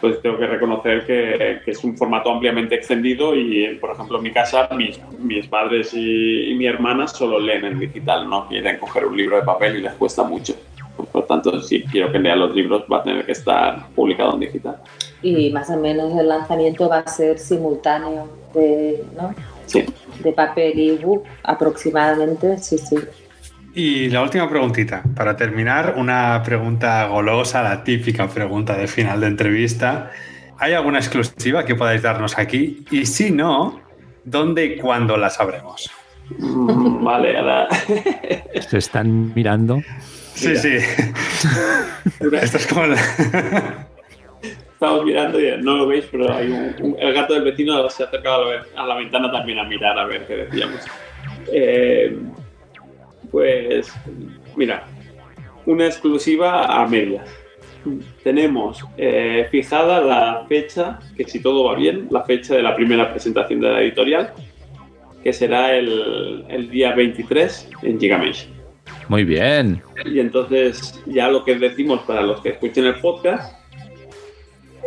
pues 0.00 0.20
tengo 0.22 0.38
que 0.38 0.46
reconocer 0.46 1.06
que, 1.06 1.60
que 1.64 1.70
es 1.70 1.84
un 1.84 1.96
formato 1.96 2.30
ampliamente 2.30 2.74
extendido 2.74 3.34
y, 3.34 3.76
por 3.80 3.90
ejemplo, 3.92 4.18
en 4.18 4.22
mi 4.22 4.30
casa 4.30 4.68
mis, 4.76 5.00
mis 5.18 5.46
padres 5.46 5.92
y, 5.94 6.50
y 6.50 6.54
mi 6.54 6.66
hermana 6.66 7.06
solo 7.06 7.38
leen 7.38 7.64
en 7.64 7.78
digital, 7.78 8.28
no 8.28 8.48
quieren 8.48 8.78
coger 8.78 9.06
un 9.06 9.16
libro 9.16 9.36
de 9.36 9.42
papel 9.42 9.76
y 9.76 9.80
les 9.82 9.92
cuesta 9.94 10.22
mucho. 10.22 10.54
Por 10.96 11.08
lo 11.14 11.22
tanto, 11.24 11.60
si 11.60 11.82
quiero 11.84 12.12
que 12.12 12.18
lean 12.18 12.38
los 12.38 12.54
libros, 12.54 12.84
va 12.90 12.98
a 12.98 13.02
tener 13.02 13.24
que 13.24 13.32
estar 13.32 13.88
publicado 13.94 14.34
en 14.34 14.40
digital. 14.40 14.76
Y 15.22 15.50
más 15.50 15.70
o 15.70 15.76
menos 15.76 16.16
el 16.18 16.28
lanzamiento 16.28 16.88
va 16.88 16.98
a 16.98 17.08
ser 17.08 17.38
simultáneo 17.38 18.28
de, 18.54 19.02
¿no? 19.16 19.34
Sí. 19.66 19.84
de 20.22 20.32
papel 20.32 20.78
y 20.78 20.90
ebook 20.90 21.24
aproximadamente, 21.44 22.58
sí, 22.58 22.76
sí. 22.76 22.96
Y 23.74 24.10
la 24.10 24.22
última 24.22 24.48
preguntita, 24.50 25.02
para 25.16 25.34
terminar, 25.36 25.94
una 25.96 26.42
pregunta 26.44 27.06
golosa, 27.06 27.62
la 27.62 27.82
típica 27.82 28.28
pregunta 28.28 28.76
de 28.76 28.86
final 28.86 29.20
de 29.20 29.28
entrevista. 29.28 30.10
¿Hay 30.58 30.74
alguna 30.74 30.98
exclusiva 30.98 31.64
que 31.64 31.74
podáis 31.74 32.02
darnos 32.02 32.38
aquí? 32.38 32.84
Y 32.90 33.06
si 33.06 33.30
no, 33.30 33.80
¿dónde 34.24 34.64
y 34.66 34.76
cuándo 34.76 35.16
la 35.16 35.30
sabremos? 35.30 35.90
Mm, 36.38 37.02
Vale, 37.02 37.36
ahora. 37.38 37.68
Se 38.68 38.78
están 38.78 39.32
mirando. 39.34 39.80
Sí, 40.34 40.48
Mira. 40.48 40.60
sí. 40.60 40.76
Esto 42.40 42.56
es 42.58 42.66
como... 42.66 42.86
la- 42.86 43.86
Estamos 44.72 45.04
mirando 45.04 45.38
y 45.40 45.62
no 45.62 45.76
lo 45.76 45.86
veis, 45.86 46.04
pero 46.10 46.32
hay 46.34 46.48
un, 46.50 46.74
un- 46.80 46.96
el 46.98 47.14
gato 47.14 47.34
del 47.34 47.44
vecino 47.44 47.88
se 47.88 48.02
ha 48.02 48.06
acercado 48.06 48.50
a 48.50 48.54
la, 48.54 48.62
a 48.82 48.86
la 48.86 48.94
ventana 48.96 49.30
también 49.30 49.58
a 49.60 49.64
mirar 49.64 49.96
a 49.98 50.04
ver 50.06 50.26
qué 50.26 50.34
decíamos. 50.36 50.80
Eh, 51.52 52.18
pues, 53.32 53.92
mira, 54.54 54.84
una 55.66 55.86
exclusiva 55.86 56.66
a 56.80 56.86
medias. 56.86 57.28
Tenemos 58.22 58.84
eh, 58.96 59.48
fijada 59.50 60.00
la 60.00 60.44
fecha, 60.48 61.00
que 61.16 61.24
si 61.24 61.40
todo 61.40 61.64
va 61.64 61.74
bien, 61.74 62.06
la 62.12 62.22
fecha 62.22 62.54
de 62.54 62.62
la 62.62 62.76
primera 62.76 63.10
presentación 63.10 63.58
de 63.60 63.68
la 63.70 63.80
editorial, 63.80 64.32
que 65.24 65.32
será 65.32 65.74
el, 65.74 66.44
el 66.48 66.70
día 66.70 66.94
23 66.94 67.70
en 67.82 67.98
Gigamesh. 67.98 68.46
Muy 69.08 69.24
bien. 69.24 69.82
Y 70.04 70.20
entonces 70.20 71.00
ya 71.06 71.28
lo 71.28 71.44
que 71.44 71.56
decimos 71.56 72.02
para 72.02 72.22
los 72.22 72.40
que 72.40 72.50
escuchen 72.50 72.84
el 72.86 72.94
podcast 73.00 73.56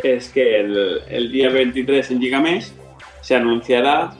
es 0.04 0.30
que 0.30 0.60
el, 0.62 1.02
el 1.10 1.32
día 1.32 1.50
23 1.50 2.12
en 2.12 2.22
Gigamesh 2.22 2.72
se 3.22 3.36
anunciará 3.36 4.14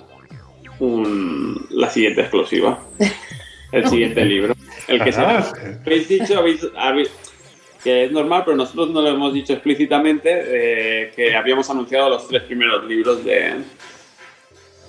un- 0.80 1.66
la 1.70 1.90
siguiente 1.90 2.22
exclusiva, 2.22 2.80
el 3.76 3.88
siguiente 3.88 4.26
libro, 4.26 4.54
el 4.88 5.04
que. 5.04 5.10
Ah, 5.18 5.44
Habéis 5.86 6.08
dicho 6.10 6.40
habéis- 6.40 6.68
habéis- 6.78 7.12
que 7.84 8.06
es 8.06 8.12
normal, 8.12 8.42
pero 8.46 8.58
nosotros 8.58 8.90
no 8.90 9.02
lo 9.02 9.10
hemos 9.10 9.32
dicho 9.34 9.54
explícitamente 9.54 10.30
eh, 10.34 11.12
que 11.16 11.36
habíamos 11.36 11.70
anunciado 11.70 12.10
los 12.10 12.28
tres 12.28 12.42
primeros 12.44 12.84
libros 12.86 13.24
de, 13.24 13.54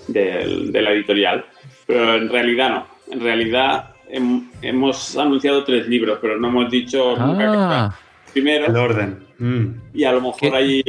del- 0.08 0.72
de 0.72 0.82
la 0.82 0.92
editorial, 0.92 1.44
pero 1.86 2.16
en 2.16 2.28
realidad 2.28 2.70
no. 2.70 2.86
En 3.12 3.20
realidad 3.20 3.90
hem- 4.10 4.48
hemos 4.62 5.16
anunciado 5.16 5.62
tres 5.64 5.86
libros, 5.88 6.18
pero 6.20 6.38
no 6.38 6.48
hemos 6.48 6.70
dicho 6.70 7.16
nunca 7.16 7.38
que 7.38 7.56
Ah, 7.58 7.98
primero 8.32 8.66
el 8.66 8.76
orden. 8.76 9.26
Mm. 9.38 9.66
y 9.92 10.04
a 10.04 10.12
lo 10.12 10.22
mejor 10.22 10.54
ahí 10.54 10.82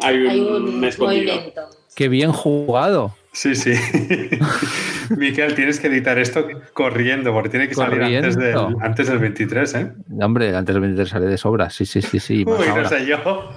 hay 0.00 0.16
un, 0.16 0.28
Hay 0.30 0.40
un 0.40 0.84
escondido. 0.84 1.34
movimiento. 1.34 1.60
qué 1.94 2.08
bien 2.08 2.32
jugado. 2.32 3.14
Sí, 3.36 3.54
sí. 3.54 3.74
Miquel, 5.10 5.54
tienes 5.54 5.78
que 5.78 5.88
editar 5.88 6.18
esto 6.18 6.48
corriendo, 6.72 7.34
porque 7.34 7.50
tiene 7.50 7.68
que 7.68 7.74
salir 7.74 8.02
antes 8.02 8.34
del, 8.34 8.56
antes 8.80 9.08
del 9.08 9.18
23, 9.18 9.74
¿eh? 9.74 9.92
Hombre, 10.22 10.56
antes 10.56 10.74
del 10.74 10.80
23 10.80 11.06
sale 11.06 11.26
de 11.26 11.36
sobra. 11.36 11.68
Sí, 11.68 11.84
sí, 11.84 12.00
sí, 12.00 12.18
sí. 12.18 12.44
Uy, 12.46 12.66
no 12.74 12.88
sé 12.88 13.04
yo. 13.04 13.50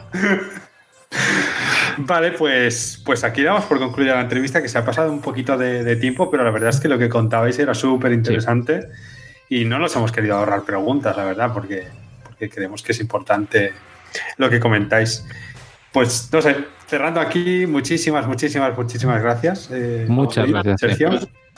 Vale, 1.99 2.33
pues, 2.33 3.01
pues 3.05 3.23
aquí 3.23 3.41
damos 3.41 3.63
por 3.65 3.79
concluida 3.79 4.15
la 4.15 4.21
entrevista, 4.21 4.61
que 4.61 4.67
se 4.67 4.77
ha 4.77 4.83
pasado 4.83 5.13
un 5.13 5.21
poquito 5.21 5.57
de, 5.57 5.85
de 5.85 5.95
tiempo, 5.95 6.29
pero 6.29 6.43
la 6.43 6.51
verdad 6.51 6.71
es 6.71 6.81
que 6.81 6.89
lo 6.89 6.99
que 6.99 7.07
contabais 7.07 7.57
era 7.57 7.73
súper 7.73 8.11
interesante 8.11 8.81
y 9.47 9.63
no 9.63 9.79
nos 9.79 9.95
hemos 9.95 10.11
querido 10.11 10.35
ahorrar 10.35 10.63
preguntas, 10.63 11.15
la 11.15 11.23
verdad, 11.23 11.53
porque, 11.53 11.87
porque 12.25 12.49
creemos 12.49 12.83
que 12.83 12.91
es 12.91 12.99
importante 12.99 13.71
lo 14.35 14.49
que 14.49 14.59
comentáis. 14.59 15.23
Pues 15.91 16.29
no 16.31 16.41
sé, 16.41 16.55
cerrando 16.87 17.19
aquí, 17.19 17.65
muchísimas, 17.67 18.27
muchísimas, 18.27 18.77
muchísimas 18.77 19.21
gracias. 19.21 19.69
eh, 19.71 20.05
Muchas 20.07 20.47
gracias, 20.49 20.79
Sergio. 20.79 21.09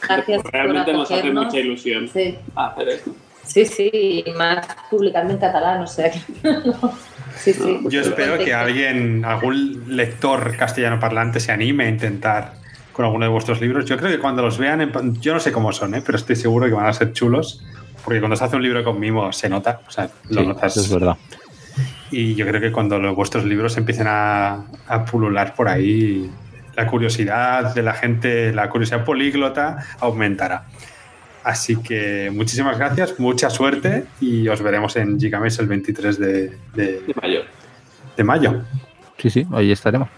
Gracias 0.01 0.43
Realmente 0.51 0.93
nos 0.93 1.11
hace 1.11 1.31
mucha 1.31 1.59
ilusión 1.59 2.07
Sí, 2.11 2.35
hacer 2.55 2.89
esto. 2.89 3.11
sí, 3.45 3.65
sí, 3.65 4.23
y 4.25 4.31
más 4.31 4.65
publicarme 4.89 5.33
en 5.33 5.37
catalán, 5.39 5.81
o 5.81 5.87
sea 5.87 6.09
que... 6.11 6.19
Sí, 7.37 7.53
sí. 7.53 7.79
Yo 7.89 8.01
espero 8.01 8.37
que 8.43 8.53
alguien, 8.53 9.23
algún 9.25 9.83
lector 9.95 10.55
castellano 10.57 10.99
parlante 10.99 11.39
se 11.39 11.51
anime 11.51 11.85
a 11.85 11.89
intentar 11.89 12.53
con 12.93 13.05
alguno 13.05 13.25
de 13.25 13.31
vuestros 13.31 13.61
libros. 13.61 13.85
Yo 13.85 13.97
creo 13.97 14.11
que 14.11 14.19
cuando 14.19 14.41
los 14.41 14.57
vean, 14.57 14.81
en 14.81 15.21
yo 15.21 15.33
no 15.33 15.39
sé 15.39 15.51
cómo 15.51 15.71
son, 15.71 15.95
¿eh? 15.95 16.01
pero 16.05 16.17
estoy 16.17 16.35
seguro 16.35 16.65
que 16.67 16.73
van 16.73 16.87
a 16.87 16.93
ser 16.93 17.13
chulos, 17.13 17.63
porque 18.03 18.19
cuando 18.19 18.35
se 18.35 18.43
hace 18.43 18.55
un 18.57 18.63
libro 18.63 18.83
con 18.83 18.99
mimo 18.99 19.31
se 19.31 19.47
nota, 19.49 19.79
o 19.87 19.91
sea, 19.91 20.09
lo 20.29 20.41
Sí, 20.41 20.47
notas. 20.47 20.77
es 20.77 20.91
verdad. 20.93 21.15
Y 22.11 22.35
yo 22.35 22.45
creo 22.45 22.59
que 22.59 22.71
cuando 22.71 22.99
los, 22.99 23.15
vuestros 23.15 23.45
libros 23.45 23.77
empiecen 23.77 24.07
a, 24.09 24.65
a 24.87 25.05
pulular 25.05 25.55
por 25.55 25.69
ahí, 25.69 26.29
la 26.75 26.85
curiosidad 26.87 27.73
de 27.73 27.81
la 27.83 27.93
gente, 27.93 28.51
la 28.53 28.69
curiosidad 28.69 29.03
políglota 29.05 29.77
aumentará. 29.99 30.65
Así 31.43 31.77
que 31.77 32.29
muchísimas 32.33 32.77
gracias, 32.77 33.19
mucha 33.19 33.49
suerte 33.49 34.05
y 34.19 34.47
os 34.47 34.61
veremos 34.61 34.95
en 34.97 35.19
Gigamesh 35.19 35.59
el 35.59 35.67
23 35.67 36.19
de, 36.19 36.57
de- 36.75 37.01
De 37.01 37.13
mayor. 37.21 37.43
de 38.17 38.23
mayo. 38.23 38.61
Sí, 39.17 39.29
sí, 39.29 39.47
ahí 39.51 39.71
estaremos. 39.71 40.09